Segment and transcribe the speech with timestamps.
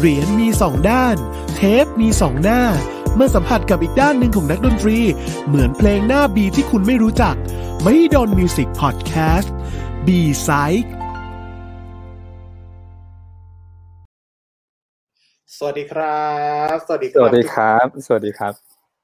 [0.00, 1.16] เหรียญมีสองด้าน
[1.54, 2.62] เทปมีสองหน้า
[3.14, 4.98] เมื่อสัมผัสกับอีกด้านหนึ่งของนักดนตรี
[5.46, 7.34] เหมือนเพลงหน้า B ที่คุณไม่รู้จัก
[7.82, 10.92] ไม่โดน Music Podcast B-Side
[15.56, 16.26] สวัสดีครั
[16.74, 18.52] บสวัสดีครับสวัสดีครับ สวัสดีครับ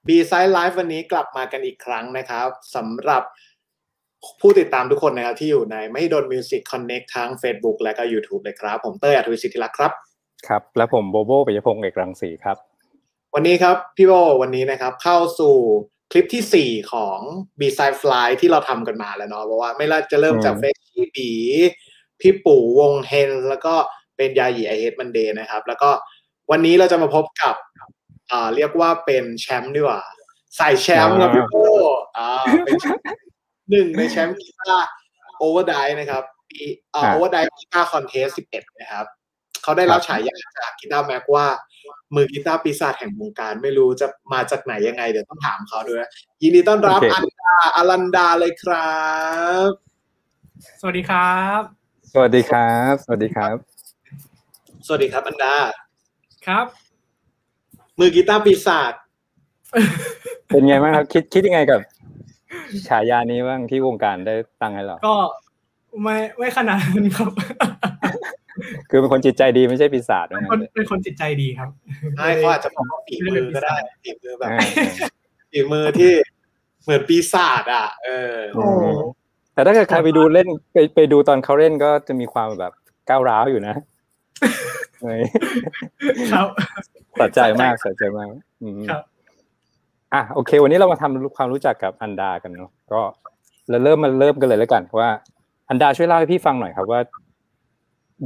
[0.08, 3.22] B-Side Live วันนี้กลับมากันอีกครั้งนะครับสำหรับ
[4.40, 9.92] ผู้ติดตามทุกคนนะครับที่อยู่ในไม่โดน Music Connect ทั้ง Facebook และก็ YouTube เลยครับ ผมเต้ยอัธวิสิทธิรักษ์ครับ
[10.48, 12.56] ครับ และผมโบโบปิยพงศ์เอกรังสีครับ
[13.34, 14.12] วันนี้ครับพี่โบ
[14.42, 15.56] วันนี้นะครับ เข้าสู่
[16.10, 17.18] คลิปที่ 4 ของ
[17.60, 21.30] b s i d e Fly ที่เราทำกันมาแล้วเนาะเพราะว่าไม่ว่าจะเริ่มจากอืมเฟซชี่บี
[22.20, 23.74] พี่ปู่วงเฮน แล้วก็
[24.16, 25.90] เป็นยาหยี I Hate Monday นะครับ แล้วก็
[26.50, 27.54] วันนี้เราจะมาพบกับ
[28.30, 30.02] อ่าเรียกว่าเป็นแชมป์ดีกว่า
[30.56, 31.54] ใส่แชมป์ครับพี่โบ
[32.16, 32.28] อ่า
[32.64, 33.04] เป็นแชมป์
[33.70, 34.90] หนึ่งในแชมป์กีตาร์
[35.38, 36.60] Overdrive นะครับปี
[36.94, 39.06] อ่าอ่า Overdrive Guitar Contest สิบเอ็ดนะครับ
[39.64, 41.46] เขาได้รับครับฉายาจาก Guitar Mag ว่า
[42.14, 46.10] มือกีตาร์ปีศาจแห่งวงการไม่รู้จะมาจากไหนยังไงเดี๋ยวต้องถามเขาด้วยนะ
[46.42, 48.98] ยินดีต้อนรับโอเคอันดาอลันดาเลยครั
[49.68, 49.70] บ
[50.80, 51.60] สวัสดีครับ
[52.12, 53.56] สวัสดีครับ สวัสดีครับ
[54.86, 55.54] สวัสดีครับ อันดา
[56.46, 56.66] ครับ
[57.98, 58.92] มือกีตาร์ปีศาจ
[60.48, 61.80] เป็นไงบ้างครับคิดคิดยังไงกับ
[62.88, 65.16] ฉายานี้บ้างที่วงการได้ตั้งให้เราก็
[66.02, 67.32] ไม่ไม่ขนาดนั้นครับ
[68.94, 71.68] คือเป็นคนจิตใจดีไม่ใช่ปีศาจเป็ว่านงั้คนนเลยเป็นคนจิตใจดีครับ
[72.16, 74.60] ใช่เขาอาจจะบอกว่าฝีมือก็ได้ฝีมือแบบอ่า
[75.50, 76.12] ฝีมือที่
[76.82, 78.64] เหมือนปีศาจอะ เออโอ้
[79.54, 82.72] แต่ถ้าเกิดใครไปดูเล่นไปไปดูตอนเขาเล่นก็จะมีความแบบ
[83.08, 83.74] ก้าวร้าวอยู่นะ
[85.02, 85.20] เฮ้ย
[86.32, 86.46] ครับ
[87.20, 88.28] สะใจมากสะใจมาก
[88.62, 89.02] อืมครับ
[90.14, 93.00] อะโอเค วันนี้เรามาทำความรู้จักกับอันดากันเนาะก็
[93.68, 95.10] เราเริ่มมาเริ่มกันเลยแล้วกันว่า
[95.70, 97.00] อันดาช่วยเล่าให้พี่ฟังหน่อยครับว่า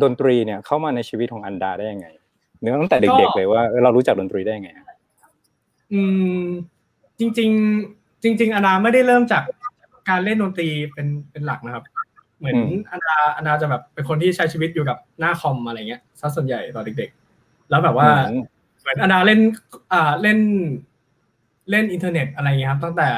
[0.03, 2.06] ดนตรีเนี่ยเข้ามาในชีวิตของอันดาได้ยังไง
[2.61, 4.86] เนื้อตั้งแต่เด็กๆเลยว่าเออเรารู้จักดนตรีได้ยังไงอะ
[5.93, 6.03] อื
[6.41, 6.44] ม
[7.19, 7.50] จริง
[7.87, 9.43] ๆ จริง ๆอนาไม่ได้เริ่มจาก
[10.09, 11.84] การเล่นดนตรีเป็นเป็นหลักนะครับ
[12.38, 12.59] เหมือน
[12.91, 17.10] อนาอนาจะแบบเป็นคนที่ใช้ชีวิตอยู่กับหน้าคอมอะไรเงี้ยซะส่วนใหญ่ตอนเด็ก
[17.41, 18.43] ๆ แล้วแบบว่าอืม
[18.81, 19.41] เหมือนอนาเล่น
[19.93, 20.38] อ่าเล่น
[21.70, 23.09] เล่นอินเทอร์เน็ตอะไรเงี้ยครับตั้งแต่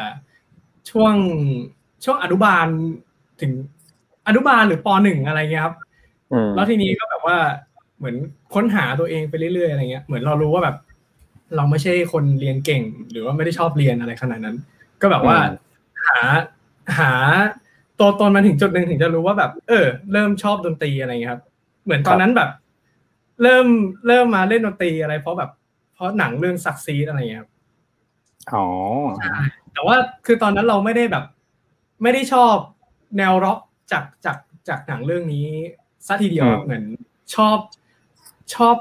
[0.90, 1.14] ช่วง
[2.04, 2.66] ช่วงอนุบาล
[3.40, 3.52] ถึง
[4.26, 5.89] อนุบาลหรือปหนึ่งอะไรเงี้ยครับอืม
[6.54, 7.38] แล้วทีนี้ก็แบบว่า
[7.98, 8.16] เหมือน
[8.54, 10.76] ค้นหาตัวเองไปเรื่อยๆอะไรเงี้ยเหมือนเรารู้ว่าแบบ
[11.56, 14.56] เราไม่ใช่คนเรียนเก่ง หรือว่าไม่ได้ชอบเรียนอะไรขนาดนั้น
[15.00, 15.36] ก็แบบว่า
[16.06, 16.20] หา
[16.98, 17.12] หา
[18.00, 21.42] ตัวตนมาถึงจุดหนึ่งถึงจะรู้ว่าแบบ เออ เริ่มชอบดนตรีอะไรเงี้ยครับ
[21.84, 22.50] เหมือนตอนนั้นแบบ
[23.42, 23.66] เริ่ม
[24.06, 25.50] เริ่มมาเล่นดนตรีอะไร เพราะแบบ
[25.94, 27.50] เพราะหนังเรื่องซักซีดอะไรเงี้ยครับ
[28.54, 28.66] อ๋อ
[29.72, 29.96] แต่ว่า
[30.26, 31.24] คือตอนนั้นเราไม่ได้แบบ
[32.02, 32.54] ไม่ได้ชอบ
[33.18, 33.58] แนวร็อก
[33.92, 34.36] จากจาก
[34.68, 35.48] จากหนังเรื่องนี้
[36.06, 36.84] ซะทีเดียวอืมเหมือน
[37.34, 37.58] ชอบ
[38.54, 38.76] ชอบ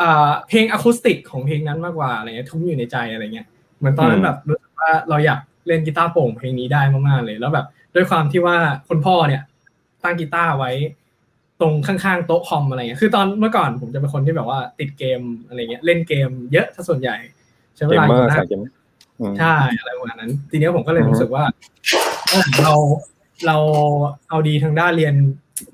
[0.00, 3.46] อ่าเพลงอะคูสติกของเพลงนั้นมากกว่าอะไรเงี้ยทุ้มอยู่ในใจอะไรเงี้ย
[3.78, 8.56] เหมือนตอนนั้นแบบรู้สึกว่าเราอยากเล่นกีตาร์โปร่งเพลงนี้ได้มากๆเลย แล้วแบบด้วยความที่ว่า
[8.88, 9.42] คุณพ่อเนี่ย
[10.04, 10.70] ตั้งกีตาร์ไว้
[11.60, 17.16] ตรงข้างๆโต๊ะคอมอะไรเงี้ยคือตอนเมื่อก่อนผมจะเป็นคนที่แบบว่าติดเกมอะไรเงี้ยเล่นเกมเยอะถ้าส่วนใหญ่
[17.76, 18.60] ใช้เวลาอยู่หน้าสายเกม
[19.20, 21.44] อืมใช่อะไรประมาณนั้น ทีเนี้ยผมก็เลยอือฮึรู้สึกว่า
[22.28, 22.74] เออเรา
[23.46, 23.56] เรา
[24.28, 25.14] เอาดีทางด้านเรียน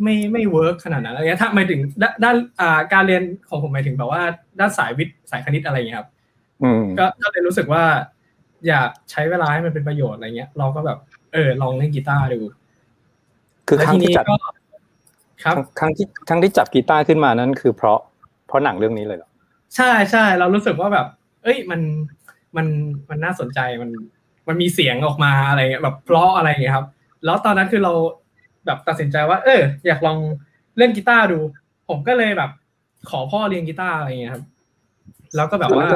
[0.02, 4.22] ไม่ไม่ work ขนาดนั้นอะไรเงี้ยถ้าหมายถึงด้านด้านอ่าการเรียนของผมหมายถึงแบบว่า
[4.60, 6.08] ด้านสายวิทย์สายคณิตอะไรเงี้ยครับ
[6.62, 7.84] อืมก็ก็เลยรู้สึกว่า
[8.68, 10.98] อยากใช้เวลาให้มันเป็นประโยชน์อะไรเงี้ย เราก็แบบ
[11.32, 12.38] เออ ลองเล่นกีตาร์ดู
[13.68, 14.36] คือแล้วครั้งทีที่นี้จัดก็
[15.44, 17.98] ครับครั้งที่ครั้งที่จับกีตาร์ขึ้นมานั้นคือเพราะ
[18.46, 19.30] เพราะหนังเรื่องนี้เลยเหรอ
[19.76, 21.06] ใช่ใช่เรารู้สึกว่าแบบ
[21.42, 21.80] เอ้ยมัน
[22.56, 22.66] มัน
[23.10, 23.90] มันน่าสนใจมัน
[24.48, 26.86] มันมีเสียงออกมาอะไรเงี้ยแบบเพราะอะไรเงี้ยครับ
[27.24, 27.92] แล้วตอนนั้นคือเรา
[28.66, 30.18] แบบตัดสินใจว่า เออ อยากลอง
[30.78, 31.38] เล่นกีตาร์ดู
[31.88, 32.50] ผมก็เลยแบบ
[33.10, 34.44] ขอพ่อเรียนกีตาร์อะไรเงี้ยครับ
[35.36, 35.88] แล้วก็แบบว่า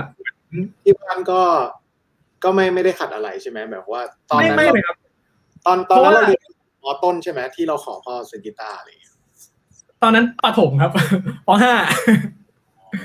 [0.83, 1.41] ที่บ้านก็
[2.45, 4.01] ก็ไม่ไม่ได้ขัดอะไรใช่ไหมแบบว่า
[4.31, 4.97] ตอนไม่นั้นไม่เราเลยครับ
[5.67, 6.43] ตอนตอนนั้นเพราะว่าเราเรียน
[6.83, 9.15] มอต้นใช่ไหมที่เราขอพ่อซื้อกีตาร์อะไรอย่างเงี้ย
[10.03, 10.91] ตอนนั้นปฐมครับ
[11.47, 11.75] ปห้า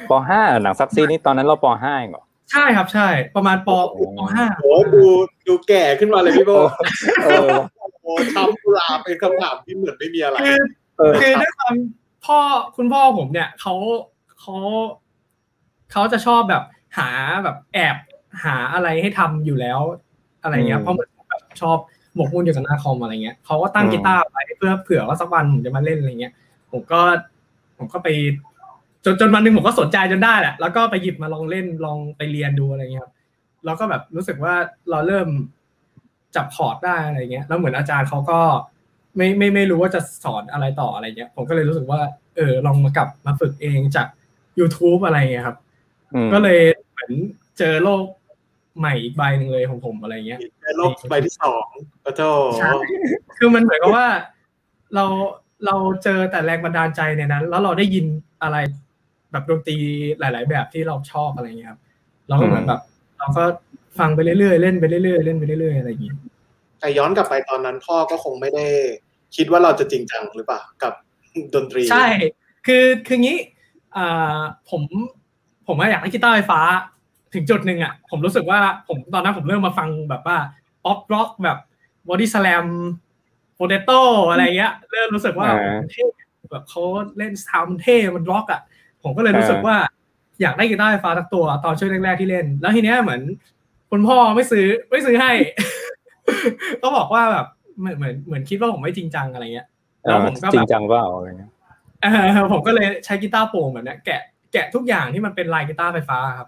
[0.10, 3.98] ปห้าหนังซักซีนี่ตอนนั้นเราปห้าเองเหรอ ใช่ครับใช่ ประมาณปป
[4.36, 5.04] ห้าโอ้ดู
[5.48, 6.52] ดูแก่ขึ้นมาเลยพี่โบ
[7.24, 7.50] เออ
[8.02, 10.62] โอ้ทำกุหลาบเป็นคำถามที่เหมือนไม่มีอะไรคือ
[10.98, 11.76] เออคือด้วยความ
[12.26, 12.40] พ่อ
[12.78, 13.76] คุณพ่อผมเนี่ยเขา
[14.40, 14.56] เขา
[15.92, 16.64] เขาจะชอบแบบ
[16.98, 17.10] หา
[17.44, 17.96] แบบแอบ
[18.44, 19.80] หาอะไรให้ทำอยู่แล้ว
[20.44, 21.78] อะไรเงี้ยเพราะเหมือนแบบชอบ
[22.16, 26.34] หมกมุ่นอยู่กับหน้าคอมอะไรเงี้ยเขาก็ตั้งกีตาร์ไว้เพื่อเผื่อว่าสักวันผมจะมาเล่นอะไรเงี้ย
[26.72, 27.02] ผมก็
[27.78, 28.08] ผมก็ไป
[29.06, 33.14] จนจนวันหนึ่งผมก็สนใจจนได้แหละ แล้วก็ไปหยิบมาลองเล่นลองไปเรียนดูอะไรเงี้ยครับ
[33.66, 34.56] แล้วก็แบบรู้สึกว่า
[34.90, 35.28] เราเริ่ม
[36.36, 38.40] จับคอร์ดได้อะไรเงี้ย แล้วเหมือนอาจารย์เขาก็
[39.18, 42.02] ไม่ไม่ไม่รู้ว่าจะสอนอะไรต่ออะไรเงี้ย ผมก็เลยรู้สึกว่า
[42.36, 44.08] เออลองมากลับมาฝึกเองจาก
[44.60, 45.58] YouTube อะไรเงี้ยครับ
[46.14, 46.60] อืมก็เลย
[46.92, 47.12] เหมือน
[47.58, 48.04] เจอโลก
[48.78, 51.68] ใหม่อีกใบหนึ่งเลยของผมอะไรเงี้ยในโลกใบที่สอง
[52.04, 52.22] ปะโจ
[52.60, 52.72] ใช่
[53.38, 54.08] คือมันเหมือนกับว่า
[54.96, 55.06] เรา
[55.66, 58.06] เราเจอแต่แรงบันดาลใจในนั้น แล้วเราได้ยิน
[58.44, 58.58] อะไร
[59.38, 59.78] แบบดนตรี
[60.20, 61.80] หลาย ๆ แบบที่เราชอบอะไรเงี้ยครับ
[62.28, 62.82] เราก็เหมือนแบบ
[63.18, 63.44] เราก็
[64.00, 66.14] ฟังไปเรื่อย ๆ เล่นไปเรื่อย ๆ เล่นไปเรื่อย ๆ อะไรอย่างงี้
[66.80, 68.66] แต่ย้อนกลับไปตอนนั้นพ่อก็คงไม่ได้
[69.36, 70.94] คิดว่าเราจะจริงจังหรือเปล่ากับ
[71.56, 72.08] ดนตรี ใช่
[72.66, 73.38] คือคืองี้
[73.98, 74.40] อ่า
[74.70, 74.82] ผม
[75.68, 76.62] ผมว่าอยากได้กีตาร์ไฟฟ้า
[77.34, 80.38] ถึงจุดหนึ่งอะ ผมรู้สึกว่าผมตอนนั้นผมเริ่มมาฟังแบบว่า
[80.86, 81.58] ป๊อปร็อกแบบ
[82.10, 82.66] Bodyslam
[83.56, 84.00] Potato
[84.30, 86.06] อะไรเงี้ย เริ่มรู้สึกว่าอ่าเท่
[86.52, 86.82] แบบเขา
[87.18, 88.62] เล่น sound มันเท่มันร็อกอะ
[89.04, 89.78] ผมก็เลยรู้สึกว่า
[90.42, 93.22] อยากได้กีตาร์ไฟฟ้าสักตัว ตอนช่วงแรกๆที่เล่น แล้วทีเนี้ยเหมือน
[93.92, 95.32] คุณพ่อไม่ซื้อไม่ซื้อให้
[96.82, 97.46] ก็บอกว่าแบบ
[97.80, 99.68] เหมือนเหมือนเหมือนคิดว่าผมไม่จริงจังอะไรเงี้ย
[100.04, 101.52] แล้วผมก็แบบจริงจังเปล่าอะไรเงี้ย
[102.02, 102.08] เอ
[102.42, 104.22] อผมก็เลยใช้กีตาร์โปร่งแบบเนี้ยแกะ
[104.54, 106.48] แกะทุกอย่างที่มันเป็นลายกีตาร์ไฟฟ้าครับ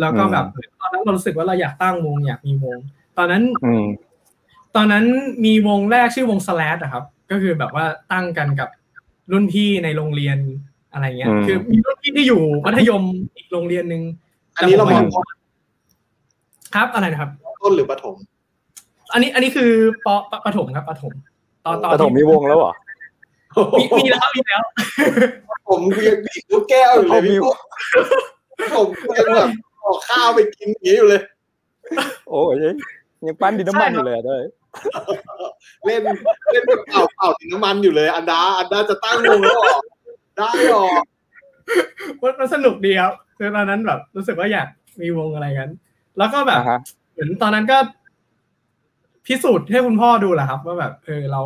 [0.00, 0.44] แล้วก็แบบ
[0.80, 2.78] ตอนนั้นเรารู้สึกว่าเราอยากตั้งวงอยากมีวง
[3.18, 3.86] ตอนนั้นอืม
[4.76, 5.04] ตอนนั้น
[5.44, 8.68] มีวงแรกชื่อวงสแลดอะครับ ก็คือแบบว่าตั้งกันกับ
[9.32, 10.38] รุ่นพี่ในโรงเรียน
[10.92, 13.02] อะไรเงี้ยอืมคือมีรุ่นพี่ที่อยู่มัธยม
[13.36, 14.02] อีกโรงเรียนหนึ่ง
[14.56, 15.18] อันนี้เรามองแต่ผ
[16.74, 17.30] ครับอะไรนะครับ
[17.62, 18.16] ต้นหรือปฐม
[19.12, 19.70] อันนี้อันนี้คือ
[20.06, 21.12] ปปประถมครับประถม
[21.66, 22.72] ตอนตอนปฐมมีวงแล้วเหรอ
[23.78, 24.62] มีมีแล้วมีแล้ว
[25.68, 27.38] ผมยังดีดลูกแก้วอยู่เลยพี่
[28.70, 29.48] เอาผมยังแบบ
[29.84, 31.22] ออกข้าวไปกินอย่างนี้อยู่เลย
[32.28, 32.54] โอ้ย
[33.26, 34.42] ยังปั้นดินน้ำมันอยู่เลยอะด้วย
[35.84, 36.00] เล่น
[36.50, 39.78] เล่นแบบเป่าเป่าถึงน้ำมันอยู่เลย อันดาอันดาจะตั้งวงแล้วเหรอ
[40.40, 40.86] ได้หรอ
[42.22, 44.68] มันมันสนุกดีครับคือตอนนั้นแบบ รู้สึกว่าอยาก
[45.00, 45.68] มีวงอะไรกัน
[46.18, 46.80] แล้วก็แบบอ่าฮะ
[47.12, 47.78] เหมือนตอนนั้นก็
[49.26, 51.42] พิสูจน์ให้คุณพ่อดูแหละครับ ว่าแบบเออเรา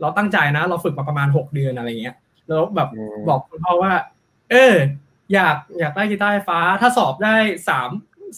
[0.00, 2.16] เราตั้งใจนะ เราฝึกมาประมาณหกเดือนอะไรเงี้ย
[2.48, 3.92] แล้วแบบอืมบอกคุณพ่อว่า
[4.50, 4.74] เออ
[5.34, 7.34] อยากอยากได้กีตาร์ไฟฟ้า ถ้าสอบได้
[7.68, 7.90] สาม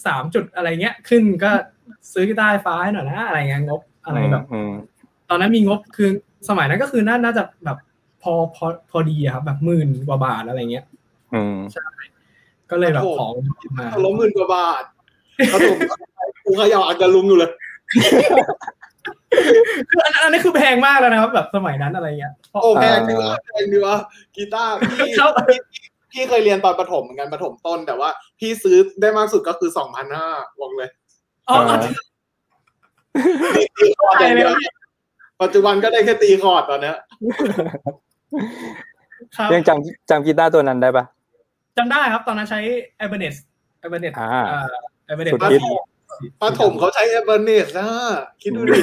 [0.05, 1.51] สามจุดอะไรเงี้ย ขึ้นก็
[2.13, 4.73] ซื้อกีตาร์ไฟฟ้าให้หน่อยนะอะไรเงี้ยงบอะไรแบบอืม
[5.29, 6.09] ตอนนั้นมีงบคือ
[6.49, 7.77] สมัยนั้นก็คือน่าน่าจะแบบ
[8.23, 10.85] พอพอพอดีอะครับแบบหมื่นกว่าบาทอะไรเงี้ย
[11.33, 11.57] อืม
[12.71, 13.33] ก็เลยแบบของ
[13.77, 14.83] มาล้มหมื่นกว่าบาท
[15.53, 15.77] ปฐม
[16.45, 17.51] กูเขย่าอันกระลุงอยู่เลย
[19.89, 23.95] คืออันอันนี้คือแพงมากแล้วนะครับ แบบสมัยนั้นอะไรเงี้ยเพราะโอ้แพงดีวะแพงดีวะ
[24.35, 25.59] กีตาร์พี่ครับพี่
[26.11, 28.09] พี่เคยเรียนตอนประถมเหมือนกันประถมต้น แต่ว่า
[28.39, 30.27] พี่ซื้อได้มากสุดก็คือสองพันห้า
[30.59, 30.89] บอกเลย
[31.49, 34.73] อ๋ออ่าตีคอร์ดอย่างเดียวใช่เลย
[35.41, 36.97] ปัจจุบันก็ได้แค่ตีคอร์ดตอนเนี้ย
[39.37, 41.05] ครับยังจำจำกีตาร์ตัวนั้นได้ปะ
[41.77, 42.59] จำได้ครับตอนนั้นใช้
[43.03, 43.35] a b a n e s
[43.85, 44.29] a b a n e s อ่า
[45.11, 45.61] a b a n e s สุดฮิต
[46.41, 47.87] ประถมเขาใช้ Ibanez นะ
[48.41, 48.73] คิดดูดิ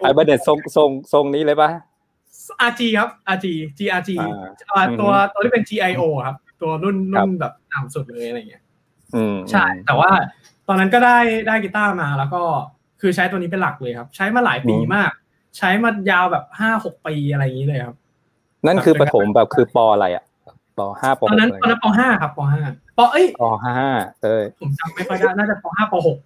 [0.00, 1.70] ไอเบเดตทรงทรงทรงนี้เลยปะ
[2.68, 3.46] RG ครับ RG
[3.78, 4.32] GRG อ่า
[4.74, 8.62] อ่าอืมตัวตัวที่เป็น GIO ครับ ตัวรุ่นครัรุ่บนแบบต่ำสุดเลยอะไรเงี้ย
[9.14, 10.10] อืมใช่ แต่ว่า
[10.68, 12.42] ตอนนั้นก็ได้ได้กีตาร์มาแล้วก็
[13.00, 15.10] คือใช้ตัวนี้เป็นหลักเลยครับ ใช้มาหลายปีมาก
[15.58, 17.96] ใช้มายาวแบบห้าหกปีอะไรอย่างนี้เลยครับ
[18.66, 20.24] นั่นคือปฐมแบบคือปออะไรอะ
[20.78, 22.60] ปอห้าปตหอนกนั้นอะไรตอนนั้นปห้าครับปห้า
[22.98, 23.88] ปเอ้ยปอห้า
[24.22, 26.18] เออผมจำไม่ค่อยได้น่าจะปห้าปหก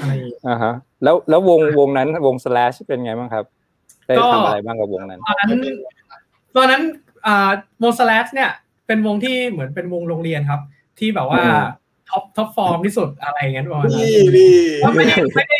[0.00, 0.74] อะไรอย่างงี้อ่าฮะ
[1.04, 3.44] แล้วแล้ววงวงนั้นวง slash เป็นไงบ้างครับ
[4.06, 5.60] ได้ก็ทำอะไรบ้างกับวงนั้นตอนนั้น
[6.56, 6.82] ตอนนั้น
[7.26, 7.50] อ่า
[7.82, 8.50] วง Slash เนี่ย
[8.86, 10.60] เป็นวงที่เหมือนเป็นวงโรงเรียนครับ
[10.98, 11.60] ที่แบบว่าอืม
[12.10, 15.58] top top form ที่สุดอะไรอย่างเงี้ยประมาณนั้นนี่นี่ว่าไม่ได้ไม่ได้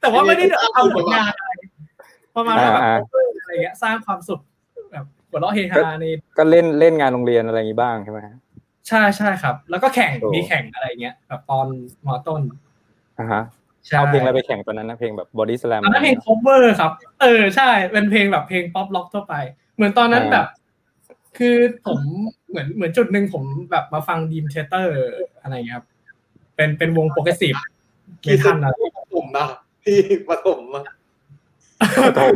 [0.00, 0.44] แต่ว่าไม่ได้
[0.76, 1.50] ทำผลงานอะไร
[2.36, 2.94] ประมาณว่าแบบอ่า
[3.40, 4.51] อะไรเงี้ยสร้างความสุขแบบ
[5.32, 6.04] หัวเราะเฮฮาใน
[6.38, 8.36] ก็เล่นเล่นงานโรงเรียนอะไรอย่างนี้บ้างใช่ไหมฮะ
[8.88, 11.66] ใช่ใช่ครับ แล้วก็แข่งโอ้มีแข่งอะไรเงี้ยแบบตอน
[12.06, 12.42] มอต้น
[13.18, 13.42] อ่าฮะ
[13.86, 19.34] ใช่เอาเพลงอะไรไปแข่งตอนนั้นนะเพลงแบบ Bodyslam ตอนนั้นเพลง cover ครับ เออใช่เป็นเพลงแบบเพลงป๊อปร็อกทั่วไป
[19.76, 20.46] เหมือนตอนนั้นอ่าแบบ
[21.38, 22.00] คือผม
[22.48, 24.94] เหมือนเหมือนจุดหนึ่งผมแบบมาฟังดีมเทเตอร์
[25.42, 25.86] อะไรเงี้ยครับ
[26.56, 29.46] เป็นเป็นวง progressive metal อะไรปฐมนะ
[29.84, 29.98] พี่
[30.28, 30.84] ปฐมอะ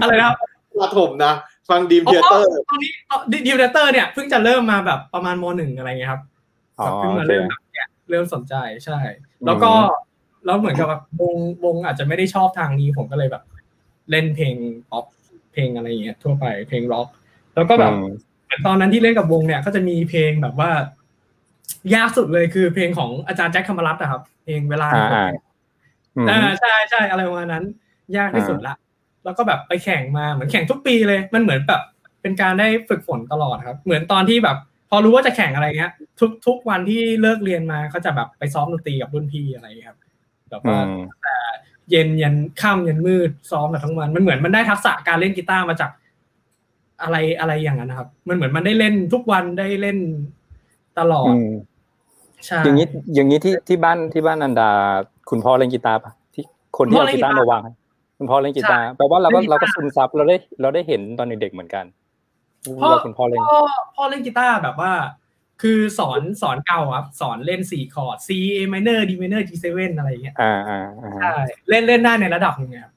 [0.03, 0.37] อะไรนะครับ
[0.81, 1.33] ปฐมนะ
[1.69, 2.91] ฟัง Dream Theaterตอนนี้
[3.33, 6.23] Dream Theater เนี่ยเพิ่งจะเริ่มมาแบบประมาณมหนึ่งอะไรเงี้ยครับ
[6.79, 8.55] อ๋อแบบเพิ่งมาเริ่มแบบแกะเริ่มสนใจ
[8.85, 8.99] ใช่
[9.47, 9.73] แล้วก็
[10.45, 13.43] แล้วเหมือนกับแบบวงวงอาจจะไม่ได้ชอบทางนี้ผมก็เลยแบบ
[14.11, 14.55] เล่นเพลง
[14.91, 15.05] ป๊อป
[15.53, 17.09] เพลงอะไรอย่างเงี้ยทั่วไปเพลงร็อก
[17.55, 18.07] แล้วก็แบบอืม
[18.45, 20.71] เหมือนตอนนั้นที่เล่นกับวงเนี่ย ก็จะมีเพลงแบบว่า
[21.95, 25.27] ยากสุดเลยคือเพลงของอาจารย์แจ็คธรรมรัตน์นะครับ เพลงเวลาอ่าอ่า
[26.17, 27.65] อืมอ่าใช่ใช่อะไรประมาณนั้น
[28.17, 28.75] ยากที่สุดละ
[29.26, 31.83] แล้วก็แบบไปแข่งมาเหมือนแข่งทุกปีเลย มันเหมือนแบบ
[32.23, 34.56] เป็นการได้ฝึกฝนตลอดครับ เหมือนตอนที่แบบ
[34.90, 39.99] พอรู้ว่าจะแข่งอะไรเงี้ย ทุกทุกวันที่เลิกเรียนมาเขาจะแบบไปซ้อมดนตรีกับรุ่นพี่อะไรอย่างเงี้ยครับ
[40.50, 40.90] แบบอืว่าม
[41.90, 45.90] เย็นยันค่ำยันมืดซ้อมแบบทั้งวันมันเหมือนมันได้ทักษะการเล่นกีตาร์มาจาก
[47.02, 49.99] อะไรอะไรอย่างนั้นนะครับ มันเหมือนมันได้เล่นทุกวันได้เล่น
[50.99, 51.50] ตลอดอืม
[52.47, 54.71] ใช่อย่างนี้อย่างนี้ที่ที่บ้านที่บ้านอันดา
[55.30, 56.45] คุณพ่อเล่นกีตาร์ปะที่
[56.76, 57.73] คนที่เอากีตาร์มาวางให้
[58.19, 61.85] คุณพ่อเล่นกีตาร์แปลว่าเราก็เราก็ซึมซับเราได้เราได้เห็นตอนเด็กๆเหมือนกัน
[62.83, 63.59] พ่อว่าคุณพ่อเล่นพ่อ
[63.97, 64.93] พ่อเล่นกีตาร์แบบว่า
[65.63, 71.35] คือสอนสอนเก่าครับสอนเล่นสี่คอร์ด C A minor D minor G 7อะไรอย่างเงี้ยอ่าอ่าอ่าใช่
[71.69, 72.93] เล่นเล่นได้ในระดับหนึงครับ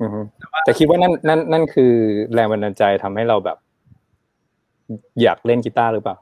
[0.00, 0.20] อือฮึ
[0.64, 1.92] แต่คิดว่านั่นนั่นนั่นคือ
[2.34, 3.58] แรงบันดาลใจทำให้เราแบบ
[5.22, 6.16] อยากเล่นกีตาร์หรือเปล่า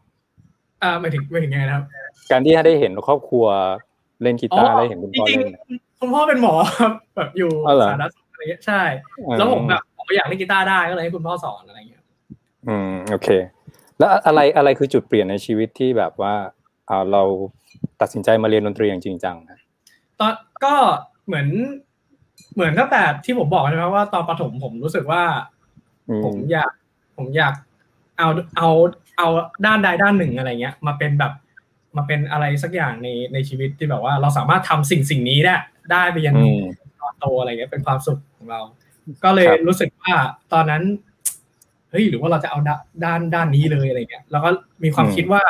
[0.82, 1.84] อ่าหมายถึงหมายถึงไงนะครับ
[2.30, 3.46] การที่ได้เห็นครอบครัว
[4.22, 8.23] เล่นกีตาร์ได้เห็นคุณจพ่อริงเล่นๆคุณพ่อเป็นหมอครับแบบอยู่อ๋อเหรอสาธารณสุขอะไรเงี้ย
[8.66, 8.82] ใช่
[9.38, 12.04] แล้วผมแบบผมก็อยากเล่นกีตาร์ได้ก็เลยให้คุณพ่อสอนอะไรเงี้ย
[12.68, 13.28] อืมโอเค
[13.98, 16.34] แล้วอะไรอะไรคือจุดเปลี่ยนในชีวิตที่แบบว่า
[16.88, 17.22] อ่าเรา
[18.00, 19.58] ตัดสินใจมาเรียนดนตรีอย่างจริงจังนะ
[20.20, 20.32] ตอน
[20.64, 20.74] ก็
[21.26, 21.48] เหมือน
[22.54, 25.22] เหมือนตั้งแต่ที่ผมบอกใช่ไหมว่าตอนประถมผมรู้สึกว่า
[26.08, 26.72] อืมผมอยาก
[27.16, 27.54] ผมอยาก
[28.18, 28.68] เอาเอา
[29.18, 29.28] เอา
[29.66, 31.32] ด้านใดด้านหนึ่งอะไรเงี้ย มาเป็นแบบ
[31.96, 35.56] มาเป็นอะไรสักอย่างในในชีวิตที่แบบว่า เราสามารถทำสิ่งสิ่งนี้ได้
[35.92, 36.62] ได้ไปยันอืม
[37.24, 38.60] ตอนโตอะไรเงี้ยเป็นความสุขของเรา
[39.24, 40.12] ก็เลยครับรู้สึกว่า
[40.52, 40.82] ตอนนั้น
[41.90, 44.50] เฮ้ยหรือว่าเราจะเอาด้านด้านด้านนี้เลยอะไรเงี้ยแล้วก็
[44.84, 45.42] มีความคิดว่า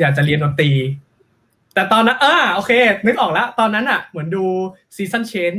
[0.00, 0.70] อยากจะเรียนดนตรี
[1.74, 2.72] แต่ตอนนั้นอ่าโอเค
[3.06, 4.44] นึกออกแล้ว ตอนนั้นอะ เหมือนดู
[4.96, 5.54] Seasons Change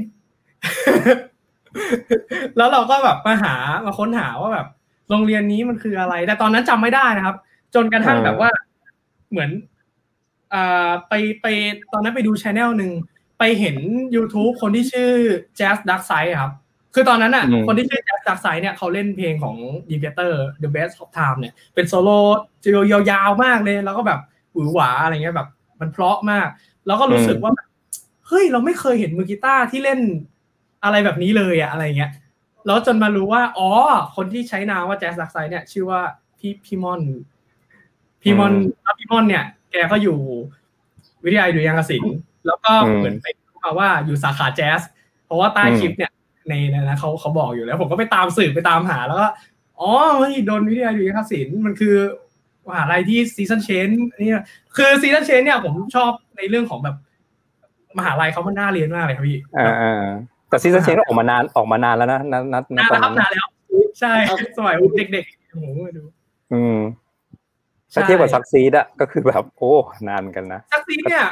[2.58, 3.56] แล้วเราก็แบบมาหา
[3.86, 4.68] มาค้นหาว่าแบบ
[5.10, 7.36] โรงเรียนนี้มันคืออะไร แต่ตอนนั้นจำไม่ได้นะครับ
[7.76, 8.50] จนกระทั่งอ่าแบบว่า
[9.32, 9.50] เหมือน
[10.54, 11.46] อ่าไปไป
[11.94, 12.92] ตอนนั้นไปดู channel หนึ่ง
[13.44, 13.78] ไปเห็น
[14.16, 15.12] YouTube คนที่ชื่อ
[15.60, 16.52] Jazz Dark Side ครับ
[16.94, 19.56] คือตอนนั้นอะอืมคนที่ชื่อ Jazz Dark Side เนี่ยเขาเล่นเพลงของ
[19.90, 20.32] d e v a t o r
[20.64, 22.18] The Best of Time เนี่ย เป็นโซโล่
[23.12, 24.20] ยาวๆมากเลย แล้วก็แบบ
[24.54, 26.48] หวือหวาอะไรเงี้ยแบบ มันเพราะมาก
[26.88, 27.68] แล้วก็รู้สึกว่าแบบ
[28.28, 30.00] เฮ้ย เราไม่เคยเห็นมือกีตาร์ที่เล่น
[30.84, 32.12] อะไรแบบนี้เลยอะอะไรเงี้ย
[32.66, 33.70] แล้วจนมารู้ว่า อ๋อ
[34.16, 36.02] คนที่ใช้นามว่าแจ๊สลักไซเนี่ย ชื่อว่า
[36.40, 37.02] พี่พี่มอน
[38.22, 40.18] พี่มอนแล้วพี่มอนเนี่ย แกก็อยู่
[41.24, 42.14] วิทยาลัยดุริยางคศิลป์
[42.46, 44.82] แล้วก็อืมเหมือนไปรู้มาว่าอยู่สาขาแจ๊ส
[45.26, 46.12] เพราะว่าใต้อืมคลิปเนี่ย
[46.50, 49.28] ในในนะเขาเขาบอกอยู่แล้ว ผมก็ไปตามสืบไปตามหาแล้วก็
[49.80, 51.96] อ๋อเฮ้ยโดนวิทยาลัยดุริยางคศิลป์มันคือ
[52.68, 53.88] มหาลัยที่ Seasons Change
[54.20, 54.42] นี่
[54.76, 56.96] คือ Seasons Change เนี่ยผมชอบในเรื่องของแบบ
[57.98, 60.04] มหาลัยเขามันน่าเรียนมากเลยครับพี่อ่าอ่า
[60.50, 63.48] แต่ Seasons Change ก็ออกมานานออกมานานแล้วนะนัดนัดนานตอแล้วครับนนั้นนานแล้ว
[64.00, 64.14] ใช่
[64.58, 66.04] สมัยเด็กๆผมมาดู
[66.54, 66.78] อืม
[67.92, 69.72] ใช่ถ้าเทียบกับซักซีดอะก็คือแบบโอ้
[70.08, 71.26] นานเหมือนกันนะซักซีเนี่ย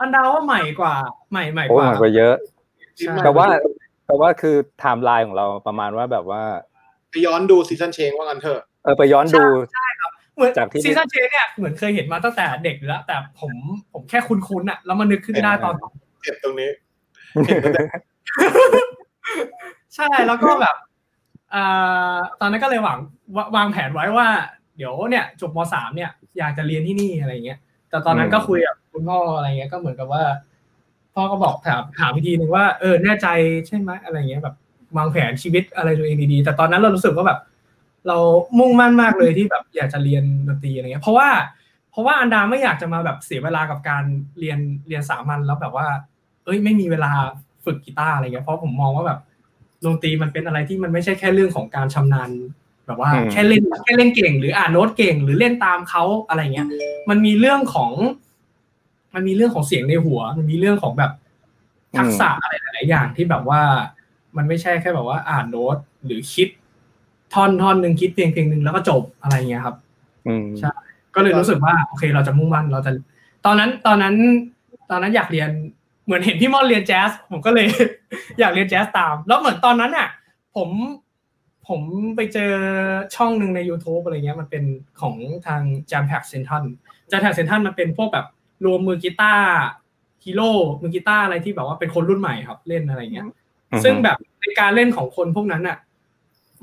[0.00, 0.94] อันดาว่าใหม่กว่า
[1.30, 2.34] โอ้ใหม่ใหม่กว่ามันก็เยอะ
[2.98, 3.46] ใช่แต่ว่า
[4.06, 6.42] แต่ว่าคือไทม์ไลน์ของเราประมาณว่าแบบว่า
[7.10, 9.44] ไปย้อนดู Seasons Change ว่ากันเถอะเออไปย้อนดู
[10.36, 13.52] เหมือนจากที่ Seasons Change เนี่ยเหมือนเคยเห็นมาตั้งแต่เด็กอยู่แล้ว แต่ผม
[13.92, 15.74] ผมแค่คุ้นๆอะแล้วมันนึกขึ้นได้ตอน
[16.22, 16.70] เจ็บตรงนี้
[19.94, 20.76] ใช่แล้วก็แบบ
[21.54, 22.98] อ่าตอนนั้นก็เลยหวัง
[23.36, 24.28] ววางแผนไว้ว่า
[24.76, 27.58] เดี๋ยวเนี่ยจบมสามเนี่ยอยากจะเรียนที่นี่อะไรเงี้ย
[27.90, 30.24] แต่ตอนนั้นก็คุยกับ คุณพ่ออะไรเงี้ยก็เหมือนกับว่า
[31.14, 33.26] พ่อก็บอกถามถามอีกทีหนึ่งว่าเออแน่ใจ
[33.66, 34.54] ใช่ไหมอะไรเงี้ยแบบ
[34.96, 37.40] วางแผนชีวิตอะไรตัวเองดีๆ แต่ตอนนั้นเรารู้สึกว่าแบบ
[38.08, 38.16] เรา
[38.58, 41.28] มุ่งมั่นมากเลยที่แบบอยากจะเรียนดนตรีอะไรเงี้ยเพราะว่า
[41.90, 44.04] เพราะว่าอันดาไม่อยากจะมาแบบเสียเวลากับการ
[44.38, 45.86] เรียนเรียนสามัญแล้วแบบว่า
[46.44, 47.12] เอ้ยไม่มีเวลา
[47.64, 49.20] ฝึกกีตาร์อะไรเงี้ยเพราะผมมองว่าแบบ
[49.84, 52.30] ดนตรีมันเป็นอะไรที่มันไม่ใช่แค่เรื่องของการชำนาญ
[52.86, 56.68] แบบว่าอืมแค่เล่นแค่เล่นเก่ง หรืออ่านโน้ตเก่ง หรือเล่นตามเขาอะไรเงี้ย
[57.08, 57.92] มันมีเรื่องของ
[59.14, 61.12] มันมีเรื่องของเสียงในหัว มันมีเรื่องของแบบ
[61.98, 63.60] ทักษะอะไรหลาย ๆ อย่างที่แบบว่า
[64.36, 66.48] มันไม่ใช่แค่แบบว่า อ่านโน้ตหรือคิด
[67.34, 69.76] ท่อนท่อนหนึ่งคิดเพลงเพลงหนึ่งแล้วก็จบอะไรเงี้ยครับ
[70.26, 70.72] อืมใช่
[71.14, 72.92] ก็เลยรู้สึกว่าโอเค เราจะมุ่งมั่นเราจะ
[73.46, 74.14] ตอนนั้นตอนนั้น
[74.90, 75.50] ตอนนั้นอยากเรียน
[76.04, 77.66] เหมือนเห็นพี่ม่อนเรียนแจ๊สผมก็เลย
[78.40, 80.08] อยากเรียนแจ๊สตาม แล้วเหมือนตอนนั้นอะ
[80.56, 80.70] ผม
[81.68, 81.80] ผม
[82.16, 82.52] ไปเจอ
[83.14, 84.64] ช่องหนึ่งใน YouTube อะไรเงี้ย มันเป็น
[85.00, 85.14] ของ
[85.46, 86.62] ทาง Jam Pack Central
[87.10, 88.26] Jam Pack Central มันเป็นพวกแบบ
[88.64, 89.48] รวมมือกีตาร์
[90.24, 90.50] ฮีโร่
[90.82, 93.26] มือกีตาร์อะไรที่แบบว่าเป็นคนรุ่นใหม่ครับเล่นอะไรเงี้ย
[93.84, 95.76] ซึ่งแบบในการเล่นของคนพวกนั้นอะ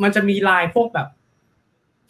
[0.04, 1.08] มันจะมีลายพวกแบบ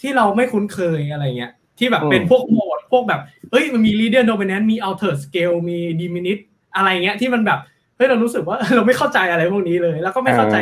[0.01, 6.41] ที่เราไม่คุ้นเคยอะไรเงี้ย ที่แบบเป็นพวกโหมดพวกแบบเฮ้ยมันมี leader dominant มี alter scale มี diminish
[6.75, 7.60] อะไรเงี้ยที่มันแบบ
[7.98, 10.58] เฮ้ยเรารู้สึกว่าเราไม่เข้าใจอะไรพวกนี้เลย แล้วก็ไม่เข้าใจ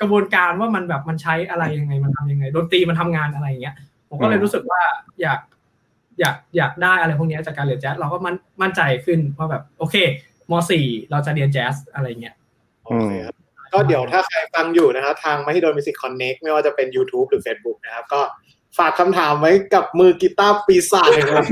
[0.00, 3.74] กระบวนการว่ามันแบบมันใช้อะไรยังไงมันทำยังไงดนตรีมันทำงานอะไรเงี้ย
[4.08, 4.80] ผมก็เลยรู้สึกว่า
[5.22, 5.38] อยาก
[6.20, 9.96] อยากอยากได้อะไรพวกนี้จากการเรียนแจ๊สเราก็มั่นมั่นใจขึ้นว่าแบบโอเค
[10.50, 12.34] มสี่เราจะเรียนแจ๊สอะไรเงี้ย
[12.84, 13.34] โอเคครับ
[13.72, 18.20] ก็เดี๋ยวถ้าใครฟังอยู่นะครับทางไม่ให้โดนมิสิกคอนเน็กไม่ว่าจะเป็น YouTube หรือ Facebook นะครับ ก็
[18.78, 21.44] ฝากคำถามไว้กับมือกีตาร์ปีศาจเลยครับ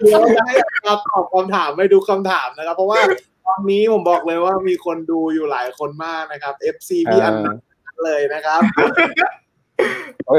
[0.00, 3.00] เดี๋ยวจะให้เราตอบคำถามไม่ดูคำถามนะครับ เพราะว่า
[3.46, 7.58] ตอนนี้ผมบอกเลยว่ามีคนดูอยู่หลายคนมากนะครับ FC พี่อันนั้น
[8.04, 8.60] เลยนะครับ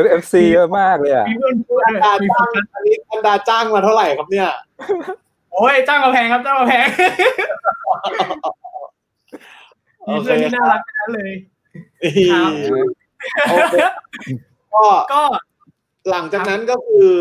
[0.09, 4.49] FC เยอะมากเลยอะมีเพื่อนพูดเลยอันดามีจ้างอันนี้อันดาจ้างมาเท่าไหร่ครับเนี่ย
[5.51, 6.85] โอ้ยจ้างมาแพงครับจ้างมาแพง
[10.03, 11.31] โอเคมีเคเพื่อนที่น่ารักทั้งนั้นเลย
[12.31, 12.51] ครับ
[13.49, 13.75] โอเค
[14.73, 15.21] ก็ก็
[16.09, 17.11] หลังจากนั้นก็คือ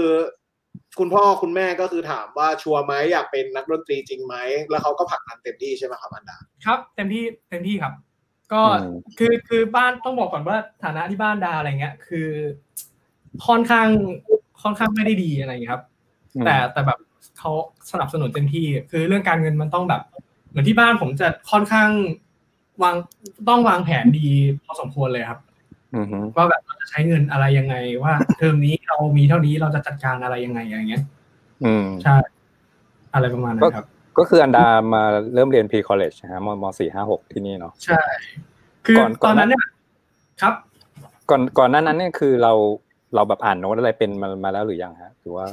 [0.98, 4.34] คุณพ่อคุณแม่ก็คือถามว่าชัวร์ไหมอยากเป็นนักดนตรีจริงไหม
[4.70, 7.92] แล้วเขาก็ผลักดันเต็มที่ใช่ไหมครับอันดา ครับ เต็มที่เต็มที่ครับ
[8.52, 12.28] ก็อืมคือคือบ้านต้องบอกก่อนว่าฐานะที่บ้านดาอะไรเงี้ย คือ
[13.46, 13.88] ค่อนข้าง
[14.62, 15.84] ค่อนข้างไม่ได้ดีอะไรเงี้ยครับ
[16.44, 16.98] แต่แต่แบบ
[17.38, 17.52] เขา
[17.90, 20.02] สนับสนุนเต็มที่ คือเรื่องการเงินมันต้องแบบ
[20.48, 21.90] เหมือนที่บ้านผมจะค่อนข้าง
[22.82, 22.96] วาง
[23.48, 24.28] ต้องวางแผนดี
[24.64, 25.40] พอสมควรเลยครับ
[25.94, 31.04] อืมฮึว่าแบบเราจะใช้เงินอะไรยังไง ว่าเทอมนี้เรามีเท่านี้เราจะจัดการอะไรยังไงอย่างเงี้ย
[31.64, 32.16] อืมใช่
[33.14, 33.86] อะไรประมาณนั้นครับ
[34.18, 35.02] ก็คืออันดามา
[35.34, 38.00] เริ่มเรียน pre college นะฮะมมสี่ห้าหกที่นี่เนาะใช่
[38.86, 39.62] คือก่อนก่ตออนนนั้นเนี่ย
[40.42, 40.54] ครับ
[41.30, 42.52] ก่อนก่อนหน้านั้นเนี่ยคือเรา
[43.14, 45.44] เราแบบอ่านโน้ตอะไรเป็นมามาแล้วหรือยังฮะหรือว่า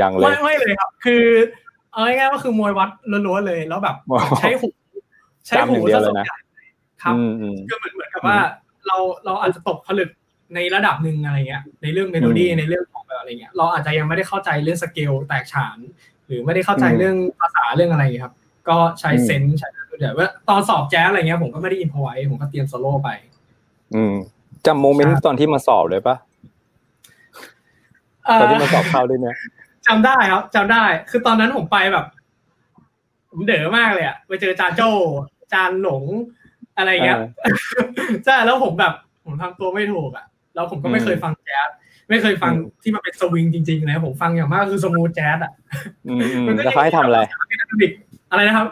[0.00, 1.24] ยังเลไม่ยไม่เลยครับ คือ
[1.92, 2.90] เอาง่ายๆว่าคือมวยวัด
[3.26, 4.68] ล้วนๆเลยแล้วแบบว่าใช้หู
[5.46, 6.38] ใช้หูจำอย่างเดียวซะเลยส่วนนะใหญ่
[7.02, 8.38] ครับอืมอืมก็เหมือนเหมือนกับว่า
[8.86, 10.10] เราเราอาจจะตกผลึก
[10.54, 15.78] ในระดับหนึ่งอะไรเงี้ยในเรื่องเมโลดี้อืมในเรื่องของแบบอะไรเงี้ยเราอาจจะยังไม่ได้เข้าใจเรื่องสเกลแตกฉาน
[16.26, 18.34] หรือไม่ได้เข้าใจอืมเรื่องภาษาเรื่องอะไรเงี้ยครับ
[18.68, 23.08] ก็ใช้อืมเซนส์ใช้ส่วนใหญ่ว่าตอนสอบแจ๊สอะไรเงี้ยผมก็ไม่ได้อินพอไว้ผมก็เตรียมโซโล่ไป
[23.94, 24.14] อืม
[24.66, 26.16] จำ moment ใช่ตอนที่มาสอบเลยปะ
[28.26, 29.36] เอ่อตอนที่มาสอบเข้าด้วยเนี่ย
[29.86, 32.06] จำได้ครับจำได้ คือตอนนั้นผมไปแบบ
[33.30, 34.88] ผมเด๋อมากเลยอะไปเจอจารย์โจ้
[35.52, 36.04] จารย์หลง
[36.76, 37.18] อะไรเงี้ย
[38.24, 38.92] ใช่แล้วผมแบบ
[39.24, 41.68] ผมทำตัวไม่ถูกอะแล้วผมก็ไม่อืมเคยฟังแจ๊ส
[42.08, 45.52] ไม่เคยฟังอืมที่มันเป็นสวิงจริงๆนะผมฟังอย่างมากคือ smooth jazz อะ
[46.08, 47.92] อืมอืมมันก็แล้วเขาให้ทำอะไรเป็น academic
[48.30, 48.66] อะไรนะครับ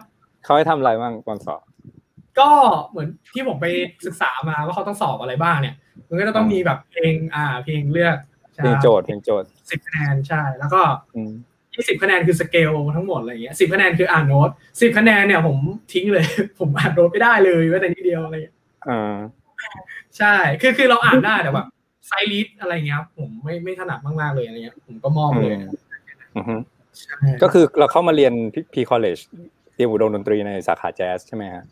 [0.45, 1.61] เขาให้ทำอะไรบ้างก่อนสอบ
[2.39, 2.51] ก็
[2.91, 3.67] เหมือนที่ผมไป
[4.07, 5.75] ศึกษามาว่าเขาต้องสอบอะไรบ้างเนี่ย
[6.09, 8.17] มันก็จะต้องมีแบบเพลงอ่าเพลงเลือก
[8.57, 10.81] เพลงโจทย์เพลงโจทย์สิบคะแนนใช่ แล้วก็
[11.15, 11.33] อืม
[11.75, 14.49] ยี่สิบคะแนนคือสเกลทั้งหมดอะไรเงี้ยสิบคะแนนคืออ่านโน้ต
[14.81, 15.57] สิบคะแนนเนี่ยผม
[15.93, 16.25] ทิ้งเลย
[16.61, 18.57] ผมอ่านโน้ตไม่ได้เลยแม้แต่นิดเดียวอะไรเงี้ย
[18.89, 19.15] อ่า
[20.19, 21.67] ใช่ คือคือเราอ่านได้แต่แบบ
[22.07, 25.71] sight read อะไรเงี้ยครับผมไม่ไม่ถนัดมากๆเลยอะไรเงี้ย ผมก็มอบเลยอืม
[26.37, 26.57] อือฮึ
[27.01, 28.33] ใช่ก็คือเราเข้ามาเรียน
[28.75, 29.23] P college
[29.77, 31.65] เรียนอุดมดนตรีในสาขาแจ๊สใช่ไหมฮะ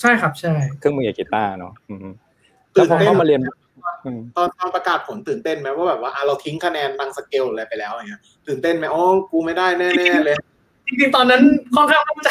[0.00, 2.08] ใช่ครับใช่ เครื่องมือกับกีตาร์เนาะอือฮึ
[2.72, 3.40] แล้วพอเข้ามาเรียน
[4.04, 10.36] อืมตอนตอนประกาศผลตื่นเต้นไหมว่าแบบว่าอะเราทิ้งคะแนนบางสเกลอะไรไปแล้วอย่างเงี้ยตื่นเต้นไหมอ๋อกูไม่ได้แน่ๆเลย
[10.86, 11.42] จริงๆตอนนั้น
[11.74, 12.28] ค่อนข้างมั่นใจ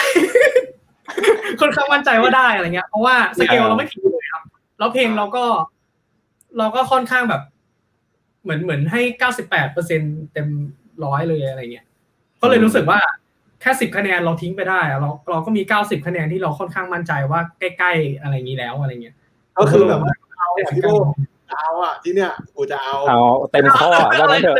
[1.62, 4.44] ค่อนข้างมั่นใจว่าได้อะไรเงี้ยเพราะว่าสเกลเราไม่ผิดเลยครับ
[4.80, 5.44] แล้วเพลงเราก็
[6.58, 7.42] เราก็ค่อนข้างแบบ
[8.44, 10.02] เหมือนเหมือนให้เก้าสิบแปดเปอร์เซ็น
[10.34, 10.48] เต็ม
[11.06, 11.86] ร้อยเลยอะไรเงี้ย
[12.42, 13.00] ก็เลยรู้สึกว่า
[13.62, 19.16] แค่สิบคะแนนเราทิ้งไปได้อะเราเราก็มีเก้าสิบคะแนนที่เราค่อนข้างมั่นใจว่าใกล้ๆอะไรอย่างนี้แล้วอะไรเงี้ย
[19.58, 20.88] ก็คือแบบว่าเอาอะพี่โบ
[21.50, 24.58] จะเอาอะที่เนี้ยกูจะเอาเอาเต็มข้อว่างั้นเถอะ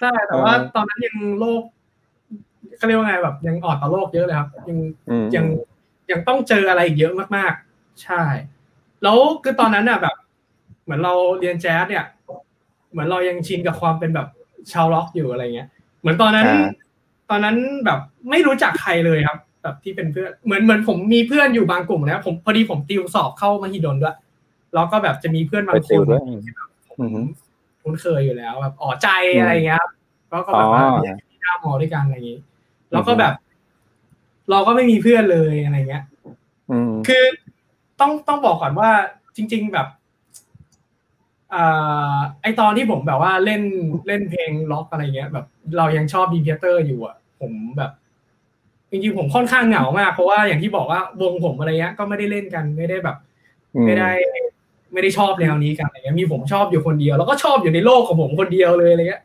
[0.00, 1.62] ใช่แต่ว่าเออตอนนั้นยังโลก
[2.76, 4.78] เขาเรียกว่าไงแบบ ยังอ่อนต่อโลกเยอะเลยครับ ยัง
[5.10, 5.46] อืมยัง
[6.10, 8.22] ยังต้องเจออะไรอีกเยอะมากๆ ใช่
[9.02, 10.16] แล้วคือตอนนั้นน่ะแบบ
[10.84, 12.04] เหมือนเราเรียนแจ๊สเนี่ย
[12.92, 14.28] เหมือนเรายังชินกับความเป็นแบบ
[14.72, 15.68] ชาวล็อกอยู่อะไรเงี้ย
[16.00, 16.68] เหมือนตอนนั้นอ่า
[17.30, 17.98] ตอนนั้นแบบ
[18.30, 24.16] ไม่รู้จักใครเลยครับ แบบที่เป็นเพื่อนเหมือนเหมือนผมมีเพื่อนอยู่บางกลุ่มนะผมพอดีผมติวสอบเข้ามหิดลด้วย
[24.74, 26.22] แล้วก็แบบจะมีเพื่อนไปบางคติวนด้วย
[27.00, 27.20] อือฮึ
[27.82, 29.90] คุ้นเคยอยู่แล้วแบบอ๋อใจอืมอะไรเงี้ยครับ
[30.30, 32.38] แล้วก็แบบว่าเรียนที่หน้ามอด้วยกันอะไรอย่างงี้
[32.92, 33.32] แล้วก็แบบ
[34.50, 36.04] เราก็ไม่มีเพื่อนเลยอะไรเงี้ย
[36.70, 37.24] อืมคือ
[38.02, 38.90] ต้องต้องบอกก่อนว่า
[39.36, 39.86] จริง ๆ แบบ
[41.54, 43.62] อ่าไอตอนที่ผมแบบว่าเล่น
[44.06, 47.90] เล่นเพลงล็อกอะไรเงี้ย แบบ เรายังชอบดีเ e เตอร์อยู่อะ ผมแบบ
[48.90, 53.16] จริงๆผมค่อนข้างเหงามากเพราะว่าอย่างที่บอกว่าวงผมอะไรเงี้ยก็ไม่ได้เล่นกันไม่ได้แบบ
[53.86, 54.10] ไม่ได้
[54.92, 59.22] ไม่ได้ชอบแนวนี้กันอะไรเงี้ยมีผมชอบอยู่คนเดียว แล้วก็ชอบอยู่ในโลกของผมคนเดียวเลยอะไรเงี้ย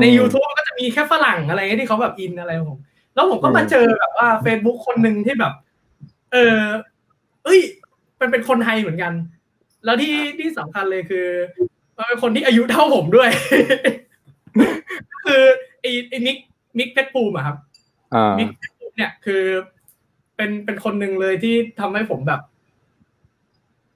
[0.00, 2.80] ใน YouTube มันก็จะมีแค่ฝรั่งอะไรเงี้ยที่เขาแบบอินอะไรของผม
[3.14, 5.52] แล้วผมก็มาอืมเจอแบบว่า Facebook คนหนึ่งที่แบบ
[6.32, 6.60] เออ
[7.44, 7.60] เอ้ย
[8.20, 9.12] มันเป็นคนไทยเหมือนกัน
[9.84, 11.26] แล้วที่ที่สำคัญเลยคือ
[11.96, 13.30] มันเป็นคนที่อายุเท่าผมด้วย
[15.24, 15.42] คือ
[15.80, 16.36] ไอ้ไอ้มิก
[16.78, 17.56] มิกเพชรภูมิอะครับ
[18.14, 19.42] อ่ามิกเพชรภูมิเนี่ยคือ
[20.36, 22.40] เป็นเป็นคนหนึ่งเลยที่ทำให้ผมแบบ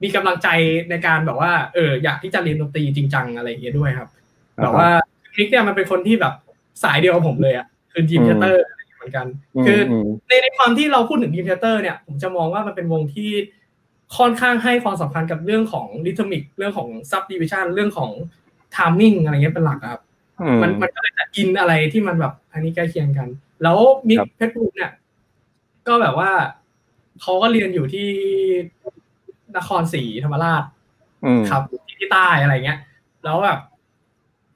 [0.03, 0.49] มีกำลังใจ
[0.91, 4.09] ในการแบบว่า เอออยากที่จะเรียนดนตรีจริงจังอะไรอย่างเงี้ยด้วยครับ
[4.63, 4.89] แบบว่า
[5.37, 6.35] มิกเนี่ยมันเป็นคนที่แบบ
[6.83, 8.65] สายเดียวกับผมเลยอะคือ Dream Theater
[8.97, 9.27] เหมือนกัน
[9.67, 13.31] คืออมในในความที่เราพูดถึง Dream Theater เนี่ย ผมจะมองว่ามันเป็นวงที่
[14.17, 18.11] ค่อนข้างให้ความสำคัญกับเรื่องของ rhythmic เรื่องของ subdivision เรื่องของ
[18.75, 20.03] timing อะไรเงี้ยเป็นหลักอะครับ
[20.41, 23.29] อืมมันมันก็เลยจะอินอะไรที่มันแบบอันนี้ใกล้เคียงกัน
[23.63, 24.93] แล้วมิกครับเพชรภูมิเนี่ย
[25.87, 26.31] ก็แบบว่า
[27.23, 28.09] เขาก็เรียนอยู่ที่
[29.57, 30.63] นครศรีธรรมราช
[31.25, 31.63] อืมครับ
[31.99, 32.79] ที่ใต้อะไรเงี้ย
[33.25, 33.59] แล้วแบบ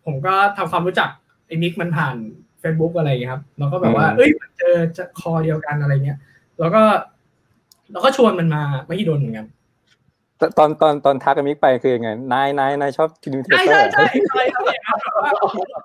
[0.04, 1.08] ผมก็ทำความรู้จัก
[1.46, 2.16] ไอ้มิกมันผ่าน
[2.62, 6.18] Facebook อะไรเงี้ยครับแล้วก็แบบว่าอืมเอ้ยมันเจอจะคอเดียวกันอะไรเงี้ย
[6.58, 6.82] แล้วก็
[7.92, 9.46] แล้วก็ชวนมันมาไม่ฮิโดนเหมือนกัน
[10.40, 15.32] ตตอนตอนตอนทักกับมิกไปคือยังไงนายนายนายชอบคินิเทใช่เตอใช่ร์ใช่อะไรอะไรอย่างเงี้ยแบบว่า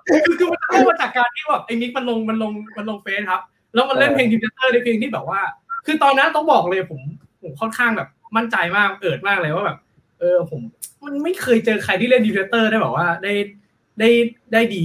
[0.08, 3.40] คือคือมันเข้ามาจากการที่แบบไอ้มิกมันลงมันลงมันลงเฟซครับ
[3.74, 5.40] แล้วมันเล่นเพลงดิจิเตอร์ในเพลงที่แบบว่า
[5.86, 7.00] คือตอนนั้นต้องบอกเลยผม
[7.42, 9.78] ผมค่อนข้างแบบมั่นใจมากเอิดมากเลยว่าแบบ
[10.20, 10.60] เออผม
[11.04, 13.32] มันไม่เคยเจอใครที่เล่นดิจิเตอร์ได้แบบว่าได้
[14.00, 14.08] ได้
[14.52, 14.84] ได้ดี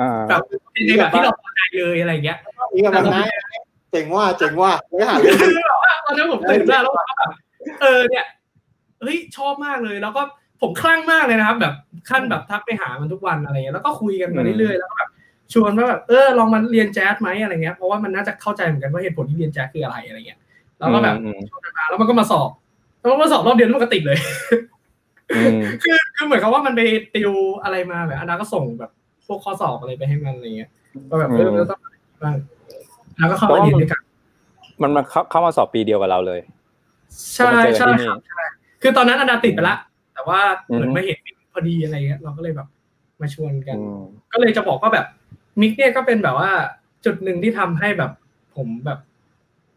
[0.00, 0.40] อ่าแบบ
[0.86, 2.38] ในแบบที่เราพอใจเลยอะไรเงี้ย
[2.74, 3.24] นี่กับมันนะ
[3.94, 7.30] เจ๋งว่าเจ๋งว่าไม่หาเรื่องคือแบบว่าตอนนั้นผมตื่นมาแล้วผมก็แบบ
[7.80, 8.26] เออเนี่ย
[9.00, 10.22] เฮ้ยชอบมากเลยแล้วก็
[10.60, 11.74] ผมคลั่งมากเลยนะครับ แบบ
[12.10, 15.10] ขั้นแบบทักไปหามันทุกวันอะไรเงี้ยแล้วก็คุยกันมาเรื่อยๆแล้วก็แบบ
[15.52, 20.38] ชวนว่าแบบเออลองมาเรียนแจ๊สไหมอะไรเงี้ยเพราะว่ามันน่าจะเข้าใจเหมือนกันว่าเหตุผลที่เรียนแจ๊สคืออะไรอะไรเงี้ย
[20.78, 22.50] แล้วก็แบบอืมชวนกันมาแล้วมันก็มาสอบ
[22.98, 24.18] แล้วมันก็มาสอบรอบเดียวแล้วมันก็ติดเลย
[25.36, 26.80] อืมคือคือเหมือนกับว่ามันไป
[27.14, 28.90] ติวอะไรมาแบบอนาก็ส่งแบบ
[29.26, 30.70] พวกข้อสอบอะไรไปให้มันอะไรเงี้ย
[31.10, 31.80] ก็แบบเออมันก็ต้อง
[32.24, 32.36] บ้าง
[33.18, 34.00] แล้วก็เข้ามาเรียนด้วยกัน
[34.82, 36.40] มันมาเข้าเข้ามาสอบปีเดียวกับเราเลย
[37.34, 38.42] ใช่ก็มาเจอใช่ที่นี่ครับใช่
[38.82, 39.76] คือตอนนั้นอนาติดไปละ
[40.14, 42.68] แต่ว่าอือฮึเหมือนมาเห็นมิกพอดีอะไรเงี้ยเราก็เลยแบบ
[43.20, 45.06] มาชวนกันอืมก็เลยจะบอกว่าแบบ
[45.60, 46.50] มิกเนี่ยก็เป็นแบบว่า
[47.04, 48.10] จุดหนึ่งที่ทำให้แบบ
[48.56, 48.98] ผมแบบ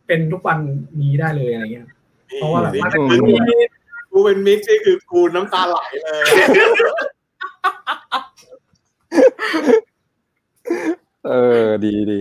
[0.08, 0.60] เป็นทุกวัน
[1.02, 1.88] นี้ได้เลยอะไรเงี้ย
[2.36, 3.62] เพราะว่าแบบมาจากอืมที่นี่
[4.12, 6.23] กูเป็นมิกซ์นี่คือกูน้ำตาไหลเลย
[11.28, 11.32] เอ
[11.63, 12.17] อดีดี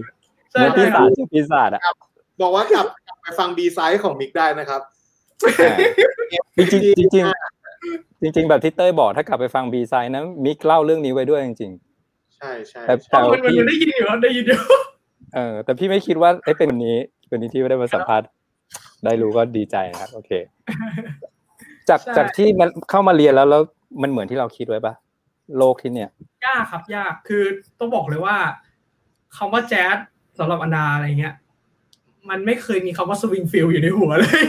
[0.57, 1.81] ใช่เมื่อปีใช่คศารับจเจอปีศาจอะ
[2.43, 4.83] บอกว่ากลับกลับไปฟังบีไซด์ของมิกได้นะครับ
[6.57, 11.73] จริงจริงจริงๆจริงๆแบบที่เต้ยบอกถ้ากลับไปฟังบีไซน์นะมิกเล่าเรื่องนี้ไว้ด้วยจริง
[12.37, 14.59] ใช่ใช่ๆแต่ใช่แต่มันมันพี่มันได้ยินอยู่ครับได้ยินอยู่
[15.35, 16.97] เออแต่พี่ไม่คิดว่าเอ้ยเป็นวันนี้
[17.29, 18.29] เป็นวันนี้ที่ได้มาสัมภาษณ์
[19.05, 20.31] ได้รู้ก็ดีใจนะครับ โอเค
[21.89, 23.63] จากใช่จากที่มันเข้ามาเรียนแล้วแล้ว
[24.03, 24.95] มันเหมือนที่เราคิดไว้ปะ
[25.59, 26.11] โลกที่เนี่ย
[26.47, 27.45] ยากครับยากคือ
[27.79, 28.37] ต้องบอกเลยว่า
[29.37, 29.97] คำว่าแจ๊ส
[30.39, 31.35] สำหรับอนดาอะไรเงี้ย
[32.31, 34.47] มันไม่เคยมีคำว่า swing feel อยู่ในหัวเลย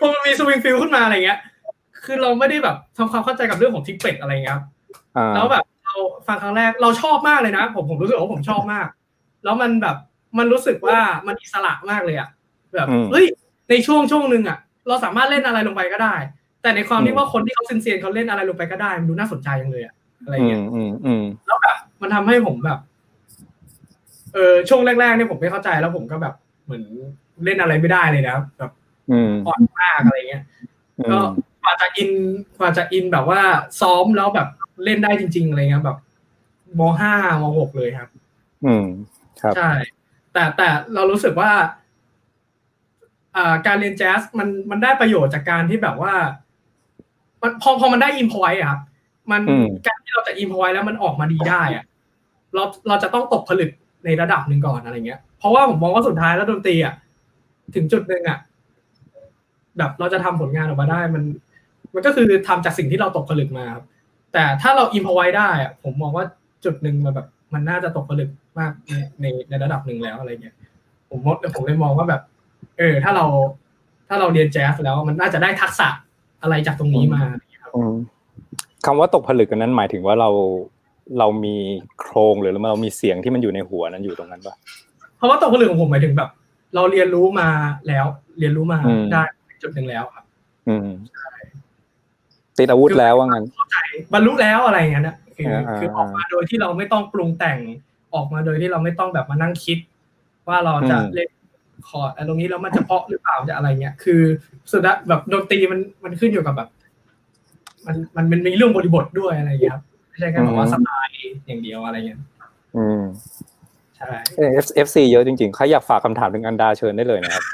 [0.00, 1.38] พอมันมี swing feel ขึ้นมาอะไรเงี้ย
[2.04, 4.64] คือเราไม่ได้แบบทำความเข้าใจกับเรื่องของ triplet อะไรเงี้ยครับ
[5.16, 8.86] อ่าแล้วแบบเราฟังครั้งแรกเราชอบมากเลยนะ ผมผมรู้สึกว่าผมชอบมาก
[9.44, 9.96] แล้วมันแบบ
[10.38, 12.28] มันรู้สึกว่ามันอิสระมากเลยอะ
[12.74, 13.26] แบบอืมเฮ้ย
[13.70, 14.58] ในช่วงช่วงหนึ่งอะ
[14.88, 16.14] เราสามารถเล่นอะไรลงไปก็ได้
[16.62, 22.78] แต่ในความอืที่มว่าคนที่เขาเซียนๆเขาเล่นอะไรลงไปก็ได้มันดูน่าสนใจจังเลยอะอะไรอืเงี้มยอืมอืมแล้วแบบมันทำให้ผมแบบ
[24.34, 26.84] เออช่วงแรกๆเนี่ยผมไม่เข้าใจแล้วผมก็แบบเหมือน
[27.44, 28.70] เล่นอะไรไม่ได้เลยนะแบบ
[29.10, 30.42] อืมอ่อนมากอะไรเงี้ย
[30.98, 31.24] อืก็ม
[31.62, 32.10] กว่าจะอิน
[32.58, 33.40] กว่าจะอินแบบว่า
[33.80, 34.48] ซ้อมแล้วแบบ
[34.84, 35.98] เล่นได้จริง ๆอะไรเงี้ยแบบ
[36.78, 38.10] มห้ามหกเลยครับ
[38.64, 38.86] อืม
[39.40, 39.70] ครับใช่
[40.32, 41.52] แต่แต่เรารู้สึกว่า
[43.36, 46.14] อ่าการเรียนแจ๊สมันมันได้ประโยชน์จากการที่แบบว่า
[47.42, 48.80] มันพอพอมันได้อินพอยอะครับ
[49.30, 51.84] มันอืมการที่เราจะอินพอยแล้วมันออกมาดีได้อะ
[52.54, 53.70] เราเราจะต้องตกผลึก
[54.04, 56.94] ในระดับหนึ่งก่อนอะไรเงี้ย เพราะว่าผมมองว่าสุดท้ายแล้วดนตรีอะ
[57.74, 58.38] ถึงจุดหนึ่งอะ
[59.78, 61.22] แบบเราจะทำผลงานออกมาได้มัน
[61.94, 63.84] มันก็คือทำจากสิ่งที่เราตกผลึกมาครับ
[64.32, 66.24] แต่ถ้าเราอินพอไว้ได้อะผมมองว่า
[66.64, 70.54] จุดหนึ่งมันแบบ มันน่าจะตกผลึกมากในในในระดับหนึ่งแล้วอะไรเงี้ย
[71.10, 72.22] ผมมดผมเลยมองว่าแบบ
[72.78, 73.24] เออ ถ้าเรา
[74.08, 75.88] ถ้าเราเรียนแจ๊สแล้วมันน่าจะได้ทักษะ
[76.42, 77.22] อะไรจากตรงนี้มา
[77.62, 77.72] ครับ
[78.86, 80.30] คำว่าตกผลึกกันนั้นหมายถึงว่าเรา
[81.18, 81.56] เรามี
[82.00, 84.54] โครงหรือเรามีเสียงที่มันอยู่ในหัวนั้นอยู่ตรงนั้นปะ
[85.16, 86.30] เพราะว่าตกผลึกของผมหมายถึงแบบ
[86.74, 87.48] เราเรียนรู้มา
[87.88, 88.04] แล้ว
[88.38, 89.22] เรียนรู้มาอืมได้
[89.62, 90.24] จุดหนึ่งแล้วครับ
[90.68, 90.88] อืม
[92.58, 93.76] ติดอาวุธแล้วว่างั้นเข้าใจ
[94.12, 97.58] บรรลุแล้วอะไรอย่างเงี้ยนะคืออ่าอ่าคือออกมาโดยที่เราไม่ต้องปรุงแต่ง
[98.14, 99.78] ออกมาโดยที่เราไม่ต้องแบบมานั่งคิด
[100.48, 101.30] ว่าเราจะอืมเล่น
[101.88, 104.20] คอร์ดอันตรงนี้แล้วมันจะเพราะหรือเปล่าจะอะไรเงี้ยคือ
[104.72, 106.68] สุดท้ายแบบดนตรีมันมันขึ้นอยู่กับแบบ
[107.86, 111.12] มันมันมันมีเรื่องบริบทด้วยอะไรอย่างเงี้ยครับ ไม่ใช่แค่แบบว่าสไตล์
[111.46, 112.20] อย่างเดียวอะไรเงี้ย
[112.76, 113.02] อืม
[113.96, 114.10] ใช่
[114.54, 117.44] เอฟ FC เยอะจริงๆใครอยากฝากคำถามถึงอันดาเชิญได้เลยนะครับ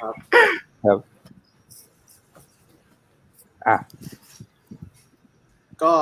[0.00, 0.14] ครับ
[0.84, 0.98] ครับ
[3.68, 3.76] อะ
[5.82, 5.92] ก็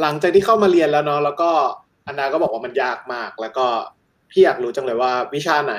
[0.00, 1.50] หลังจากที่เข้ามาเรียนแล้วเนาะแล้วก็
[2.06, 3.66] อันดาก็บอกว่ามันยากมาก แล้วก็
[4.30, 5.76] พี่อยากรู้จังเลยว่าวิชาไหน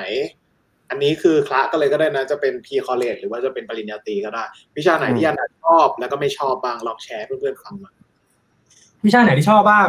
[0.90, 4.44] อันนี้คือคละกันเลยก็ได้นะจะเป็น pre-college หรือว่าจะเป็นปริญญาตรีก็ได้
[4.76, 7.94] วิชาไหนที่อันดาชอบแล้วก็ไม่ชอบบ้างลองแชร์ให้เพื่อนๆฟังหน่อย
[9.06, 9.88] วิชาไหนที่ชอบบ้าง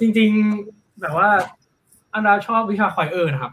[0.00, 0.30] จริง
[0.66, 1.28] ๆ แบบว่า
[2.14, 3.52] อันดาชอบวิชา choir นะครับ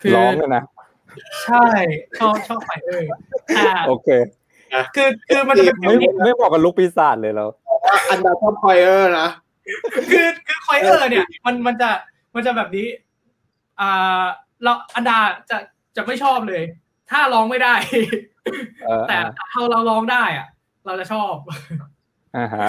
[0.00, 0.62] คือร้องเลยนะ
[1.44, 1.64] ใช่
[2.18, 3.02] ชอบชอบ choir
[3.54, 4.08] แต่โอเค
[4.94, 7.48] คือคือมันจะเป็นไม่ไม่บอกกับลูกปีศาจเลยแล้ว
[7.86, 9.28] ว่าอันนาชอบคอยเออร์นะ
[10.10, 11.90] คือคือคอยเออร์เนี่ย มันมันจะ
[12.34, 12.86] มันจะแบบนี้
[13.80, 14.22] อ่า
[14.62, 15.18] เราอันดา
[15.50, 15.56] จะ
[15.96, 16.62] จะไม่ชอบเลย
[17.10, 17.74] ถ้าร้องไม่ได้
[18.86, 19.16] เออแต่
[19.52, 20.46] ถ้าเราร้องได้อะ
[20.86, 21.34] เราจะชอบ
[22.36, 22.68] อ่าฮะ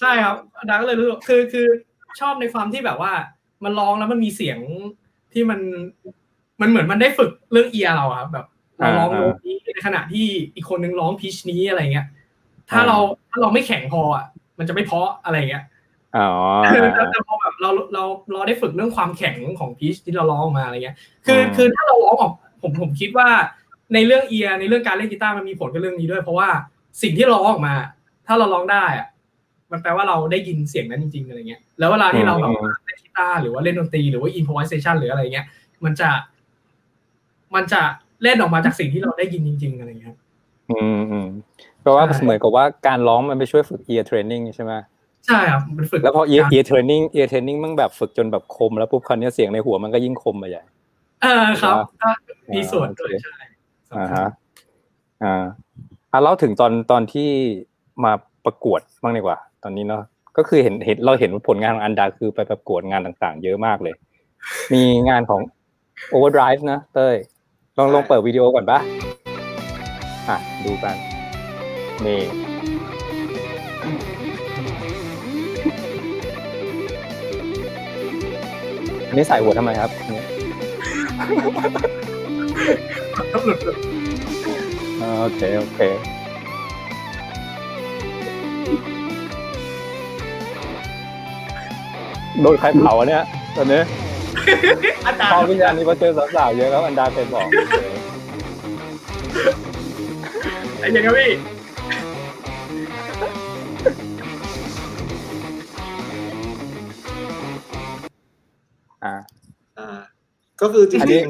[0.00, 1.66] ใช่ครับอันดาก็เลยรู้สึกคือคือ
[2.20, 3.12] ชอบในความที่แบบว่า
[3.64, 4.58] มันร้องแล้วมันมีเสียง
[5.32, 5.60] ที่มัน
[6.60, 8.46] มันเหมือนมันได้ฝึกเรื่องเอียเราอะครับแบบ
[8.78, 12.06] เราร้องโน้ตนี้ในขณะที่อีกคนนึงร้องพีชนี้อะไรเงี้ย
[12.70, 12.96] ถ้าเรา
[13.30, 14.26] ถ้าเราไม่แข็งพออะ
[14.58, 15.64] มันจะไม่เพาะอะไรเงี้ย
[16.16, 16.28] อ๋อ
[16.62, 16.80] แต่
[17.10, 22.32] แต่พอแบบเราเราเราได้ฝึกเรื่องความแข็งของพีชที่เราร้องออกมาอะไรเงี้ย คือคือถ้าเราร้องออก
[22.62, 23.28] ผมผมคิดว่า
[23.94, 26.48] ในเรื่องเอียในเรื่องการเล่นกีตาร์มันมีผลกับเรื่องนี้ด้วย เพราะว่า
[27.02, 27.74] สิ่งที่เราร้องออกมา
[28.26, 29.06] ถ้าเราร้องได้อะ
[29.72, 32.50] มันแปลว่าเราได้ยินเสียงนั้นจริงๆอะไรเงี้ยแล้วเวลาที่เราแบบ
[32.84, 35.46] เล่นกีตาร์หรือว่าเล่นดนตรีหรือว่า improvisation หรืออะไรเงี้ย
[35.84, 36.08] มันจะ
[37.54, 37.80] มันจะ
[38.22, 40.16] เล่นออกมาจากสิ่งที่เราได้ยินจริง ๆอะไรเงี้ย
[40.70, 41.26] อืมอืม
[41.80, 44.72] เพราะว่าเหมือนกับว่าการร้องมันไปช่วยฝึก ear training ใช่ไหม
[45.26, 50.62] ใช่ครับมันฝึกแล้วพอ ear ear training ear training มันแบบฝึกจนแบบคมแล้วปุ๊บคราวนี้เสียงในหัวมันก็ยิ่งคมไปใหญ่
[51.22, 52.10] เออครับก็
[52.54, 53.36] มีส่วนด้วยใช่
[53.96, 54.26] อ่าฮะ
[55.22, 55.44] อ่า
[56.12, 57.28] อ่าเล่าถึงตอนตอนที่
[58.04, 58.12] มา
[58.44, 60.02] ประกวดบ้างดีกว่า ตอนนี้เนาะ
[60.36, 63.94] ก็คือเห็นเห็นเราเห็นผลงานของอันดาคือไปประกวดงานต่างๆ เยอะมากเลย
[64.72, 65.40] มีงานของ
[66.14, 67.16] Overdrive นะเต้ย
[67.78, 68.78] ลองลองเปิดวิดีโอก่อนปะ
[70.28, 70.96] อะ ดูกัน
[72.06, 72.20] นี่
[79.08, 80.26] อันนี้ใส่หัวทำไมครับเนี่ย
[83.32, 83.58] ต้องหลุด
[85.00, 85.80] อ่าโอเค โอเค
[92.42, 93.24] โดนใครเผาอะเนี่ย
[93.56, 93.80] ตอนนี้
[95.06, 97.46] อาจารพอย์วิญญาณนี้มาเจอสาวๆเยอะแล้วอันดาเคยบอก
[100.80, 101.30] ไอ้ยังไงพี่
[109.04, 109.14] อ่า
[109.78, 110.00] อ่า
[110.60, 111.20] ก็คือจอันนี้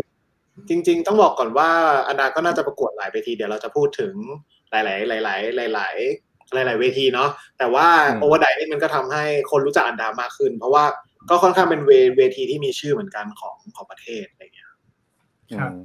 [0.71, 1.71] ริงๆจริง ๆ ต้องบอกก่อนว่า
[2.09, 4.15] อันดาก็น่าจะประกวดหลายเวทีเดี๋ยวเราจะพูดถึง
[4.71, 4.81] หลา
[5.21, 7.87] ย ๆ หลาย ๆ หลาย ๆ หลาย ๆ เวทีเนาะแต่ว่า
[8.19, 10.85] โอเวอร์ไดนี่มันก็ทำให้คนรู้จักอันดามากขึ้น เพราะว่า
[11.31, 14.79] ก็ค่อนข้างเป็นเวเวทีที่มีชื่อเหมือนกันของของประเทศอะไรเงี้ยครับ
[15.51, 15.77] อืม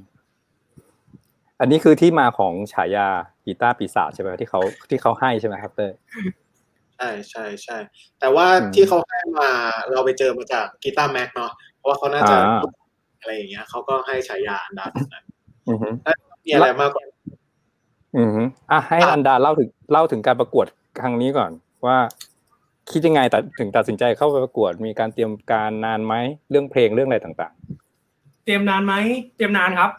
[1.60, 3.08] อันนี้คือที่มาของฉายา
[3.44, 5.92] กีตาร์ปีศาจใช่ไหมที่เขาที่เขาให้ใช่ไหมครับเต้ย
[6.96, 7.78] ใช่ใช่ใช่
[8.20, 9.50] แต่ว่าอืมที่เขาให้มา
[9.92, 12.60] เราไปเจอมาจากกีตาร์แม็กเนาะเพราะว่าเขาน่าจะอ่า
[13.20, 15.24] อะไรอย่างเงี้ยเขาก็ให้ฉายาอันดาแบบนั้น
[15.68, 15.88] อือฮึ
[16.44, 17.04] มีอะไรมากกว่า
[18.18, 20.66] อือฮึอะให้ครับอันดาเล่าถึงเล่าถึงการประกวด
[21.00, 21.50] ครั้งนี้ก่อน
[21.86, 21.96] ว่า
[22.90, 26.14] คิดยังไงแต่ถึงตัดสินใจเข้าไปประกวด มีการเตรียมการนานไหม
[26.50, 27.54] เรื่องเพลงเรื่องอะไรต่าง
[28.44, 28.94] เตรียมนานไหม
[29.36, 29.90] เตรียมนานครับ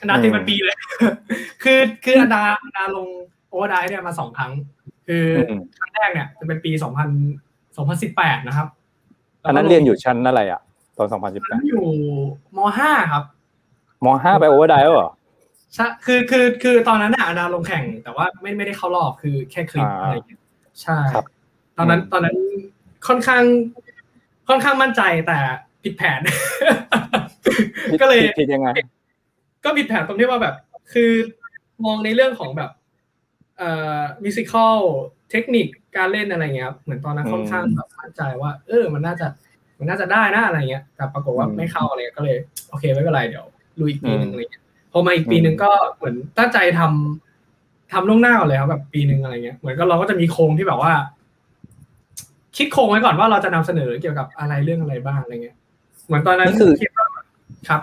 [0.00, 0.76] อันดาอืมเตรียมเป็นปีเลย
[1.62, 3.06] คือคืออันดาอันดาลง
[3.48, 4.52] Overdrive เนี่ยมาสองครั้ง
[5.06, 7.08] คือๆออืมครั้งแรกเนี่ยจะเป็นปีสองพัน
[7.76, 8.68] สองพันสิบแปดนะครับ
[9.46, 10.60] อันนั้นเรียนอยู่ชั้นอะไรอะ
[10.96, 11.84] ตอนตอนนั้นอยู่
[12.56, 13.24] มห้าครับ
[14.00, 15.10] 2018มห้าไป Overdrive แล้วเหรอ
[15.74, 20.40] ใช่คือคือคือตอนนั้นน่ะอันดาลงแข่ง แต่ว่าไม่ไม่ได้เข้ารอบคือแค่คลิปอ่าอะไรอย่างเงี้ย
[20.82, 21.26] ใช่ครับ
[21.78, 22.36] ตอนนั้นอืมตอนนั้น
[23.08, 23.42] ค่อนข้าง
[24.48, 25.38] ค่อนข้างมั่นใจแต่
[25.82, 26.20] ผิดแผน
[28.00, 28.68] ก็เลยคิดยังไง
[29.64, 30.54] ก็ผิดแผนตรงที่ว่าแบบ
[30.92, 31.10] คือ
[31.84, 32.70] มองในเรื่องของแบบ
[33.58, 34.76] เอ่อมิวสิคอล
[35.30, 39.26] เทคนิคการเล่นอะไรเงี้ยครับเหมือนตอนนั้นอืมค่อนข้างแบบมั่นใจว่า เออ มันน่าจะ
[39.78, 42.36] มันน่าจะได้นะอะไรเงี้ยแต่ปรากฏว่าอืมไม่เข้าอะไรเงี้ยก็เลย
[42.68, 43.46] โอเคไม่เป็นไรเดี๋ยว
[43.80, 50.92] ลุยอีกปีหนึ่งอืมอะไรเงี้ย พอมาอีกปีหนึ่งก็เหมือนตั้งใจทำทำล่วงหน้าก่อนเลยครับแบบปีหนึ่งอะไรเงี้ยเหมือนก็เราก็จะมีโครงที่แบบว่า
[52.56, 55.56] คิดโครงไว้ก่อนว่าเราจะนำเสนอเกี่ยวกับอะไรเรื่องอะไรบ้างอะไรเงี้ย
[56.06, 57.06] เหมือนตอนนั้นนี่คือคิดว่า
[57.68, 57.80] ครับ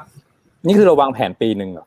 [0.67, 1.85] นี่คือเราวางแผนปีหนึ่งเหรอ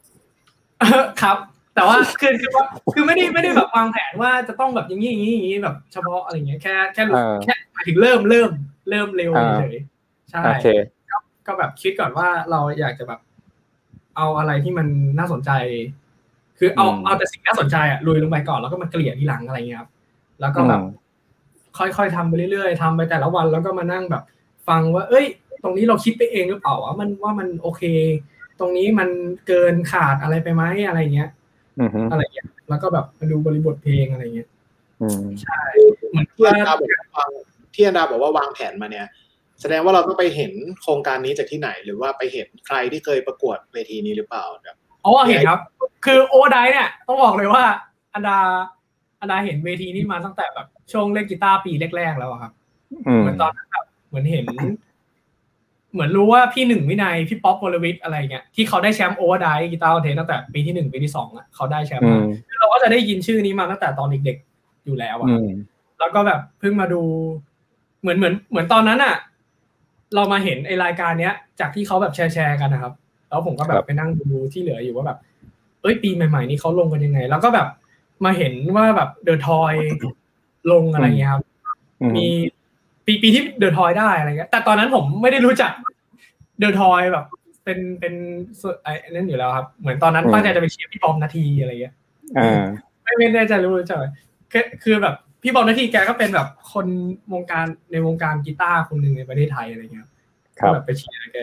[1.23, 1.37] ครับ
[1.75, 8.51] แต่ว่าคือคือว่าคือไม่ได้ไม่ได้แบบวางแผนว่าจะต้องแบบอย่างนี้อย่างนี้อย่างนี้แบบเฉพาะอะไรเงี้ยแค่แค่รู้อ่าแค่หมายถึงเริ่มเริ่ม
[8.91, 10.67] เริ่มเร็วอ่าเฉยๆใช่โอเค
[11.47, 13.21] ก็แบบคิดก่อนว่าเราอยากจะแบบ
[14.17, 14.87] เอาอะไรที่มัน
[15.19, 15.51] น่าสนใจ
[16.59, 19.91] คือเอาอืมเอาแต่สิ่งน่าสนใจอะลุยลงไปก่อนแล้วก็มาเกลี่ยทีหลังอะไรเงี้ยครับ
[20.41, 21.01] แล้วก็แบบอืม
[21.79, 24.23] ค่อยๆทำไปเรื่อยๆทำไปแต่ละวันแล้วก็มานั่งแบบ
[24.69, 25.27] ฟังว่า เอ้ย
[25.63, 27.83] ตรงนี้เราคิดไปเองหรือเปล่าว่ามันว่ามันโอเค
[28.59, 29.09] ตรงนี้มัน
[29.47, 31.31] เกินขาดอะไรไปไหมอะไรเงี้ย
[31.81, 34.49] อือฮึอะไรเงี้ยแล้วก็แบบมาดูบริบทเพลงอะไรเงี้ย
[35.03, 35.61] อืมใช่
[36.11, 37.31] เหมือนที่ว่าอันดาบอกว่าวาง
[37.75, 39.07] ที่อันดาบอกว่าวางแผนมาเนี่ย
[39.61, 45.61] แสดงว่าเราต้องไปเห็นโครงการนี้จากที่ไหน หรือว่าไปเห็นใครที่เคยประกวดเวทีนี้หรือเปล่าแบบอ๋อเห็นครับ
[46.05, 47.65] คือโอไดเนี่ยต้องบอกเลยว่า
[48.15, 48.39] อันดา
[49.21, 52.53] อันดาเห็นเวทีนี้มาตั้งแต่แบบช่วงเล่นกีตาร์ปีแรกๆแล้วอะครับ
[53.07, 54.45] อืมเหมือนตอนนั้นแบบเหมือนเห็น
[55.93, 65.49] เหมือนรู้ว่าพี่หนึ่งวินัยพี่ป๊อปวลวิทย์อะไรเงี้ยที่เขาได้แชมป์ Overdrive Guitar Contest ตั้งแต่ปีที่หนึ่งปีที่สองอะเขาได้แชมป์อืมามคือเราก็จะได้ยินชื่อนี้มาตั้งแต่ตอนเด็กๆอยู่แล้วอะอืม
[65.99, 67.03] แล้วก็แบบเพิ่งมาดู
[68.01, 69.15] เหมือนเหมือนเหมือนตอนนั้นอะ
[70.15, 72.93] เรามาเห็นไอรายการเนี้ย จากที่เขาแบบแชร์แชร์กันนะครับ
[73.29, 75.19] แล้วผมก็แบครับบไปนั่งดูที่เหลืออยู่ว่าแบบ
[75.83, 77.69] เอ้ยปีใหม่ ๆ นี้เขาลงกันยังไง แล้วก็แบบ
[78.25, 79.75] มาเห็นว่าแบบเดอะทอย
[80.73, 81.43] ลงอะไรเงี้ยครับ
[82.03, 82.27] อืมมี
[83.07, 85.73] ปีปีที่เดอะทอยได้อะไรเงี้ย แต่ตอนนั้นผมไม่ได้รู้จัก
[86.59, 87.25] เดอะทอยแบบ
[87.65, 88.15] เป็นเป็น
[88.61, 91.95] ส่วนไอ้นั่นอยู่แล้วครับ เหมือนตอนนั้นตั้งใจจะไปเชียร์พี่บอมนาทีอะไรเงี้ย
[92.39, 92.63] อ่า
[93.03, 94.05] ไม่ไม่แน่ใจรู้จักไหม
[94.53, 96.87] คือคือแบบ พี่บอมนาทีแกก็เป็นแบบคน
[97.33, 100.11] วงการในวงการกีตาร์คนหนึ่งในประเทศไทยอะไรเงี้ยครับ
[100.59, 101.39] ก็แบบไปเชียร์แก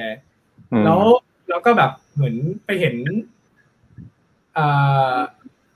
[0.72, 1.02] อืมแล้ว
[1.50, 2.96] แล้วก็แบบเหมือนไปเห็น
[4.54, 4.58] เ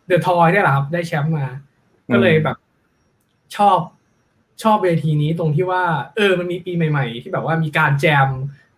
[0.09, 1.47] ดอะทอยได้แหละครับ ได้แชมป์มา
[2.13, 2.57] ก็เลยแบบ
[3.55, 3.79] ชอบ
[4.63, 5.83] ชอบเวทีนี้ตรงที่ว่า
[6.15, 8.27] เออ มันมีปีใหม่ ๆ ที่แบบว่ามีการแจม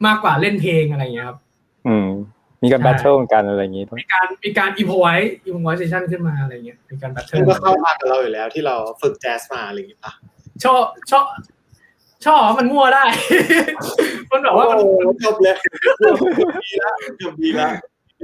[0.06, 1.40] มากกว่าเล่นเพลงอะไรอย่างเงี้ยครับ
[1.88, 2.10] อืม
[2.64, 5.16] มีการใช่ battle กันอะไรอย่างงี้ด้วยมีการมีการ improvise
[5.46, 10.14] improvisation ขึ้นมาอะไรเงี้ยมีการ battle ซึ่งก็เข้ามากับเราอยู่แล้วที่เราฝึกแจ๊สมาอะไรอย่างเงี้ยป่ะ
[10.64, 11.26] ชอบชอบ
[12.26, 13.04] ชอบมันมั่วได้
[14.32, 15.56] มันแบบว่ามันโอ้จบเลย
[16.00, 16.16] เกือบ
[16.64, 17.72] ดีแล้วเกือบดีแล้ว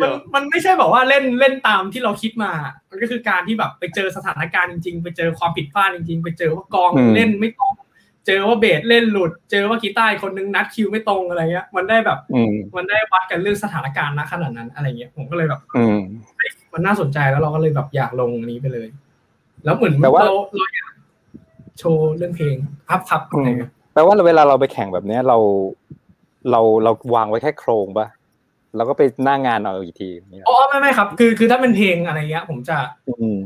[0.01, 2.51] มันมันไม่ใช่แบบว่าเล่นเล่นตามที่เราคิดมา
[2.89, 7.71] มันก็คือการที่แบบไปเจอสถานการณ์จริงๆ ไปเจอความผิดพลาดจริงๆ ไปเจอว่ากองอืมเล่นไม่ตรง
[8.29, 15.99] เจอว่าเบสเล่นหลุด เจอว่ากีตาร์อีกคนนึงนัดคิวไม่ตรงอะไรเงี้ย มันได้แบบอืมมันได้วัดกันเรื่องสถานการณ์ณขนาดนั้นอะไรเงี้ยผมก็เลยแบบอืม
[16.73, 18.87] มันน่าสนใจแล้วเราก็เลยแบบอยากลงอันนี้ไปเลย
[19.65, 20.93] แล้วเหมือนแต่ว่าเราเราอยาก
[21.79, 22.55] โชว์เรื่องเพลง
[22.87, 25.37] พับพับอะไรเงี้ยแปลว่าเวลาเราไปแข่งแบบเนี้ยเรา
[26.51, 28.07] เราเราวางไว้แค่โครงปะ
[28.75, 33.37] แล้วก็ไปหน้างานเอาอีกทีอย่างเงี้ยอ๋อไม่ไม่ครับ คือคือถ้าเป็นเพลงอะไรเงี้ย ผมจะอืม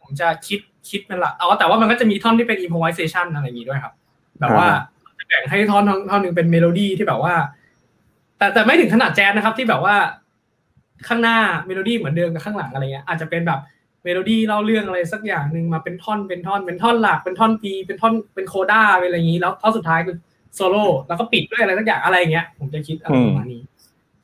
[0.00, 3.94] ผมจะคิดคิดเป็นหลักเอาแต่ว่ามันก็จะมีท่อนที่เป็น improvisation อะไรอย่างงี้ด้วยครับ
[4.40, 4.78] แบบว่าอ่า
[5.18, 7.34] จะแบ่งให้ท่อนท่อนท่อนหนึ่งเป็นเมโลดี้ที่แบบว่า
[8.38, 9.96] แต่แต่ไม่ถึงขนาดแจ๊สนะครับ ที่แบบว่า
[11.08, 13.60] ข้างหน้าเมโลดี้เหมือนเดิมกับข้างหลังอะไรเงี้ยอาจจะเป็นแบบ
[14.04, 20.16] เมโลดี้เล่าเรื่องอะไรสักอย่างหนึ่งมาเป็นท่อนเป็นท่อน เป็นท่อนหลักเป็นท่อน B เป็นท่อนเป็น coda เป็นอะไรอย่างงี้ แล้วท่อนสุดท้ายคือ
[20.54, 23.62] โซโล่แล้วก็ปิดด้วยอะไรสักอย่างอะไรอย่างเงี้ย ผมจะคิดอะไรประมาณนี้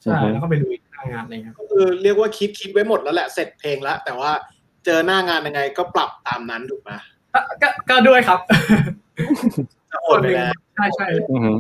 [0.03, 4.31] ใช่แล้วก็ไปลุยหน้างานอะไรเงี้ยก็คือเรียกว่าคิดคิดไว้หมดแล้วแหละเสร็จเพลงแล้วแต่ว่า
[4.85, 6.91] เจอหน้างานยังไงก็ปรับตามนั้นถูกไหม
[7.33, 8.41] ก็ก็ก็ด้วยครับ
[10.07, 11.51] จะโอดไปแล้วใช่ใช่อืม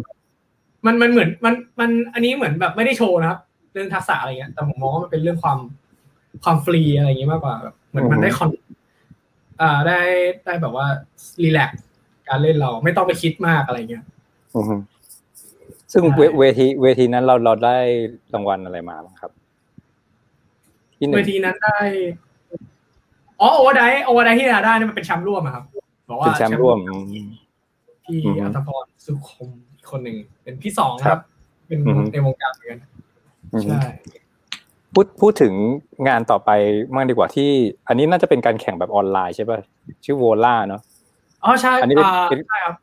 [0.86, 3.40] มันมันเหมือนมันมันอันนี้เหมือนแบบไม่ได้โชว์นะครับ
[3.72, 5.58] เรื่องทักษะอะไรเงี้ยแต่ผมมองว่ามันเป็นเรื่องความ
[6.44, 8.50] ความฟรีอะไรอย่างงี้มากกว่าแบบเหมือนมันได้คอน
[9.60, 10.00] อ่าได้
[10.44, 10.86] ได้แบบว่า
[11.42, 11.82] relax
[12.28, 14.04] การเล่นเราไม่ต้องไปคิดมากอะไรเงี้ย
[14.54, 14.72] อืม
[15.92, 17.76] ซึ่งใช่เวเวทีเวทีนั้นเราเราได้
[18.34, 19.30] รางวัลอะไรมาบ้างครับ
[20.98, 21.78] ที่หนึ่เวทีนั้นได้
[23.40, 25.64] อ๋อ Overdrive Overdrive ที่ได้เนี่ยมันเป็นแชมป์ร่วมอะครับ
[26.08, 27.28] บอกว่าเป็นแชมป์ร่วมอืม
[28.06, 31.20] พี่อืมอัตพรสุขคมอีกคนหนึ่งเป็นพี่สองคครัรับบ
[31.66, 32.78] เป็นอืมในวงการเหมือนกัน
[33.52, 33.80] อืมใช่
[34.94, 35.52] พูดพูดถึง
[36.08, 36.50] งานต่อไป
[36.94, 37.50] มากดีกว่าที่
[37.88, 39.58] อันนี้น่าจะเป็นการแข่งแบบออนไลน์ใช่ป่ะ
[40.04, 40.80] ชื่อโวล่าเนาะ
[41.44, 42.74] อ๋อใช่อันนี้เป็นอ่าเป็นใช่ครับ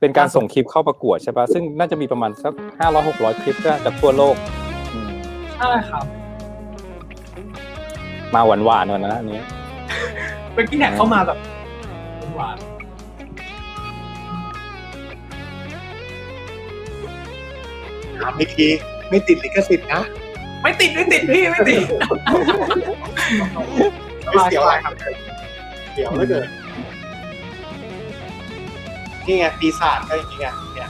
[0.00, 4.34] เป็นการส่งคลิปเข้าประกวดใช่ป่ะซึ่งน่าจะมีประมาณสักห้าร้อยหกร้อยคลิปก็จากทั่วโลก
[4.92, 5.08] อืม
[5.56, 6.04] ใช่ครับ
[8.34, 9.40] มาหวานหวานๆหน่อยนะอันนี้
[10.54, 11.38] เป็นที่แท็กเข้ามาแบบ
[12.36, 12.56] หวาน
[18.20, 18.68] ถามอีกที
[19.08, 21.80] ไม่ติดลิขสิทธิ์นะๆไม่ติดไม่ติดพี่ไม่ติด
[24.26, 24.92] ไม่เสียวอะไรครับ
[25.92, 26.46] เสียวไม่เกิน
[29.26, 30.88] นี่ไงปีศาจก็อย่างนี้ไงเนี่ย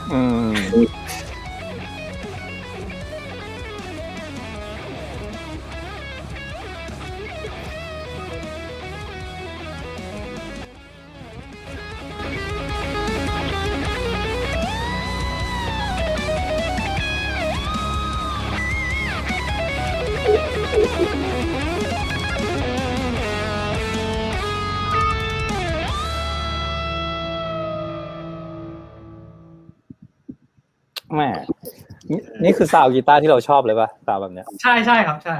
[32.43, 35.37] นี่นี่คือ sound กีตาร์ที่เราชอบเลยป่ะ sound แบบเนี้ย ใช่ใช่ครับใช่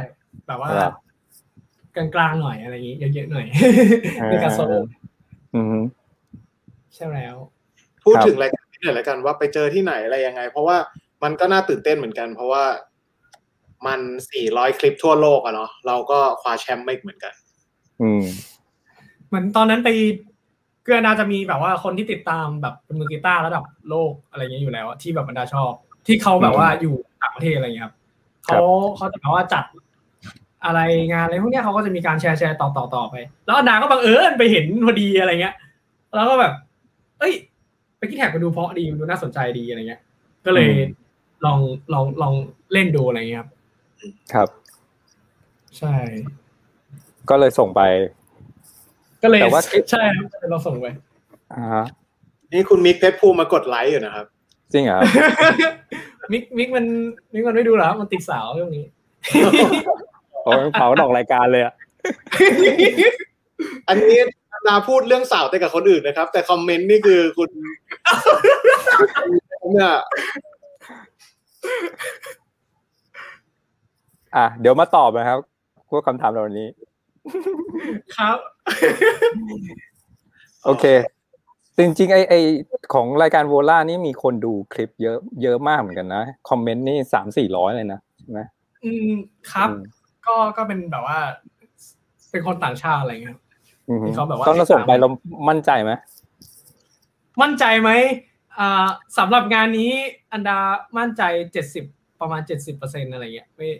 [0.47, 0.93] แบบว่าครับ
[1.95, 3.45] กลางๆหน่อยอะไรอย่างงี้เยอะๆหน่อย
[4.19, 4.79] อ่าในการโซโล่
[5.55, 5.75] อืม
[6.95, 7.36] ใช่แล้ว
[8.03, 10.77] พูดครับถึงรายการนี้หน่อยละกันว่าไปเจอที่ไหนอะไรยังไง เพราะว่า
[11.23, 12.63] มันก็น่าตื่นเต้นเหมือนกัน เพราะว่า
[13.88, 13.99] มัน
[14.31, 17.34] สี่ร้อยคลิปทั่วโลกอะเนาะเราก็คว้าแชมป์ไม่เหมือนกัน
[18.01, 18.24] อืม
[19.28, 19.89] เหมือนตอนนั้นไป
[20.84, 25.72] เกือน่าจะมีแบบว่าคนที่ติดตามแบบเป็นมือกีตาร์ระดับโลกอะไรเงี้ยอยู่แล้วอะที่แบบบรรดาชอบ
[26.08, 27.95] ที่เขาแบบว่าอยู่ต่างประเทศอะไรเงี้ยครับ
[28.47, 28.64] ครัเขาบ
[28.97, 29.66] เขาจะแบบว่าจัด
[30.66, 30.80] อะไร
[31.12, 35.55] งานอะไรพวกเนี้ยเขาก็จะมีการแชร์แชร์ต่อต่อต่อไป แล้วอันดาก็บังเอิญไปเห็นพอดีอะไรเงี้ย
[36.16, 36.53] แล้วก็แบบ
[37.20, 37.34] เอ้ย
[37.97, 40.01] ไปที่แท็กมาดูเพราะดีมันดูน่าสนใจดีอะไรเงี้ย
[40.45, 40.80] ก็เลยอืม
[41.45, 41.60] ลอง
[41.93, 42.34] ลองลอง
[42.74, 43.49] เล่นดูอะไรเงี้ยครับ
[44.34, 44.49] ครับ
[45.78, 45.95] ใช่
[47.30, 47.82] ก็เลยส่งไป
[49.24, 50.86] ก็เลยแต่ว่าใช่ครับเราส่งไป
[51.53, 51.86] อ่าฮะ
[52.53, 54.26] นี่คุณมิกเพชรภูมิมากดไลค์อยู่นะครับ
[54.74, 55.74] จริงเหรอครับ
[56.32, 56.86] มิกมิกมัน
[57.34, 58.86] มิกมันไม่ดูหรอมันติดสาวเรื่องนี้
[60.43, 61.74] โอ้ยเผาดอกรายการเลยอะ
[63.88, 64.20] อันนี้
[64.68, 67.49] นาพูดเรื่องสาวแต่กับคนอื่นนะครับ แต่คอมเมนต์นี่คือคุณ
[69.74, 69.93] เนี่ย
[74.36, 75.39] อะเดี๋ยวมาตอบนะครับ
[75.89, 76.68] พวกคำถามเหล่านี้
[78.18, 78.38] ครับ
[80.65, 80.86] โอเค
[81.78, 82.34] จริงๆไอไอ
[82.93, 88.41] ของรายการโวล่านี่มีคนดูคลิปเยอะเยอะมากเหมือนกันนะ คอมเมนต์นี่สามสี่ร้อยเลยนะใช่ไหม
[88.84, 89.13] อืม
[89.51, 89.82] ครับอืม
[90.28, 91.17] ก็ก็เป็นแบบว่า
[92.32, 93.38] เป็นคนต่างชาติอะไรเงี้ย
[93.89, 95.09] อืมที่เขาแบบว่าตอนเราส่งไปเรา
[95.49, 95.91] มั่นใจไหม
[97.41, 97.89] มั่นใจไหม
[98.59, 99.91] อ่าสำหรับงานนี้
[100.34, 100.57] อันดา
[100.97, 101.23] มั่นใจ
[101.53, 101.86] เจ็ดสิบ
[102.21, 103.78] ประมาณเจ็ดสิบเปอร์เซ็นอะไรเงี้ยไม่อ่า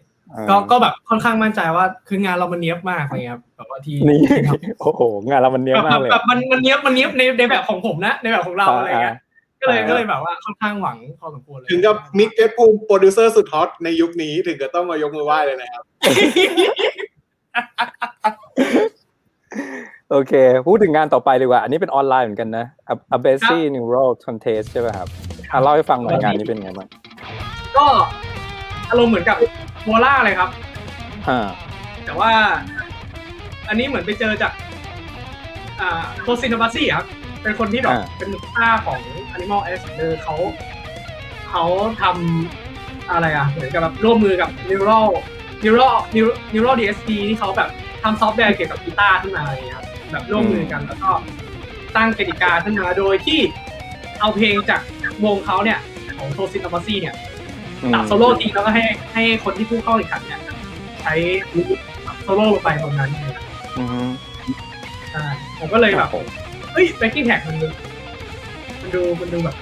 [0.50, 9.16] ก็ก็แบบค่อนข้างมั่นใจว่าคืองานเรามันเนี้ยบมากอะไรเงี้ยครับแบบว่าที่นี่ที่ทำโอ้โหงานเรามันเนี้ยแบบมากเลยแบบมันมันเนี้ยบมันเนี้ยบในในแบบของผมนะ ในแบบของเราอะไรเงี้ย
[9.62, 15.84] ก็เลยอ่าก็เลยแบบว่าค่อนข้างหวังพอสมควรเลยถึงกับมิกเพชรภูมิโปรดิวเซอร์สุดฮอตในยุคนี้ถึงกับต้องมายกมือไหว้เลยนะครับ
[20.12, 20.34] โอเค
[20.68, 22.66] พูดถึงงานต่อไปดีกว่า อันนี้เป็นออนไลน์เหมือนกันนะ
[23.16, 25.08] a b a s i Neural Contest ใช่ป่ะครับ
[25.52, 26.88] อะเล่าให้ฟังหน่อยงานนี้เป็นไงบ้าง
[27.78, 27.86] ก็
[28.90, 29.38] อารมณ์เหมือนกับ
[29.88, 30.50] Vola เลยครับ
[31.28, 31.48] อ่า
[32.06, 32.32] แต่ว่า
[33.68, 34.52] อันนี้เหมือนไปเจอจาก
[35.82, 37.06] อ่า Tosin Abasi ครับ
[37.44, 39.00] เป็นคนที่แบบอ่าเป็นค่าของ
[39.36, 40.36] Animals as Leaders เขา
[41.50, 41.64] เขา
[42.02, 45.08] ทำอะไรอะ เหมือนกับแบบร่วมมือกับ Neural
[45.64, 45.96] Neural
[46.54, 47.70] Neural DSP ที่เขาแบบ
[48.04, 51.12] ทำซอฟต์แวร์เกี่ยวกับกีตาร์ขึ้นมาอะไรอย่างเงี้ยครับแบบร่วมมือกันแล้วก็
[51.96, 53.40] ตั้งกติกาขึ้นมาโดยที่
[54.20, 54.82] เอาเพลงจาก
[55.26, 55.80] วงเขาเนี่ย
[56.18, 57.16] ของ Tosin Abasi เนี่ย
[57.94, 60.40] ตัดโซโล่ทิ้งแล้วก็ให้ให้คนที่ผู้เข้าแข่งขันเนี่ย
[61.02, 61.14] ใช้
[62.24, 63.10] โซโล่ลงไปตรงนั้น
[63.78, 64.08] อืม
[65.12, 65.26] ใช่
[65.58, 66.10] ผมก็เลยแบบ
[66.72, 67.68] เฮ้ย backing track มันดู
[68.82, 69.56] มันดูมันดูแบบ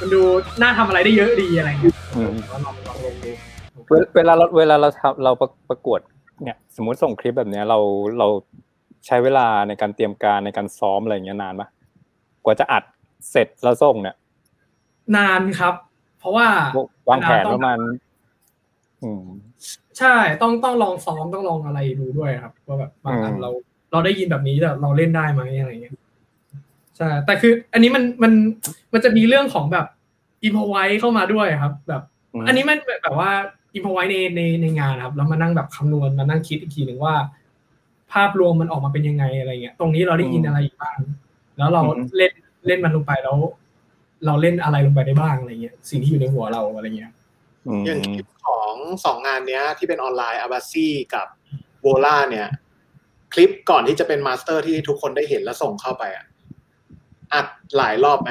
[0.00, 0.20] มันดู
[0.60, 3.30] น่าทำอะไรได้เยอะดีอะไรเงี้ยอืมก็ลองลองลองดู
[3.88, 6.00] เวลเวลาเราเวลาเราทำเราประประกวด
[6.42, 7.78] เนี่ยสมมุติส่งคลิปแบบเนี้ยเรา
[8.18, 8.28] เรา
[9.06, 11.68] ใช้เวลาในการเตรียมการในการซ้อมอะไรอย่างเงี้ยนานปะ
[12.44, 12.84] กว่าจะอัด
[13.30, 14.16] เสร็จแล้วส่งเนี่ย
[15.16, 15.85] นานครับเพ
[16.26, 16.48] ราะว่า
[17.08, 17.78] วางแผนประมาณ
[19.02, 19.24] อืม
[19.98, 23.50] ใช่ต้องต้องลองซ้อมต้องลองอะไรดูด้วยครับว่าแบบบางอันอืมเรา
[23.92, 25.94] เราได้ยินแบบนี้แต่เราเล่นได้ไหมอะไรเงี้ย
[26.96, 28.32] ใช่แต่คือ อันนี้มันมัน
[28.92, 29.86] มันจะมีเรื่องของแบบ
[30.44, 32.02] อิมพอไว้เข้ามาด้วยครับ แบบ
[32.46, 33.30] อันนี้มันแบบว่า
[33.74, 37.14] impro ไว้ในในในงานครับ แล้วมานั่งแบบคำนวณมานั่งคิดอีกทีหนึ่งว่า
[38.12, 40.98] ภาพรวมมันออกมาเป็นยังไงอะไรเงี้ย ตรงนี้เราได้ยินอะไรอีกบ้าง
[41.56, 42.32] แล้วเราอืมเล่น
[42.66, 43.36] เล่นมันลงไปแล้ว
[44.26, 47.12] เราเล่นอะไรลงไปได้บ้างอะไรเงี้ยสิ่งที่อยู่ในหัวเราอะไรเงี้ย
[47.66, 51.26] อืมอย่างคลิปของสองงานเนี้ย ที่เป็นออนไลน์ Abasi กับ
[51.82, 52.48] Vola เนี่ย
[53.32, 56.24] คลิปก่อนที่จะเป็น master ที่ทุกคนได้เห็นแล้วส่งเข้าไปอะ
[57.32, 57.46] อัด
[57.76, 58.30] หลายรอบไหม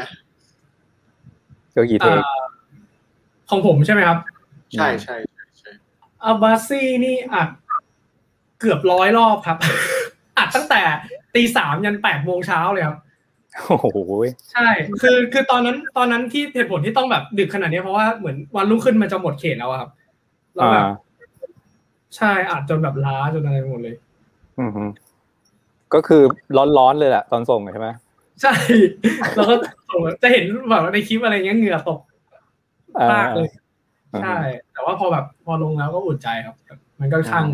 [1.72, 2.44] เจอกี่เทคอ่า
[3.50, 4.18] ของผมใช่ไหมครับ
[4.74, 5.72] ใช่ใช่ใช่ใช่
[6.24, 7.50] อาบาซี่นี่อัด
[8.60, 9.58] เกือบร้อยรอบครับ
[10.38, 10.82] อัดตั้งแต่
[11.36, 12.98] ตีสามยันแปดโมงเช้าเลยครับ
[13.64, 13.88] โอ้โห
[14.54, 14.68] ใช่
[15.02, 19.90] คือคือตอนนั้นตอนนั้นที่เหตุผลที่ต้องแบบดึกขนาดนี้เพราะว่าเหมือนวันรุ่งขึ้นมันจะหมดเขตแล้วอะครับ
[20.56, 20.94] แล้วแบบอ่า
[22.16, 23.96] ใช่อัดจนแบบล้าจนอะไรหมดเลย
[24.60, 24.84] อืมฮึ
[25.94, 26.22] ก็คือ
[26.78, 27.90] ร้อนๆเลยแหละตอนส่งใช่ไหม
[28.42, 28.54] ใช่
[29.36, 29.56] แล้วก็
[29.90, 32.00] ส่งจะเห็นแบบในคลิปอะไรเงี้ยเหงื่อตก
[33.00, 33.50] อ่ามากเลย
[34.14, 34.38] อ่าใช่
[34.74, 37.46] แต่ว่าพอแบบพอลงแล้วก็อุ่นใจครับแบบมันก็ค่อนข้าง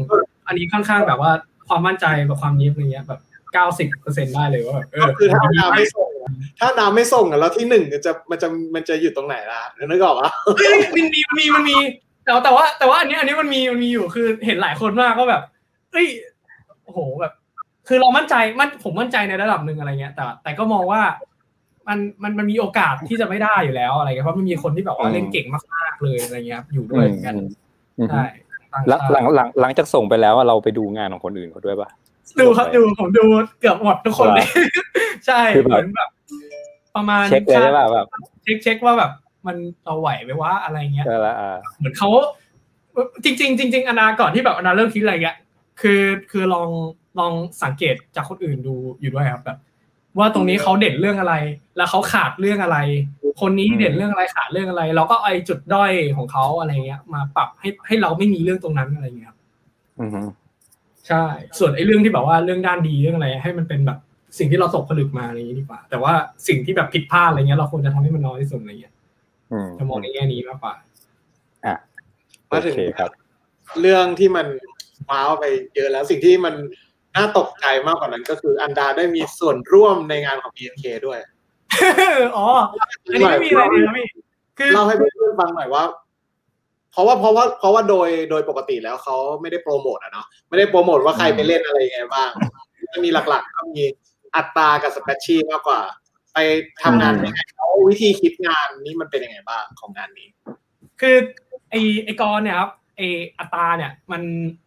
[0.47, 1.31] อันนี้ค่อนข้างแบบว่า
[1.67, 3.19] ความมั่นใจกับความยิบอะไรเงี้ยแบบ
[3.53, 11.77] เก้าสิบเปอร์เซ็นได้เลยว่าแบบเออคือถ้าน้ำไม่ส่งอะถ้าน้ำไม่ส่งอะแล้วที่หนึ่งจะมันจะมันจะอยู่ตรงไหนล่ะนึกออกปะเฮ้ยมันมีมันมีมันมี
[12.25, 15.41] แต่ว่าแต่ว่า แต่ว่าอันนี้อันนี้มันมีมันมีอยู่คือเห็นหลายคนมากก็แบบ
[15.91, 16.07] เอ้ย
[16.83, 17.33] โอ้โหแบบ
[17.87, 21.01] คือเรามั่นใจมั่นผมมั่นใจในระดับหนึ่งอะไรเงี้ย แต่ แต่ก็มองว่า
[21.87, 27.35] มันมันมันมีโอกาสที่จะไม่ได้อยู่แล้วอะไรเงี้ยเพราะมันมีคนที่แบบว่าเล่นเก่งมากๆเลยอะไรเงี้ยครับอยู่ด้วยเหมือนกัน
[27.97, 28.25] อืมฮึใช่
[28.73, 31.89] ต่างแล้วชาติหลังหลังหลังจากส่งไปแล้วอะเราไปดูงานของคนอื่นเขาด้วยปะ
[32.39, 33.23] ดูครับดูผมดู
[33.59, 34.47] เกือบหมดทุกคนเลย
[35.27, 36.09] ใช่คือแบบเหมือนแบบ
[36.95, 38.05] ประมาณเช็คเลยได้ป่ะแบบ
[38.43, 39.11] เช็คเช็คว่าแบบ
[39.47, 42.09] มันเราไหวไหมวะอะไรเงี้ยเออละอ่าเหมือนเขา
[43.23, 45.37] จริงๆจริงๆอนาก่อนที่แบบอนาเริ่มคิดอะไรเงี้ย
[45.81, 46.01] คือ
[46.31, 46.69] คือลอง
[47.19, 49.57] ลองสังเกตจากคนอื่นดูอยู่ด้วยครับแบบ
[50.17, 51.35] ว่าตรงนี้เขาเด่นเรื่องอะไร
[51.77, 52.77] แล้วเขาขาดเรื่องอะไร
[53.41, 59.37] คนนี้อืมเด่นเรื่องอะไรขาดเรื่องอะไร เราก็เอาไอ้จุดด้อยของเขาอะไรเงี้ย มาปรับให้ให้เราไม่มีเรื่องตรงนั้นอะไรเงี้ยครับ
[59.99, 60.21] อืมฮึ
[61.07, 61.25] ใช่
[61.59, 63.99] ส่วนไอ้เรื่องที่แบบว่าเรื่องด้านดีเรื่องอะไร ให้มันเป็นแบบ
[64.37, 66.13] สิ่งที่เราตกผลึกมาอะไรอย่างนี้ดีกว่า แต่ว่า
[66.47, 68.93] สิ่งที่แบบผิดพลาดอะไรเงี้ยเราควรจะทำให้มันน้อยที่สุดอะไรเงี้ย
[69.51, 70.73] อืมจะมองในแง่นี้มากกว่า
[71.65, 71.75] อะ
[72.47, 73.09] โอมาถึงเคครับ
[73.81, 74.47] เรื่องที่มัน
[75.09, 75.43] ว้าวไป
[75.75, 76.53] เยอะแล้วสิ่งที่มัน
[77.15, 81.19] น่าตกใจมากกว่านั้นก็คืออันดาได้มีส่วนร่วมในงานของ BNK ด้วย
[82.37, 82.47] อ๋อ
[83.03, 84.07] อันนี้ไม่มีอะไรเลยนะพี่
[84.57, 85.83] คือเล่าให้เพื่อนๆฟังหน่อยว่า
[86.91, 92.29] เพราะว่าเพราะว่าเพราะว่าโดยโดยปกติแล้วเขาไม่ได้โปรโมทอะเนาะไม่ได้โปรโมทว่าใครไปเล่นอะไรยังไงบ้าง
[92.91, 93.83] จะมีหลักๆก็มี
[94.35, 95.81] อัตรากับสเปชชี่มากกว่า
[96.33, 96.37] ไป
[96.83, 100.27] ทำงานยังไงแล้ววิธีคิดงานนี่มันเป็นยังไงบ้างของงานนี้
[101.01, 101.15] คือ
[101.69, 103.01] ไอไอกรเนี่ยครับไอ
[103.39, 104.21] อัตราเนี่ยมัน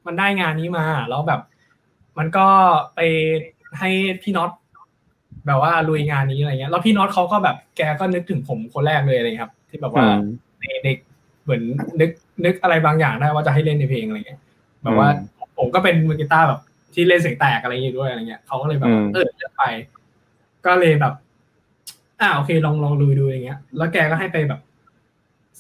[0.07, 1.41] มันได้งานนี้มาแล้วแบบ
[2.19, 2.47] มันก็
[2.95, 3.01] ไป
[3.79, 3.91] ให้
[4.23, 4.51] พี่น็อต
[5.47, 10.07] แบบว่าลุยงานนี้อะไรเงี้ยแล้วพี่น็อตเขาก็แบบแกก็นึกถึงผมคนแรกเลยอะไรครับ ที่แบบว่า
[10.85, 10.89] ใน
[11.47, 11.63] เด็กเหมือน
[12.01, 12.11] นึก
[12.45, 14.41] นึกอะไรบางอย่างได้ว่าจะให้เล่นในเพลงอะไรเงี้ย
[14.83, 15.09] แบบว่า
[15.59, 16.61] ผมก็เป็นมือกีตาร์แบบ
[16.95, 19.65] ที่เล่นเสียงแตกอะไรอย่างงี้ด้วยอะไรเงี้ยเขาก็เลยแบบเออเลือกไป
[20.67, 21.15] ก็เลยแบบ
[22.21, 24.61] อ่าโอเคลองลองลุยดูอย่างเงี้ย แล้วแกก็ให้ไปแบบ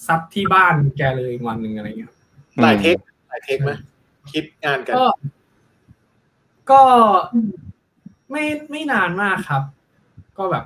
[0.06, 2.12] ซับที่บ้านแกเลยวันหนึ่งอะไรเงี้ย
[2.62, 2.96] หลายเทค
[3.28, 3.70] หลายเทคไหม
[4.32, 5.04] คิดงานกันก็
[6.70, 6.82] ก็
[8.30, 9.62] ไม่ไม่นานมากครับ
[10.38, 10.64] ก็แบบ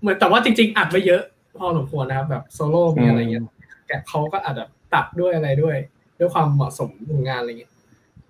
[0.00, 1.22] เหมือนแต่ว่าจริง ๆ อัดไปเยอะ
[1.58, 3.61] พอสมควรนะครับ แบบโซโล่มีอะไรเงี้ยแก
[4.08, 4.64] เขาก็อาจจะ
[4.94, 5.76] ตัดด้วยอะไรด้วย
[6.18, 7.72] ด้วยความเหมาะสมของงานอะไรเงี้ย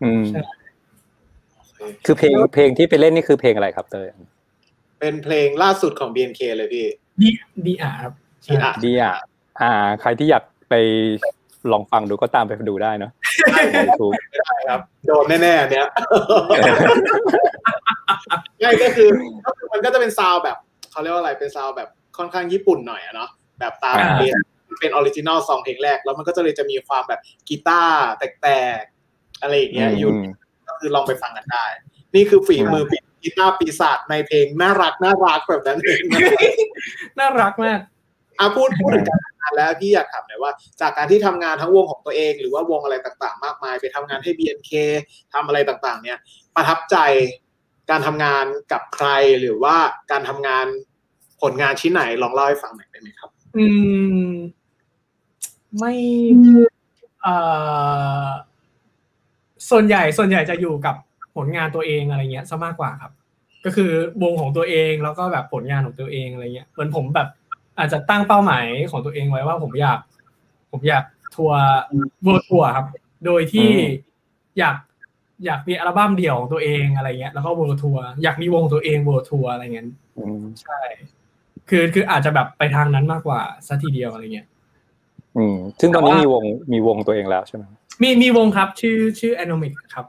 [0.02, 0.40] อืมใช่
[2.04, 4.06] คือเพลงเพลงที่ไปเล่นนี่คือเพลงอะไรครับเตย
[5.00, 6.86] เป็นเพลงล่าสุดของ BNK เลยพี่
[7.20, 7.28] ดี
[7.66, 8.12] ดีอาครับ
[8.44, 9.14] ที่อะดีอะ
[9.60, 10.74] อ่า ใครที่อยากไป
[11.72, 13.12] ลองฟังดูก็ตามไปดูได้เนาะ
[13.52, 15.88] ใน YouTube ไม่ได้ครับ โดนแน่ๆเนี้ย
[18.62, 19.08] ง่ายก็คือ
[19.46, 20.56] ก็คือมันก็จะเป็น sound แบบ
[20.90, 23.28] เขาเรียกว่าอะไรเป็น sound แบบค่อนข้างญี่ปุ่นหน่อยอะเนาะ
[23.60, 24.36] แบบตามอ่าเบส
[24.80, 28.48] เป็น original song เพลงแรก แล้วมันก็จะเลยจะมีความแบบกีตาร์แต
[28.80, 30.32] กๆอะไรอย่างเงี้ยอยู่อืม
[30.68, 31.64] ก็คือลองไปฟังกันได้
[32.14, 32.84] นี่คือฝีมือ
[33.22, 36.00] กีตาร์ปีศาจในเพลงน่ารักน่ารักแบบนั้นเอง
[37.18, 37.80] น่ารักมาก
[38.38, 44.72] อะพูดพูดถึงการทำงานแล้วพี่อยากถามหน่อยว่า จากการที่ทำงานทั้งวงของตัวเอง หรือว่าวงอะไรต่างๆ มากมาย ไปทำงานให้ BNK
[45.34, 46.18] ทำอะไรต่างๆ เนี่ย
[46.56, 46.96] ประทับใจ
[47.90, 49.08] การทำงานกับใคร
[49.40, 49.76] หรือว่า
[50.10, 50.66] การทำงาน
[51.42, 53.66] ผลงานชิ้นไหนลองเล่าให้ฟังหน่อยได้ไหมครับ อื
[54.30, 54.32] ม
[55.78, 55.92] ไม่
[57.22, 57.36] เอ่
[58.26, 58.28] อ
[59.70, 60.96] ส่วนใหญ่ส่วนใหญ่จะอยู่กับ
[61.36, 63.12] ผลงานตัวเองอะไรเงี้ยซะมากกว่าครับ
[63.64, 63.90] ก็คือ
[64.22, 67.28] วงของตัวเองแล้วก็แบบผลงานของตัวเองอะไรเงี้ยเหมือนผมแบบ
[67.78, 69.98] อาจจะตั้งเป้าหมายของตัวเองไว้ว่าผมอยาก
[70.72, 71.04] ผมอยาก
[71.36, 71.60] ทัวร์
[72.22, 72.86] world tour ครับ
[73.26, 74.76] โดยที่อืมอยาก
[75.44, 80.80] อยากมีอัลบั้มเดี่ยวของตัวเองอะไรเงี้ยแล้วก็ world tour อยากมีวงของตัวเอง world tour อะไรเงี้ยอืมใช่
[81.68, 84.46] คือคืออาจจะแบบไปทางนั้นมากกว่าสัทีเดียวอะไรเงี้ย
[85.36, 87.62] อืมซึ่งตอนนี้แต่ว่ามีมีวงมีวงตัวเองแล้วใช่ไหม
[88.02, 90.06] มีมีวงครับ ชื่อชื่อ Anomic ครับ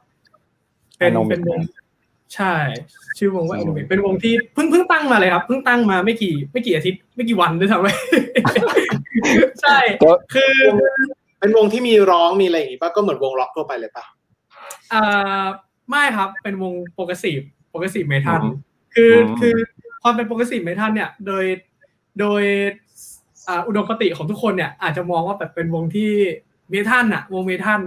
[0.98, 1.60] เป็น Anomic เป็นวง
[2.36, 2.54] ใช่
[3.18, 7.88] ชื่อวงว่าอืม Anomic เป็นวงที่เพิ่งเพิ่งตั้งมาเลยครับเพิ่งตั้งมาไม่กี่ไม่กี่อาทิตย์ไม่กี่วันด้วยซ้ำไป
[9.62, 10.54] ใช่ก็คือ
[11.40, 14.06] เป็นวงที่มีร้องมีอะไรอย่างงี้ป่ะก็เหมือนวงร็อกทั่วไปเลยป่ะ
[14.94, 15.46] อ่า
[15.90, 18.54] ไม่ครับเป็นวง progressive progressive metal อืม
[18.96, 19.56] คืออมคือ
[20.04, 21.46] ความเป็น progressive metal เนี่ย โดย
[22.20, 22.44] โดย
[23.48, 26.12] อ่าอุดมคติของทุกคนเนี่ยอาจจะมองว่าแบบเป็นวงที่
[26.70, 27.82] metal อะวง metal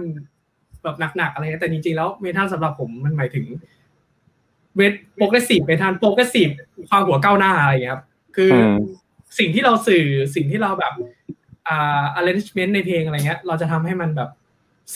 [0.83, 3.45] แบบหนักๆอะไรเงี้ยแต่จริงๆแล้ว metal สำหรับผมมันหมายถึง
[4.75, 6.49] เวท progressive metal progressive
[6.89, 8.03] ความหัวก้าวหน้าอะไรเงี้ยครับ
[8.35, 8.77] คืออม
[9.39, 10.05] สิ่งที่เราสื่อ
[10.35, 10.93] สิ่งที่เราแบบ
[11.67, 14.29] อ่า arrangement ในเพลงอะไรเงี้ย เราจะทำให้มันแบบ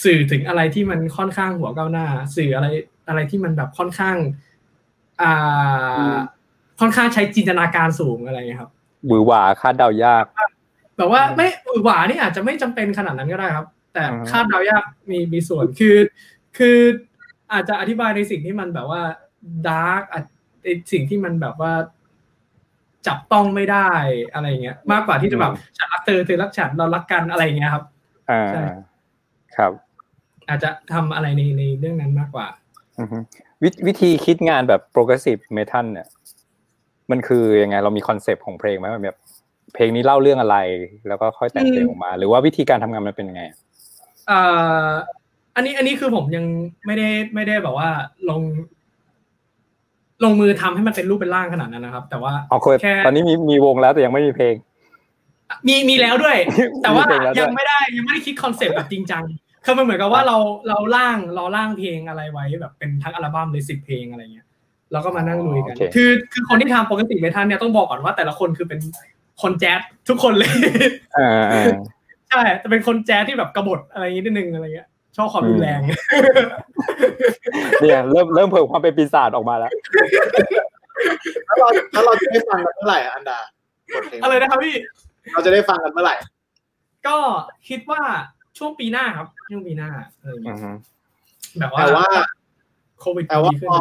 [0.02, 2.06] สื่อถึงอะไรที่มันค่อนข้างหัวก้าวหน้า
[2.36, 2.66] สื่ออะไร
[3.08, 4.16] อะไรที่มันแบบค่อนข้าง
[5.22, 6.14] อ่า
[6.80, 8.70] ค่อนข้างใช้จินตนาการสูงอะไรเงี้ยครับ
[9.06, 10.24] หวือหวาคาดเดายาก
[11.02, 15.96] แบบว่าไม่หวือหวานี่อาจจะไม่จำเป็นขนาดนั้นก็ได้ครับ แต่อืมคาดเดายากมีมีส่วนคือ
[16.58, 16.78] คือ
[17.52, 19.02] อาจจะอธิบายในสิ่งที่มันแบบว่า
[19.68, 20.02] dark
[20.92, 21.72] สิ่งที่มันแบบว่า
[23.06, 23.90] จับต้องไม่ได้
[24.34, 27.84] อะไรเงี้ย มากกว่าที่จะแบบฉันรักเธอเธอรักฉันเรารักกันอะไรเงี้ยครับ
[28.30, 28.62] อ่าใช่
[29.56, 29.72] ครับ
[30.48, 32.46] อาจจะทำอะไรในในเรื่องนั้นมากกว่า
[33.00, 33.18] อือฮึ
[33.62, 36.08] วิวิธีคิดงานแบบ progressive metal เนี่ย
[37.10, 39.18] มันคือยังไง เรามีคอนเซปต์ของเพลงไหมแบบ
[39.74, 40.56] เพลงนี้เล่าเรื่องอะไร
[41.08, 43.42] แล้วก็ค่อยแต่งเพลงออกมา หรือว่าวิธีการทำงานมันเป็นยังไง
[44.28, 44.38] เอ่
[44.86, 44.88] อ
[45.56, 46.44] อันนี้อันนี้คือผมยัง
[46.86, 47.88] ไม่ได้ไม่ได้แบบว่า
[48.30, 48.42] ลง
[50.24, 54.54] ลงมือทำให้มันเป็นรูปเป็นร่างขนาดนั้นนะครับ แต่ว่าอ๋อเคยแค่ตอนนี้มีมีวงแล้วแต่ยังไม่มีเพลง
[55.66, 56.36] มีมีแล้วด้วย
[56.82, 59.24] แต่ว่ามีเพลงแล้วด้วยยังไม่ได้ยังไม่ได้คิดคอนเซปต์แบบจริงจัง
[59.64, 60.36] คือมันเหมือนกับว่าเรา
[60.68, 64.46] เราล่างเราล่างเพลงอะไรไว้แบบเป็นทั้งอัลบั้มเลยสิบเพลงอะไรเงี้ย
[64.92, 68.80] แล้วก็มานั่งลุยกันโอเคคือคือคนที่ทำปกติเมทัลเนี่ยต้องบอกก่อนว่าแต่ละคนคือเป็น
[69.42, 70.50] คนแจ๊สทุกคนเลย
[71.18, 71.64] อ่าอ่า
[72.28, 79.72] ใช่แต่เป็นคนแจ๊สที่แบบกบฏอะไรอย่างนี้นิดนึงอะไรเงี้ยชอบความรุนแรงเนี่ยเริ่มเริ่มเผยความเป็นปีศาจออกมาแล้ว
[81.46, 83.38] แล้วเราแล้วเราจะได้ฟังกันเมื่อไหร่อะอันดา
[83.94, 84.74] บทเพลงอะไรนะครับพี่
[85.32, 86.16] เราจะได้ฟังกันเมื่อไหร่
[87.06, 87.16] ก็
[87.68, 88.02] คิดว่า
[88.58, 90.70] ช่วงปีหน้าครับช่วงปีหน้าอะไรอย่างอืเงี้ยอฮึ
[91.58, 92.08] แบบว่าแต่ว่า
[93.00, 93.78] โควิดแต่ว่าดีขึ้นพอ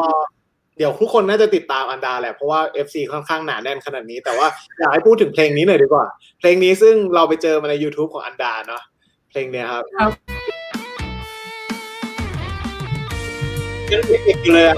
[0.78, 4.48] เดี๋ยวทุกคนน่าจะติดตามอันดาแหละเพราะว่า FC ค่อนข้างหนาแน่นขนาดนี้ แต่ว่า
[4.80, 6.06] อยากให้พูดถึงเพลงนี้หน่อยดีกว่า
[6.40, 8.82] เพลงนี้ซึ่งเราไปเจอมาใน YouTube ของอันดาเนาะ
[9.30, 10.12] เพลงเนี้ยครับครับ
[13.92, 14.78] ยังเด็กๆอยู่เลยอะ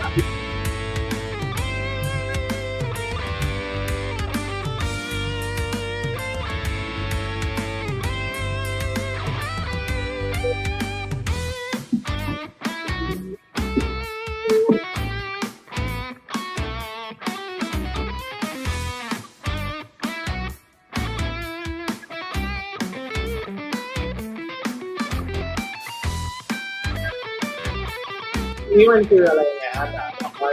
[28.78, 30.52] นี้มันคืออะไรไงครับอาจารย์บอกว่า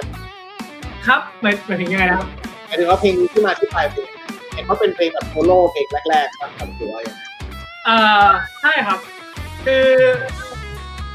[1.06, 2.28] ครับหมายหมายถึงยังไงนะครับ
[2.66, 4.08] หมายถึงว่าเพลงนี้ที่มาที่ไปเพลง
[4.54, 7.30] เห็นว่าเป็นเพลงแบบโซโล่เพลงแรกๆครับกับตัวอย่างเงี้ย
[7.84, 7.96] เอ่
[8.26, 8.28] อ
[8.60, 8.98] ใช่ครับ
[9.64, 9.86] คือ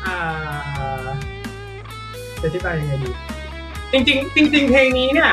[0.06, 1.06] อ่า
[2.42, 3.10] จะอธิบายยังไงดี
[3.92, 5.32] จริงๆจริง ๆ เพลงนี้เนี่ย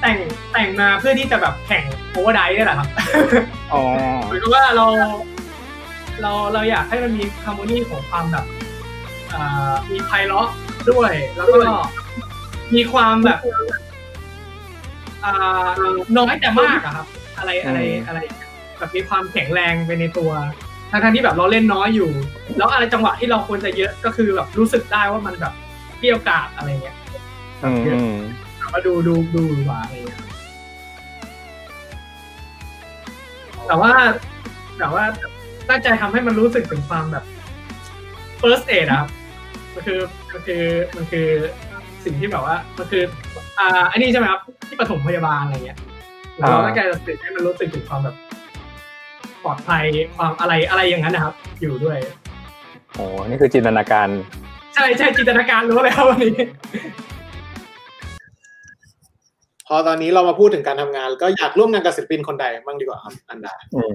[0.00, 0.16] แต่ง
[0.52, 2.88] แต่งมาเพื่อที่จะแบบแข่งโอเวอร์ไดนี่แหละครับ
[3.72, 3.82] อ๋อ
[4.24, 4.86] เหมือนกับว่าเรา
[6.22, 8.65] เราเราอยากให้มันมีฮาร์โมนีของความแบบอ่า
[9.90, 10.48] มีไพเราะ
[10.90, 11.60] ด้วย แล้วก็
[12.74, 13.40] มีความแบบ
[15.24, 15.68] อ่า
[16.16, 17.06] น้อยแต่มากอะครับ
[17.38, 18.18] อะไรอะไรอะไร
[18.78, 20.30] แบบมีความแข็งแรงไปในตัว
[20.90, 22.10] ทั้งๆที่แบบเราเล่นน้อยอยู่
[22.56, 25.52] แล้วอะไรจังหวะที่เราควรจะเยอะก็คือแบบรู้สึกได้ว่ามันแบบ
[26.00, 26.96] เกี่ยวกาดอะไรเงี้ย
[27.64, 28.16] อืมอืม
[28.72, 30.20] มาดูดูดูหวาอะไรเงี้ย
[33.66, 33.92] แต่ว่า
[34.78, 35.04] แต่ว่า
[35.68, 37.24] ตั้งใจทำให้มันรู้สึกถึงความแบบ
[38.40, 39.08] first aid อะครับ
[39.74, 40.00] มันคือ
[40.32, 40.62] มันคือ
[40.96, 41.26] มันคือ
[42.04, 43.02] สิ่งที่แบบว่ามันคือ
[43.58, 45.78] อ่าอันนี้ใช่ไหมครับที่ปฐมพยาบาลอะไรเงี้ย
[46.38, 48.16] เราตั้งใจจะสื่อให้มันรู้สึกถึงความแบบ
[49.44, 49.84] ปลอดภัย
[50.16, 51.98] ความอะไรอะไรอย่างนั้นนะครับ อยู่ด้วย
[52.92, 54.08] โอ้นี่คือจินตนาการ
[54.74, 56.44] ใช่ใช่จินตนาการรู้แล้ววันนี้
[59.66, 63.94] พอตอนนี้เรามาพูดถึงการทำงาน ก็อยากร่วมงานกับศิลปินคนใดบ้างดีกว่าครับอันดาอืม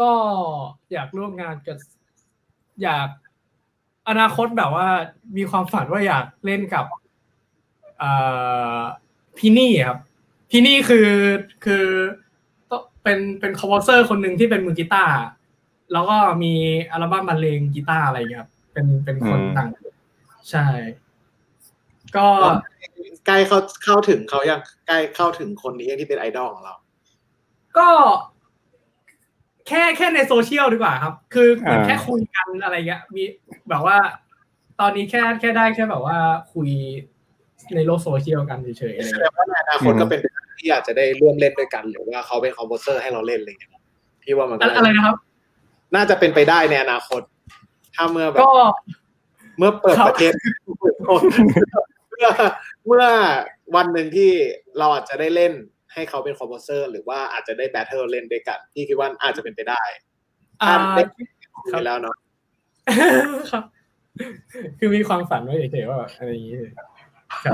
[0.00, 0.10] ก็
[0.92, 1.76] อยากร่วมงานกับ
[2.82, 3.08] อยาก
[4.08, 4.88] อนาคตแบบว่า
[5.36, 6.84] มีความฝันว่าอยากเล่นกับ
[7.98, 8.10] เอ่
[8.78, 8.80] อ
[9.38, 9.98] พี่นี่ครับ
[10.50, 11.08] พี่นี่คือ
[11.64, 11.86] คือ
[12.70, 15.16] ต้องเป็นเป็นคอมโพเซอร์คนหนึ่งที่เป็นมือกีตาร์
[15.92, 16.54] แล้วก็มี
[16.92, 19.68] อัลบั้มบรรเลงกีตาร์อะไรอย่างเงี้ยครับเป็นเป็นคนต่าง
[20.50, 20.66] ใช่
[22.16, 22.26] ก็
[23.26, 26.74] ใกล้เข้าเข้าถึงเขายังใกล้เข้าถึงคนนี้ที่เป็นไอดอลของเรา
[27.78, 27.88] ก็
[29.68, 33.22] แค่แค่ในโซเชียลดีกว่าครับ คือเหมือนแค่คุยกันอะไรเงี้ยมี
[33.68, 33.96] แบบว่า
[34.80, 36.16] ตอนนี้แค่แค่ได้แค่แบบว่า
[36.54, 36.68] คุย
[37.74, 43.72] ในโลกโซเชียลกันเฉยๆอะไรแสดเงี้งยว่าในอนาคตก็เป็นไปได้ที่อาจจะได้ร่วมเล่นด้วยกัน หรือว่าเขาเป็นคอมโพเซอร์ให้เราเล่นอะไรอย่างเงี้ย
[44.22, 45.16] พี่ว่ามันก็อะไรนะครับ
[45.94, 47.22] น่าจะเป็นไปได้ในอนาคต
[47.94, 48.52] ถ้าเมื่อแบบก็
[49.58, 50.32] เมื่อเปิดครับประเทศ
[51.04, 52.30] เมื่อ
[52.86, 53.04] เมื่อ
[53.76, 54.30] วันหนึ่งที่
[54.78, 55.52] เราอาจจะได้เล่น
[55.92, 59.82] ให้เขาเป็น composer หรือว่าอาจจะได้ battle เล่นด้วยกันพี่คิดว่าอาจจะเป็นไปได้
[60.62, 61.02] อ่าถ้าได้
[61.72, 62.16] คุยแล้วเนาะ
[63.50, 63.64] ครับ
[64.78, 66.86] คือมีความฝันไว้เฉยๆว่าแบบอะไรอย่างงี้ครับ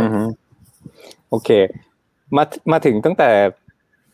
[0.00, 0.22] อือฮึ
[1.30, 1.50] โอเค
[2.36, 3.30] มามาถึงตั้งแต่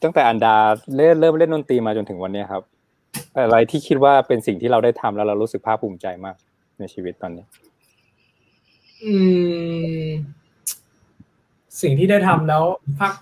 [0.02, 0.56] ตั้งแต่อันดา
[0.96, 2.62] เริ่มเริ่มเล่นดนตรีมาจนถึงวันเนี้ยครับ
[3.36, 6.36] อะไรที่คิดว่าเป็นสิ่งที่เราได้ทำแล้วเรารู้สึกภาคภูมิใจมาก
[6.78, 7.44] ในชีวิตตอนนี้
[9.04, 9.14] อื
[10.04, 10.06] ม
[11.82, 12.62] สิ่งที่ได้ทำแล้ว
[12.98, 13.14] ภาค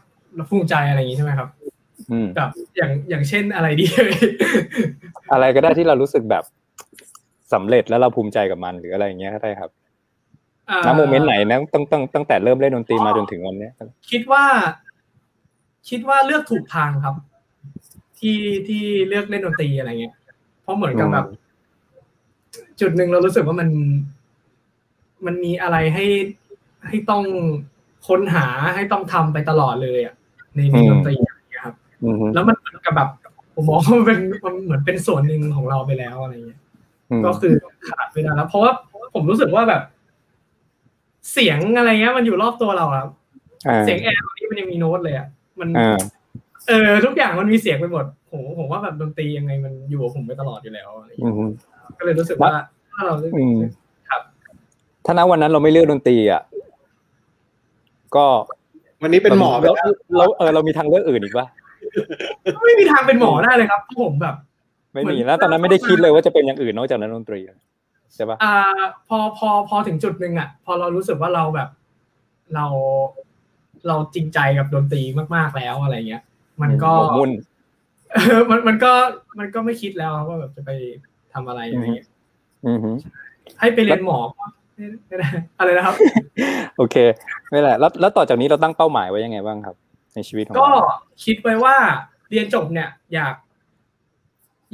[0.50, 1.48] ภูมิใจอะไรอย่างงี้ใช่ไหมครับ
[2.10, 3.86] อืมกับอย่างอย่างเช่นอะไรดี
[5.32, 6.44] อะไรก็ได้ที่เรารู้สึกแบบ
[7.52, 9.70] สำเร็จแล้วเราภูมิใจกับมันหรืออะไรอย่างเงี้ยก็ได้ครับ
[10.70, 13.72] อ่าณโมเมนต์ไหนนะตั้งตั้งตั้งแต่เริ่มเล่นดนตรีมาจนถึงวันเนี้ย
[14.10, 14.44] คิดว่า
[15.88, 17.14] คิดว่าเลือกถูกทางครับ
[18.18, 20.14] ที่ที่เลือกเล่นดนตรีอะไรเงี้ย
[20.62, 21.26] เพราะเหมือนกับแบบ
[22.80, 23.68] จุดหนึ่งเรารู้สึกว่ามัน
[25.26, 26.06] มันมีอะไรให้
[26.88, 27.24] ให้ต้อง
[28.08, 30.14] ค้นหาให้ต้องทำไปตลอดเลยอะ
[30.58, 33.08] ในในดนตรีอะไรเงี้ยครับอือฮึแล้วมันเหมือนกับแบบ
[33.54, 36.60] ผมมองว่ามันเป็นมันเหมือนเป็นส่วนหนึ่งของเราไปแล้วอะไรเงี้ย
[37.10, 37.54] อืมก็คือ
[37.88, 38.72] ขาดไม่ได้แล้วเพราะว่า
[39.14, 39.82] ผมรู้สึกว่าแบบ
[41.32, 43.04] เสียงอะไรเงี้ย มันอยู่รอบตัวเราอะ
[43.68, 45.26] อ่าเสียงแอร์ตอนนี้มันยังมีโน้ตเลยอะ
[45.60, 45.98] มันอ่า
[46.68, 51.44] เออทุกอย่างมันมีเสียงไปหมดผมผมว่าแบบดนตรียังไงมันอยู่กับผมไปตลอดอยู่แล้วอะไรอืเงี้ยอฮึ
[51.98, 52.50] ก็เลยรู้สึกว่า
[52.92, 53.58] ถ้าเราอืม
[54.10, 54.22] ครับ
[55.04, 56.42] ถ้าณวันนั้นเราไม่เลือกดนตรีอะ
[58.16, 58.26] ก็
[59.02, 61.46] วันนี้เป็นหมอไปเราแล้วเราเออเรามีทางเลือกอื่นอีกปะ
[62.66, 64.34] ไม่มีทางเป็นหมอได้เลยครับเพราะผมแบบ
[64.92, 67.40] ไม่มีเหมือนแล้ว ตอนนั้นไม่ได้คิดเลยว่าจะเป็นอย่างอื่นนอกจากนั้นดนตรี
[68.14, 68.54] ใช่ปะอ่า
[69.08, 71.68] พอพอพอถึงจุดหนึ่งอะ พอเรารู้สึกว่าเราแบบ
[72.54, 72.66] เรา
[73.88, 75.02] เราจริงใจกับดนตรี
[75.34, 76.22] มาก ๆแล้วอะไรเงี้ย
[76.62, 77.30] มันก็หมกมุ่น
[78.12, 78.92] เออมันมันก็
[79.38, 80.70] มันก็ไม่คิดแล้วว่าแบบจะไป
[81.32, 82.08] ทำอะไรอะไรเงี้ย
[82.66, 82.90] อือฮึ
[83.60, 84.44] ให้ไปเรียนหมอก็
[84.74, 85.28] ไม่ไม่ได้
[85.58, 85.94] อะไรนะครับ
[86.78, 86.96] โอเค
[87.50, 89.76] ไม่แหละแล้วแล้วต่อจากนี้เราตั้งเป้าหมายไว้ยังไงบ้างครับ
[90.14, 90.82] ในชีวิตของก็เรา
[91.24, 91.76] คิดไว้ว่า
[92.30, 93.34] เรียนจบเนี่ย อยาก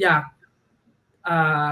[0.02, 0.22] อยาก
[1.28, 1.68] อ่า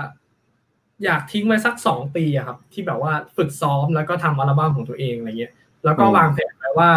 [1.05, 5.53] อยากทิ้งไว้สักสองปีอะครับ ที่แบบว่าฝึกซ้อมแล้วก็ทำอัลบั้มของตัวเองอะไรเงี้ย
[5.85, 6.93] แล้วก็วางแผนไว้ว่า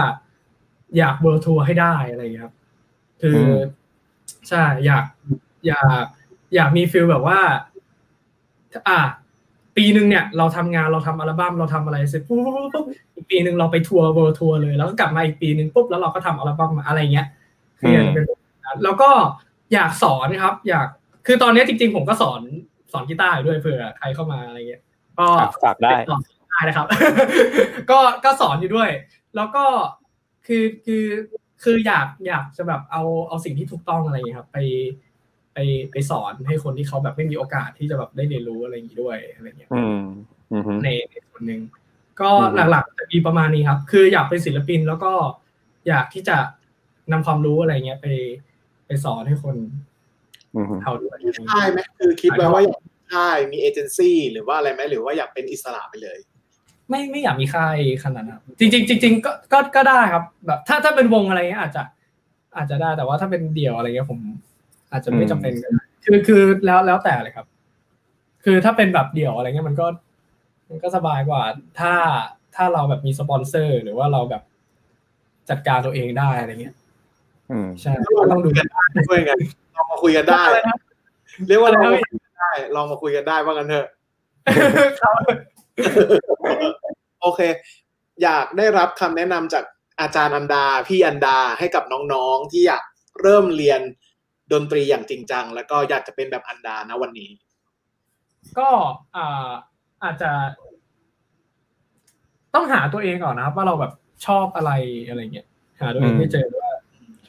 [0.97, 2.55] อยาก world tour ให้ได้อะไรเงี้ยครับ
[3.21, 3.61] คืออ
[4.49, 5.05] ใช่อยาก
[5.67, 6.03] อยาก
[6.55, 7.39] อยากมี feel แบบว่า
[8.87, 8.99] อ่า
[9.77, 17.27] ปีหนึ่งเนี่ยเราทำงานเราทำอัลบั้มเราทำอะไรเสร็จปุ๊บปุ๊บปุ๊บปุ๊บอีกปีหนึ่งเราไปทัวร์ world tour เลย แล้วก็กลับมาอีกปีหนึ่งปุ๊บแล้วเราก็ทำอัลบั้มมาอะไรเงี้ย
[17.79, 19.09] คืออยากจะเป็นแบบนั้นแล้วก็
[19.73, 20.87] อยากสอนครับ อยาก
[21.27, 22.41] คือตอนนี้จริง ๆ ผมก็สอน
[22.91, 24.81] สอนกีตาร์อยู่ด้วยเผื่อใครเข้ามาอะไรเงี้ย
[25.19, 26.19] ก็อะฝากได้ติต่อ
[26.49, 26.87] ได้นะครับ
[27.91, 28.89] ก็ก็สอนอยู่ด้วย
[29.35, 29.65] แล้วก็
[30.47, 31.05] คือคือ
[31.63, 34.57] คืออยากอยากจะแบบเอาเอาสิ่งที่ถูกต้องอะไรอย่างเงี้ยครับ ไป
[35.55, 35.59] ไป
[35.91, 40.01] ไปสอนให้คนที่เขาแบบไม่มีโอกาสที่จะแบบได้เรียนรู้อะไรอย่างงี้ด้วยอะไรเงี้ยอืม
[40.51, 41.61] อืมฮึในในส่วนหนึ่ง
[42.21, 45.11] ก็อืมหลักๆจะมีประมาณนี้ครับ คืออยากเป็นศิลปินแล้วก็
[45.87, 46.37] อยากที่จะ
[47.11, 48.07] นำความรู้อะไรเงี้ยไป
[48.87, 49.55] ไปสอนให้คน
[50.55, 56.17] อืมฮึเขาด้วยมีค่ายไหมคือคิดไว้ว่าอยากมีค่ายมีเอเจนซี่หรือว่าอะไรไหมหรือว่าอยากเป็นอิสระไปเลย
[56.89, 61.83] ไม่ไม่อยากมีค่ายขนาดนั้นครับจริงๆจริงๆก็ก็ก็ได้ครับ แบบ ถ้าถ้าเป็นวงอะไรเงี้ยอาจจะ
[62.57, 64.19] อาจจะได้แต่ว่าถ้าเป็นเดี่ยวอะไรเงี้ยผม
[64.95, 67.45] อาจจะไม่จำเป็นก็ได้คือคือแล้วแล้วแต่เลยครับ
[68.43, 69.87] คือถ้าเป็นแบบเดี่ยวอะไรเงี้ยมันก็
[70.69, 71.41] มันก็สบายกว่า
[71.79, 71.93] ถ้า
[72.55, 74.43] ถ้าเราแบบมีสปอนเซอร์ หรือว่าเราแบบ
[75.49, 76.75] จัดการตัวเองได้อะไรเงี้ย
[77.51, 78.61] อืมใช่ก็ต้องดูด้
[79.15, 79.37] วยกัน
[79.75, 80.77] ลองมาคุยกันได้อะไรนะ
[81.47, 83.87] เรียกว่าลองอะไรมานะคุยกันได้ ลองมาคุยกันได้ว่ากันเถอะ
[85.01, 85.15] ครับ
[87.21, 87.41] โอเค
[88.23, 89.63] อยากได้รับคำแนะนำจาก
[90.01, 91.83] อาจารย์อันดา พี่อันดาให้กับ
[92.13, 92.83] น้องๆที่อยาก
[93.21, 93.81] เริ่มเรียน
[94.53, 97.31] ดนตรีอย่างจริงจัง แล้วก็อยากจะเป็นแบบอันดานะวันนี้
[98.57, 98.69] ก็
[99.15, 99.49] อ่า
[100.03, 100.31] อาจจะ
[102.53, 103.93] ต้องหาตัวเองก่อนนะครับ ว่าเราแบบ
[104.25, 104.71] ชอบอะไร
[105.07, 105.47] อะไรเงี้ย
[105.79, 106.71] หาตัวเองให้เจอว่า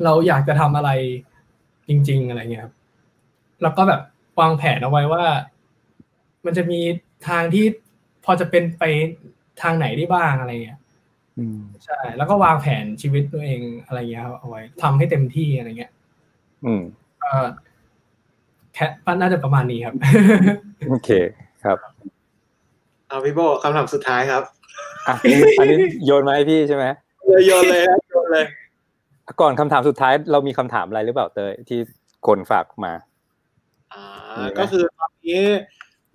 [0.05, 0.91] เราอยากจะทำอะไร
[1.89, 2.75] จริง ๆ อะไรเงี้ยครับ
[3.63, 4.01] แล้วก็แบบ
[4.41, 5.25] วางแผนเอาไว้ว่า
[6.45, 6.81] มันจะมี
[7.29, 7.65] ทางที่
[8.25, 8.85] พอจะเป็นไป
[9.63, 10.79] ทางไหนได้บ้างอะไรเงี้ย
[11.39, 15.93] อืมใช่ แล้วก็วางแผนชีวิตตัวเองอะไรเงี้ยครับเอาไว้ทำให้เต็มที่อะไรเงี้ย
[16.65, 16.83] อืม
[17.27, 17.49] เอ่อ
[18.75, 18.87] แค่
[19.21, 19.95] น่าจะประมาณนี้ครับ
[20.89, 21.11] โอเค
[21.65, 21.79] ครับ
[23.09, 24.43] เอาพี่โบคำถามสุดท้ายครับ
[25.09, 25.15] อะ
[25.59, 26.85] อันนี้โยนมาให้พี่ใช่ไหม
[27.27, 28.47] เลยโยนเลยครับโยนเลย
[29.41, 31.81] ก่อนคำถามสุดท้ายเรามีคำถามอะไรหรือเปล่าเตยที่
[32.27, 32.93] คนฝากมา
[33.93, 34.05] อ่า
[34.39, 35.41] มีไหมก็คือตอนนี้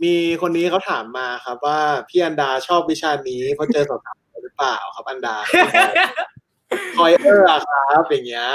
[0.03, 5.35] มีคนนี้เขาถามมาครับว่าพี่อันดาชอบวิชานี้เพราะเจอสาวๆหรือเปล่าครับอันดา
[6.97, 8.47] คอยเออร์อะครับอย่างเงี้ย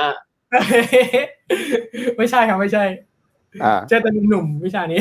[2.16, 2.84] ไม่ใช่ครับไม่ใช่
[3.64, 5.00] อ่าเจอแต่หนุ่มๆวิชานี้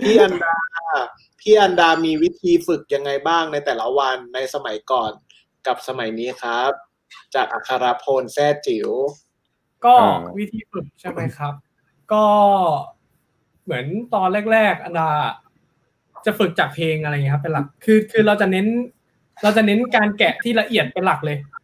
[0.00, 0.56] พี่อันดา
[1.40, 5.12] พี่อันดามีวิธีฝึกยังไงบ้างในแต่ละวันในสมัยก่อน
[5.66, 6.72] กับสมัยนี้ครับ
[7.34, 8.88] จากอัครพลแซ่จิ๋ว
[9.84, 11.54] ก็อ่าวิธีฝึกใช่ไหมครับ
[12.12, 12.24] ก็
[13.64, 15.08] เหมือนตอนแรก ๆ อันดา
[16.26, 18.66] จะฝึกจากเพลงอะไรเงี้ยครับเป็นหลัก คือคือเราจะเน้น
[19.42, 21.61] เราจะเน้นการแกะที่ละเอียดเป็นหลักเลยอ่า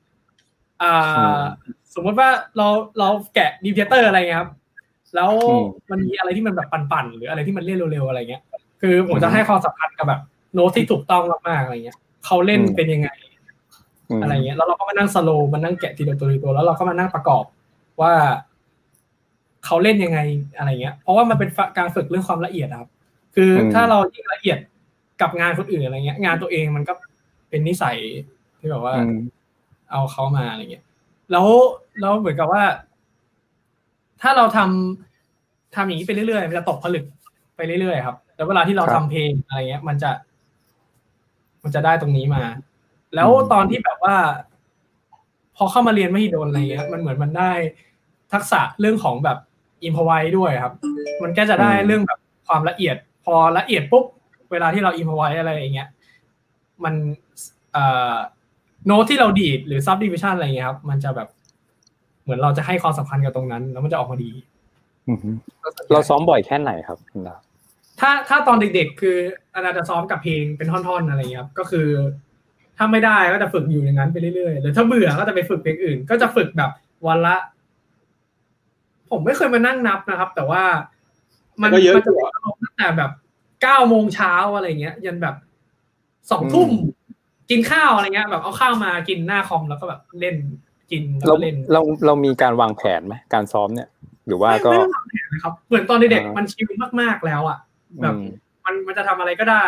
[1.94, 2.66] สมมติว่าเรา
[2.98, 4.50] เราแกะ Dream Theater อะไรเงี้ยครับ
[5.14, 8.42] แล้วอืมมันมีอะไรที่มันแบบปั่นๆหรืออะไรที่มันเล่นเร็วๆอะไรเงี้ย
[8.80, 10.20] คือผมจะให้ความสำคัญกับแบบ
[10.54, 13.08] โน้ตที่ถูกต้องมากๆอะไรเงี้ยเขาเล่นอืมเป็นยังไง
[14.18, 17.44] มอะไรเงี้ยแล้วเราก็มานั่งสโลว์มานั่งแกะทีละตัวทีละตัว แล้วเราก็มานั่งประกอบ
[18.00, 18.12] ว่า
[19.64, 20.18] เขาเล่นยังไง
[20.56, 22.90] อะไรเงี้ย เพราะว่ามันเป็นการฝึกเรื่องความละเอียดอะครับ
[23.34, 24.58] คืออมถ้าเรายิ่งละเอียด
[25.20, 26.92] กับงานคนอื่นอะไรเงี้ย งานตัวเองมันก็
[27.50, 27.96] เป็นนิสัย
[28.58, 29.18] ที่แบบว่าอืม
[29.90, 30.84] เอาเขามาอะไรเงี้ย
[31.30, 31.46] แล้ว
[32.00, 32.64] แล้วเหมือนกับว่า
[34.20, 37.04] ถ้าเราทำทำอย่างนี้ไปเรื่อยๆมันจะตกผลึก
[37.56, 40.10] ไปเรื่อยๆครับแล้วเวลาที่เราครับทำเพลงอะไรเงี้ย มันจะ
[41.62, 42.42] มันจะได้ตรงนี้มา
[43.14, 44.16] แล้วอืมตอนที่แบบว่า
[45.56, 47.52] พอเข้ามาเรียนมหิดลอะไรเงี้ย มันเหมือนมันได้
[48.32, 49.38] ทักษะเรื่องของแบบ
[49.84, 50.74] อินพไวด้วยครับ
[51.22, 54.04] มันก็จะได้เรื่องแบบความละเอียด พอละเอียดปุ๊บ
[54.52, 55.88] เวลาที่เราอินพไวอะไรอย่างเงี้ย
[56.84, 56.94] มัน
[57.72, 58.14] เอ่อ
[58.88, 61.28] โน้ตที่เราดีดหรือ subdivision อะไรเงี้ยครับมันจะแบบ
[62.22, 64.30] เหมือนเราจะให้ความสำคัญกับตรงนั้น แล้วมันจะออกมาดี
[65.08, 65.18] อืม
[65.92, 67.38] เราซ้อมบ่อยแค่ไหนครับคุณดาว
[68.00, 69.16] ถ้าถ้าตอนเด็กๆ คือ
[69.54, 71.88] อนาจะซ้อมกับเพลงเป็นท่อนๆอะไรเงี้ยครับก็คือ
[72.76, 76.70] ถ้าไม่ได้ก็จะฝึกอยู่อย่างนั้นไปเรื่อยๆหรือถ้าเบื่อก็จะไปฝึกเพลงอื่น ก็จะฝึกแบบ
[77.06, 77.36] วันละ
[79.10, 80.62] ผมไม่เคยมานั่งนับนะครับ แต่ว่า
[81.62, 83.10] มันก็เยอะมันจะอยู่เป็นอะอารมณ์ตั้งแต่แบบ
[83.62, 85.36] เก้าโมงเช้าอะไรเงี้ย ยันแบบ
[86.30, 86.70] สองทุ่ม
[87.50, 90.36] กินข้าวอะไรเงี้ยแบบเอาข้าวมากินหน้าคอมแล้วก็แบบเล่น
[90.90, 93.88] กินแล้วเราก็เล่นเราเรามีการวางแผนไหมการซ้อมเนี่ย
[94.26, 96.70] หรือว่าไม่ก็ไม่ต้องวางแผนนะครับเหมือนตอนเด็กอ่าๆมัมันชิล
[97.00, 97.58] มากๆแล้วอะ
[98.02, 98.28] แบบอืม
[98.64, 99.66] มันมันจะทำอะไรก็ได้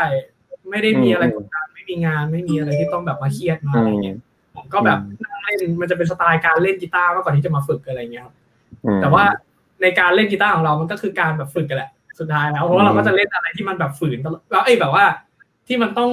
[0.71, 4.19] ไม่ได้มีอืมอะไรกดดันไม่มีงานไม่มีอะไรที่ต้องแบบมาเครียดมาอือะไรมเงี้ย
[4.57, 8.35] ผมก็แบบนั่งเล่นมันจะเป็นสไตล์การเล่นกีตาร์มากกว่าที่จะมาฝึกอะไรเงี้ยครับ
[8.85, 9.25] อืมแต่ว่า
[9.83, 15.05] ในการเล่นกีตาร์ของเรามันก็คือการแบบฝึกกันแหละ สุดท้ายแล้วเพราะว่าเราก็จะเล่นอะไรที่มันแบบฝืนตลอดแล้วไอ้ยแบบว่า
[15.67, 16.11] ที่มันต้อง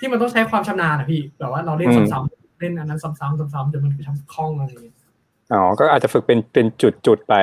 [0.00, 3.20] ที่มันต้องใช้ความชำนาญอะพี่แบบว่าเราเล่นซ้ำๆเล่นอันนั้นซ้ำๆ
[3.54, 4.96] ซ้ำๆเดี๋ยวมันคือทำคล่องอะไรเงี้ย
[5.52, 7.34] อ๋อก็อาจจะฝึกเป็นเป็นจุดจุดๆไป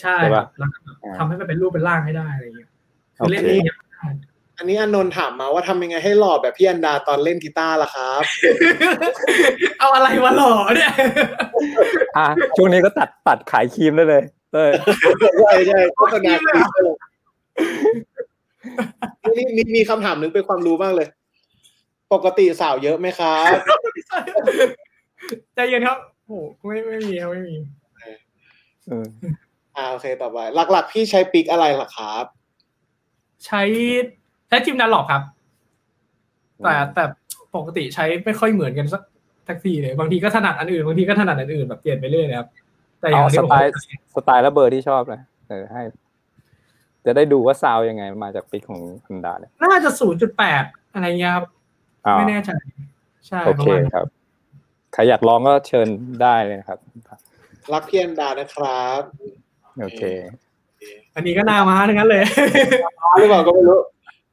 [0.00, 2.70] ใช่ใช่คปะรับแล้วก็แบบอ่าทำให้มันเป็นรูปเป็นร่างให้ได้อะไรเงี้ย
[3.16, 3.76] คือเล่นโอเคเองเนี่ย
[4.58, 8.22] อันนี้อนนท์ถามมาว่าทำยังไงให้หล่อแบบพี่อันดาตอนเล่นกีตาร์ล่ะครับ
[9.78, 10.92] เอาอะไรมาหล่อเนี่ย
[12.16, 12.26] อะ
[12.56, 14.22] ช่วงนี้ก็ตัดตัดขายครีมได้เลย
[14.52, 14.70] เต้ย
[15.38, 16.96] ใช่ใช่โฆษณาครีมเลย
[19.36, 21.08] นี่มีมีคำถามหนึงเป็นความรู้มากเลย
[22.12, 23.56] ปกติสาวเยอะไหมครับ
[25.54, 27.56] ใจเย็นครับโอ้ไม่ไม่มีครับไม่มี
[28.86, 29.06] เออ
[29.76, 30.38] อ่าโอเคต่อไป
[30.72, 32.24] หลัก ๆ พี่ใช้ปิกอะไรล่ะครับ
[33.46, 33.62] ใช้
[34.48, 35.22] ใช้จิมดันหลอกครับ
[36.64, 37.04] แต่แต่
[37.56, 39.02] ปกติใช้ไม่ค่อยเหมือนกันสัก
[39.48, 42.48] ทักทีเลยบางทีก็ถนัดอันอื่นบางทีก็ถนัดอันอื่นแบบเปลี่ยนไปเรื่อยนะครับ
[43.00, 43.72] แต่อเอาย่างที่สผมไตล์
[44.14, 45.82] สไตล์และเบอร์ที่ชอบเลยเออให้
[47.06, 51.57] จะได้ดูว่าซาวยังไงมาจากปิกของอันดาเนี่ยน่าจะศูนย์จุดแปดอะไรเงี้ยครับอ๋อ
[52.18, 52.50] ไม่แน่ใจ
[53.28, 54.06] ใช่โอประเคมาณนั้นครับ
[54.92, 55.88] ใครอยากลองก็เชิญ
[56.22, 56.78] ได้เลยนะครับ
[57.72, 59.02] รักพี่อันดานะครับ
[59.80, 60.02] โอเค
[61.14, 62.22] อันนี้ก็นามาทั้งนั้นเลย
[63.16, 63.78] หรือเปล่าก็ไม่รู้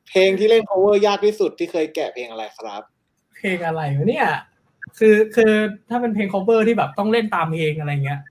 [0.09, 2.81] เพลงที่เล่น cover ยากที่สุดที่เคยแกะเพลงอะไรครับ
[3.37, 4.27] เพลงอะไรวะเนี่ย
[4.99, 5.53] คือคือ
[5.89, 8.21] ถ้าเป็นเพลง cover ที่แบบต้องเล่นตามเพลงอะไรเงี้ย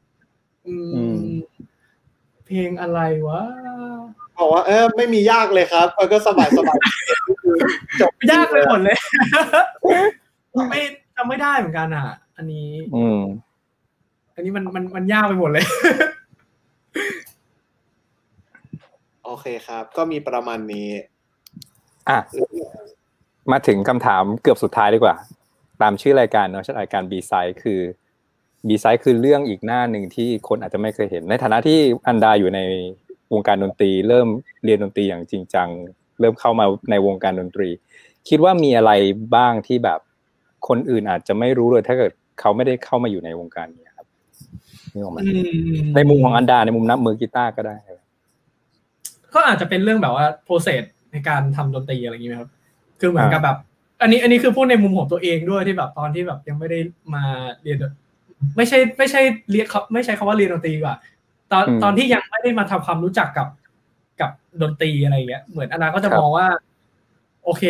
[0.67, 1.21] อืมอืม
[2.47, 3.43] เพลงอะไรวะ
[4.39, 6.79] บอกว่าเออไม่มียากเลยครับมันก็สบายสบาย
[8.01, 8.97] จบยากไปหมดเลย
[10.71, 10.81] ไม่
[11.17, 12.05] จำไม่ได้เหมือนกันอะ
[12.37, 13.21] อันนี้ อืม
[14.35, 15.65] อันนี้มันมันมันยากไปหมดเลย
[19.25, 20.89] โอเคครับ ก็มีประมาณนี้
[22.09, 22.19] อะ
[23.53, 25.17] มาถึงคำถามเกือบสุดท้ายดีกว่า
[25.83, 27.81] ตามชื่อรายการเนาะชื่อรายการ B side คือ
[28.69, 31.79] B side คือเรื่องอีกหน้าหนึ่งที่คนอาจจะไม่เคยเห็น ในฐานะที่
[32.09, 32.61] อันดาอยู่ใน
[33.33, 34.29] วงการดนตรี เริ่ม
[34.65, 35.69] เรียนดนตรีอย่างจริงจัง
[36.21, 37.69] เริ่มเข้ามาในวงการดนตรี
[38.29, 38.93] คิดว่ามีอะไร
[39.37, 40.01] บ้างที่แบบ
[40.69, 44.07] คนอื่นอาจจะไม่รู้เลยถ้าเกิดเขาไม่ได้เข้ามาอยู่ในวงการนี้ครับ
[44.95, 45.19] นี่ออกไหม
[45.97, 47.77] ในมุมของอันดาในมุมนับมือกีตาร์ก็ได้
[49.35, 52.51] ก็อาจจะเป็นเรื่องแบบว่าโปรเซสในการทำดนตรีอะไรอย่างเงี้ยครับ
[53.01, 53.57] คือเหมือนกับแบบ
[54.03, 56.79] อันนี้อันนี้คือพูดในมุมของตัวเองด้วยที่แบบตอนที่แบบยังไม่ได้
[57.15, 57.25] มา
[57.63, 57.93] เรียนดน
[58.57, 59.21] ไม่ใช่ไม่ใช่
[59.53, 60.97] เรียกเขาไม่ใช้คำว่าเรียนดนตรีดีกว่า
[61.55, 63.49] ตอนอืมตอนที่ยังไม่ได้มาทำความรู้จักกับ
[64.21, 64.31] กับ
[64.63, 66.47] ดนตรีอะไรอย่างเงี้ยเหมือนอนาก็จะครับมองว่า
[67.45, 67.65] โอเค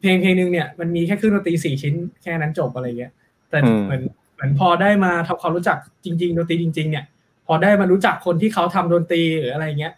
[0.00, 3.12] เพลงเพลงหนึ่งเนี่ยมันมีแค่เครื่องดนตรีสี่ชิ้นแค่นั้นจบอะไรเงี้ย
[3.50, 4.02] แต่เหมือน
[4.34, 7.04] เหมือนพอได้มาทำความรู้จักจริง ๆ ดนตรีจริง ๆ เนี่ย
[7.46, 9.92] พอได้มารู้จักคนที่เขาทำดนตรีหรืออะไรเงี้ย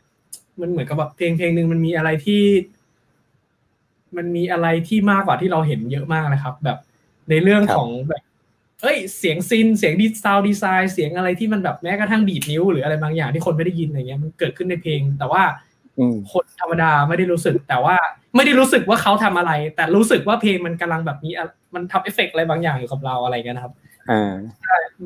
[0.61, 2.43] มันเหมือนกับแบบเพลงเพลงหนึ่งมันมีอะไรที่
[4.17, 6.79] มันมีอะไรที่มากกว่าที่เราเห็นเยอะมากนะครับ แบบ
[7.31, 8.23] ในเรื่องครับของแบบ
[8.83, 15.43] เอ้ยเสียง synth เสียงดี sound design เสียงอะไรที่มันแบบแม้กระทั่งดีดนิ้วหรืออะไรบางอย่างที่คนไม่ได้ยินอะไรเงี้ยมันเกิดขึ้นในเพลง แต่ว่า
[15.99, 17.97] อืมคนธรรมดาไม่ได้รู้สึก แต่ว่า
[18.37, 23.73] ไม่ได้รู้สึกว่าเขาทำอะไร แต่รู้สึกว่าเพลงมันกำลังแบบมีอะมันทำเอฟเฟกต์อะไรบางอย่างอยู่กับเราอะไรเงี้ยนะครับ
[24.11, 24.33] อ่า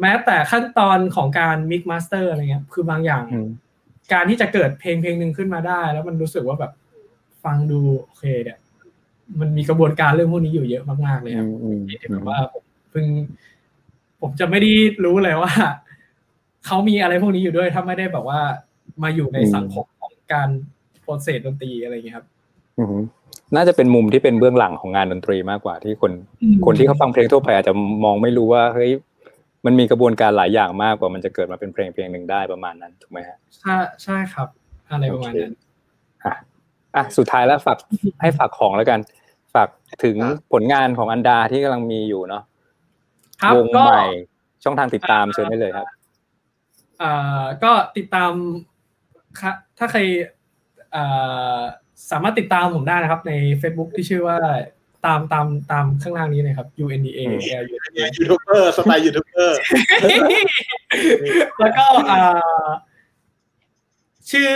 [0.01, 3.49] แม้แต่ขั้นตอนของการ mix master อะไรเงี้ยคือบางอย่างอืม
[4.13, 6.73] การที่จะเกิดเพลงเพลงหนึ่งขึ้นมาได้ แล้วมันรู้สึกว่าแบบ
[7.45, 8.59] ฟังดูโอเคเนี่ย
[9.41, 13.07] มันมีกระบวนการเรื่องพวกนี้อยู่เยอะมากๆเลยคอืรับมอืมที่แบบว่าผมเพิ่ง
[14.23, 14.73] ผมจะไม่ได้
[15.05, 15.53] รู้เลยว่า
[16.67, 18.41] เขามีอะไรพวกนี้อยู่ด้วยถ้าไม่ได้แบบว่า
[19.03, 20.49] มาอยู่ในสังคมของการ
[21.03, 22.27] process ดนตรีอะไรอย่างเงี้ยครับ
[22.79, 22.97] อืม
[23.57, 26.13] น่าจะเป็นมุมที่เป็นเบื้องหลังของงานดนตรีมากกว่าที่คน
[26.65, 28.91] คนที่เขาฟังเพลงทั่วไปอาจจะมองไม่รู้ว่าเฮ้ย
[29.65, 34.49] มันมีกระบวนการหลายอย่างมากกว่ามันจะเกิดมาเป็นเพลงเพลงหนึ่งได้ประมาณนั้นถูกไหมฮะใช่ใช่ครับ
[34.91, 35.55] อะไรประมาณนั้น
[36.25, 36.35] อะ
[36.97, 37.79] อะสุดท้ายแล้วฝาก
[38.21, 39.01] ให้ฝากของแล้วกัน
[39.55, 39.69] ฝาก
[40.05, 40.17] ถึง
[40.53, 42.43] ผลงานของอันดาที่กำลังมีอยู่เนาะ
[43.43, 44.07] ครับวงก็ใหม่
[44.65, 45.87] ช่องทางติดตามเชิญได้เลยครับ
[46.99, 48.33] เอ่อก็ติดตาม
[49.41, 50.01] ค่ะถ้าใคร
[50.93, 51.05] เอ่
[51.57, 51.61] อ
[52.11, 54.39] สามารถติดตามผมได้นะครับ ใน Facebook ที่ชื่อว่า
[55.07, 57.21] ตามตามตามข้างล่างนี้นะครับ U N D A
[57.61, 57.77] L U
[58.19, 59.59] ยูทูบเบอร์สไตล์ยูทูบเบอร์
[61.61, 62.19] แล้วก็เอ่
[62.67, 62.69] อ
[64.31, 64.49] ชื่อ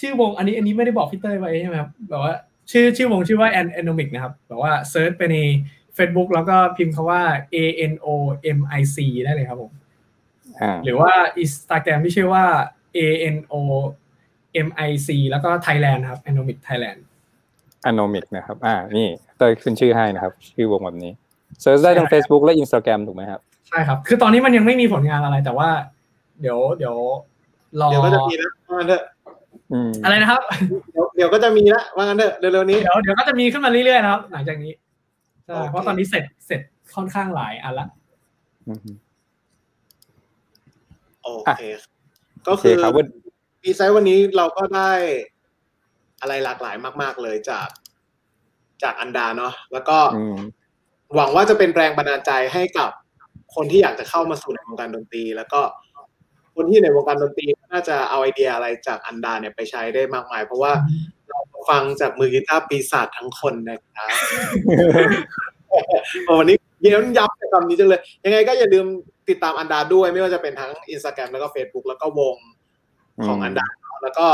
[0.00, 2.34] ชื่อวงอันนี้อันนี้ไม่ได้บอกพี่เต้ยไว้ใช่ไหมครับแบบว่า
[2.70, 5.36] ชื่อชื่อวงชื่อว่า Anomic นะครับแบบว่า search ไปใน
[5.96, 7.22] Facebook แล้วก็พิมพ์คำว่า
[7.54, 7.56] A
[7.92, 8.08] N O
[8.58, 9.72] M I C ได้เลยครับผม
[10.60, 11.12] อ่าหรือว่า
[11.42, 12.44] Instagram ที่ชื่อว่า
[12.96, 12.98] A
[13.34, 13.54] N O
[14.66, 17.00] M I C แล้วก็ Thailand ครับ Anomic Thailand
[17.86, 21.12] อโนมิกนะครับ อ่า นี่เตยขึ้นชื่อให้นะครับ ชื่อวงแบบนี้
[21.60, 25.68] เซิร์ชได้ทั้ง Facebook และ Instagram ถูกไหมครับ ใช่ครับ คือตอนนี้มันยังไม่มีผลงานอะไรแต่ว่า
[26.40, 26.96] เดี๋ยว เดี๋ยว
[27.80, 29.02] รอเดี๋ยวก็จะมีนะว่างั้นเถอะ
[29.72, 30.42] อืมอะไรนะครับ
[30.92, 34.72] เดี๋ยวเดี๋ยวก็จะมีละว่างั้นเถอะเร็วๆนี้ เดี๋ยวเดี๋ยวก็จะมีขึ้นมาเรื่อยๆนะครับ หลังจากนี้
[35.46, 36.60] ใช่โอเคเพราะตอนนี้เสร็จเสร็จ
[36.94, 37.86] ค่อนข้างหลายอันละ
[38.68, 38.78] อืม
[41.22, 41.62] โออะเค
[42.46, 43.06] โอก็เคคือครับวัน
[43.62, 44.92] ปีไซต์วันนี้เราก็ได้
[46.20, 47.68] อะไรหลากหลายมาก ๆ เลยจาก
[48.82, 50.36] จากอันดาเนาะแล้วก็อืม
[51.14, 52.90] หวังว่าจะเป็นแรงบันดาลใจให้กับ
[53.54, 55.60] คนที่อยากจะเข้ามาสู่ในวงการดนตรี แล้วก็
[56.56, 60.72] คนที่ในวงการดนตรีน่าจะเอาไอเดียอะไรจากอันดาเนี่ยไปใช้ได้มากมาย เพราะว่า
[61.21, 61.21] เรา
[61.68, 64.10] ฟังจากมือกีตาร์ปีศาจทั้งคนนะครับ
[65.68, 65.78] โอ้
[66.38, 68.86] วันนี้เย้ำย้ำในคำนี้จังเลย ยังไงก็อย่าลืม
[69.28, 72.36] ติดตามอันดาด้วย ไม่ว่าจะเป็นทั้งอินสตาแกรมแล้วก็ Facebook แล้วก็วง
[73.26, 73.66] ของอันดา
[74.02, 74.26] แล้วก็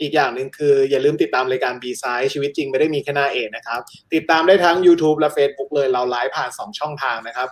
[0.00, 3.80] อีกอย่างหนึ่งคือ อย่าลืมติดตามรายการ B Side ชีวิตจริงไม่ได้มีแค่หน้าเอกนะครับ
[4.14, 7.48] ติดตามได้ทั้ง YouTube และ Facebook เลยเราไลฟ์ผ่าน 2 ช่องทางนะครับ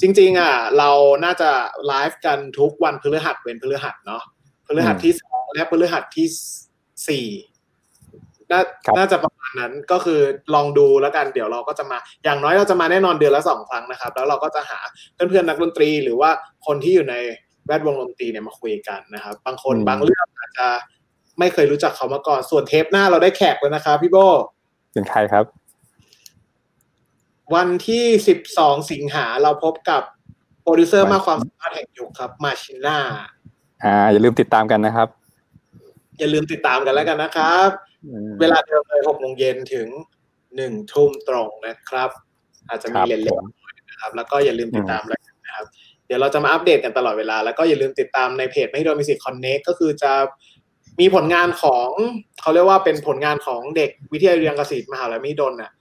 [0.00, 0.90] จริง ๆ อะ เรา
[1.24, 1.50] น่าจะ
[1.86, 4.22] ไลฟ์กันทุกวันพฤหัสเว้นพฤหัสเนาะ
[4.66, 6.26] พฤหัสที่สองและพฤหัสที่
[7.08, 7.26] สี่
[8.52, 10.20] น่าครับน่าจะประมาณนั้นก็คือ
[10.54, 14.78] ลองดูแล้วกันเดี๋ยวเราก็จะมา อย่างน้อยเราจะมาแน่นอนเดือนละสองครั้งนะครับ แล้วเราก็จะหา
[15.14, 16.30] เพื่อนๆนักดนตรีหรือว่า
[16.66, 17.16] คนที่อยู่ใน
[17.66, 20.68] แวดวงดนตรีเนี่ยมาคุยกันนะครับ บางคนอืมบางเรื่องอาจจะ
[21.38, 24.16] ไม่เคยรู้จักเขามาก่อน ส่วนเทปหน้าเราได้แขกแล้วนะครับพี่โบ
[24.92, 25.44] เป็นใครครับ
[27.54, 30.02] วันที่สิบสองสิงหาเราพบกับ
[30.62, 32.98] โปรดิวเซอร์วันมากความสามารถแห่งยุคครับ Machina
[33.84, 35.08] อ่าอย่าลืมติดตามกันนะครับ
[36.18, 37.87] อย่าลืมติดตามกันแล้วกันนะครับอืม
[38.40, 39.88] เวลาเดิมเลยหกโมงเย็นถึง
[40.56, 42.10] หนึ่งทุ่มตรงนะครับ
[42.68, 45.66] อาจจะมีเล่นผมๆนะครับ แล้วก็อย่าลืมติดตามแล้วนะครับ
[46.06, 50.12] เดี๋ยวเราจะมาอัปเดตกันตลอดเวลา แล้วก็อย่าลืมติดตามในเพจไม่โดนมิสิคอนเน็กก็คือจะ
[51.00, 51.88] มีผลงานของ
[52.40, 55.72] เขาเรียกว่าเป็นผลงานของเด็กวิทยาลัยเรียนเกษตรมหาวิทยาลัยมหิดลน่ะ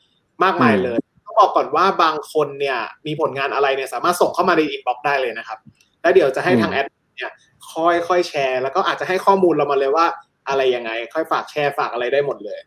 [0.43, 5.59] มากมายเลยต้องบอกก่อนว่าบางคนเนี่ยมีผลงานอะไรเนี่ยสามารถส่งเข้ามาใน inbox ได้เลยนะครับ
[6.01, 6.85] แล้วเดี๋ยวจะให้ทางแอด
[7.17, 7.31] เนี่ย
[7.71, 10.05] ค่อยค่อยแชร์ แล้วก็อาจจะให้ข้อมูลเรามาเลยว่า
[10.49, 12.59] อะไรยังไง ค่อยฝากแชร์ฝากอะไรได้หมดเลย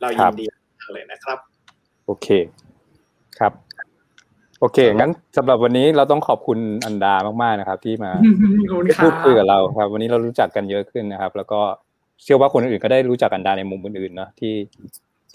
[0.00, 0.44] เรายินดี
[0.80, 1.38] มากเลยนะครับ
[2.06, 2.28] โอเค
[3.38, 3.52] ครับ
[4.60, 8.12] โอเค งั้นสำหรับวันนี้เราต้องขอบคุณอันดามากๆนะครับ ที่มา
[8.70, 11.60] ขอบคุณครับพูดคุยกับเราครับ วันนี้เรารู้จักกันเยอะขึ้นนะครับ แล้วก็
[12.22, 14.54] เชื่อว่าคนอื่นก็ได้รู้จักอันดาในมุมอื่นๆเนาะที่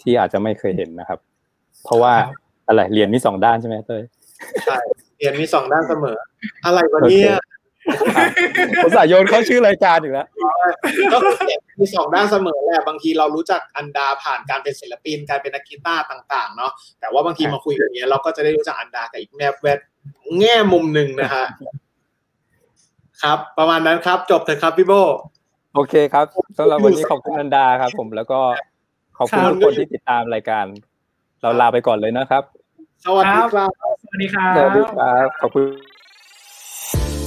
[0.02, 1.18] ที่อาจจะไม่เคยเห็นนะครับ
[1.84, 2.36] เพราะว่าครับ
[2.68, 4.02] อะไรเรียนมีสองด้านใช่ไหมเต้ย
[4.66, 4.78] ใช่
[5.18, 6.16] เรียนมีสองด้านเสมอ
[6.64, 7.36] อะไรวะเนี่ย
[8.82, 10.26] ผมสายโยนเข้าชื่อรายการอยู่แล้ว
[11.12, 19.80] ก็คือเรียนมีสองด้านเสมอแหละบางทีเรารู้จักอันดาผ่านการเป็นศิลปินการเป็นนักกีตาร์ต่าง ๆ เนาะแต่ว่าบางทีมาคุยกันเนี้ยเราก็จะได้รู้จักอันดากับอีกแนบแวด
[20.38, 21.44] แง่มุมหนึ่งนะฮะ
[23.22, 24.92] ครับ ประมาณนั้นครับ จบเถอะครับพี่โบ
[25.74, 26.26] โอเคครับ
[26.58, 28.40] สำหรับวันนี้ขอบคุณอันดาครับ ผมแล้วก็
[29.18, 30.66] ขอบคุณครับทุกคนที่ติดตามรายการ
[31.42, 32.42] เราลาไปก่อนเลยนะครับ
[33.04, 33.70] สวัสดีครับ
[34.02, 35.91] สวัสดีครับสวัสดีครับขอบคุณ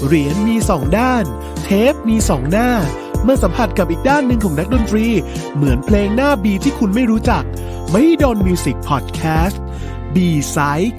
[0.03, 1.25] เหรียญมีสองด้าน
[1.63, 2.69] เทปมีสองหน้า
[3.23, 5.07] เมื่อสัมผัสกับอีกด้านหนึ่งของนักดนตรี
[5.55, 7.43] เหมือนเพลงหน้าบีที่คุณไม่รู้จัก
[7.91, 9.61] ไม่โดนมิวสิกพอดแคสต์
[10.15, 10.95] บีไซค์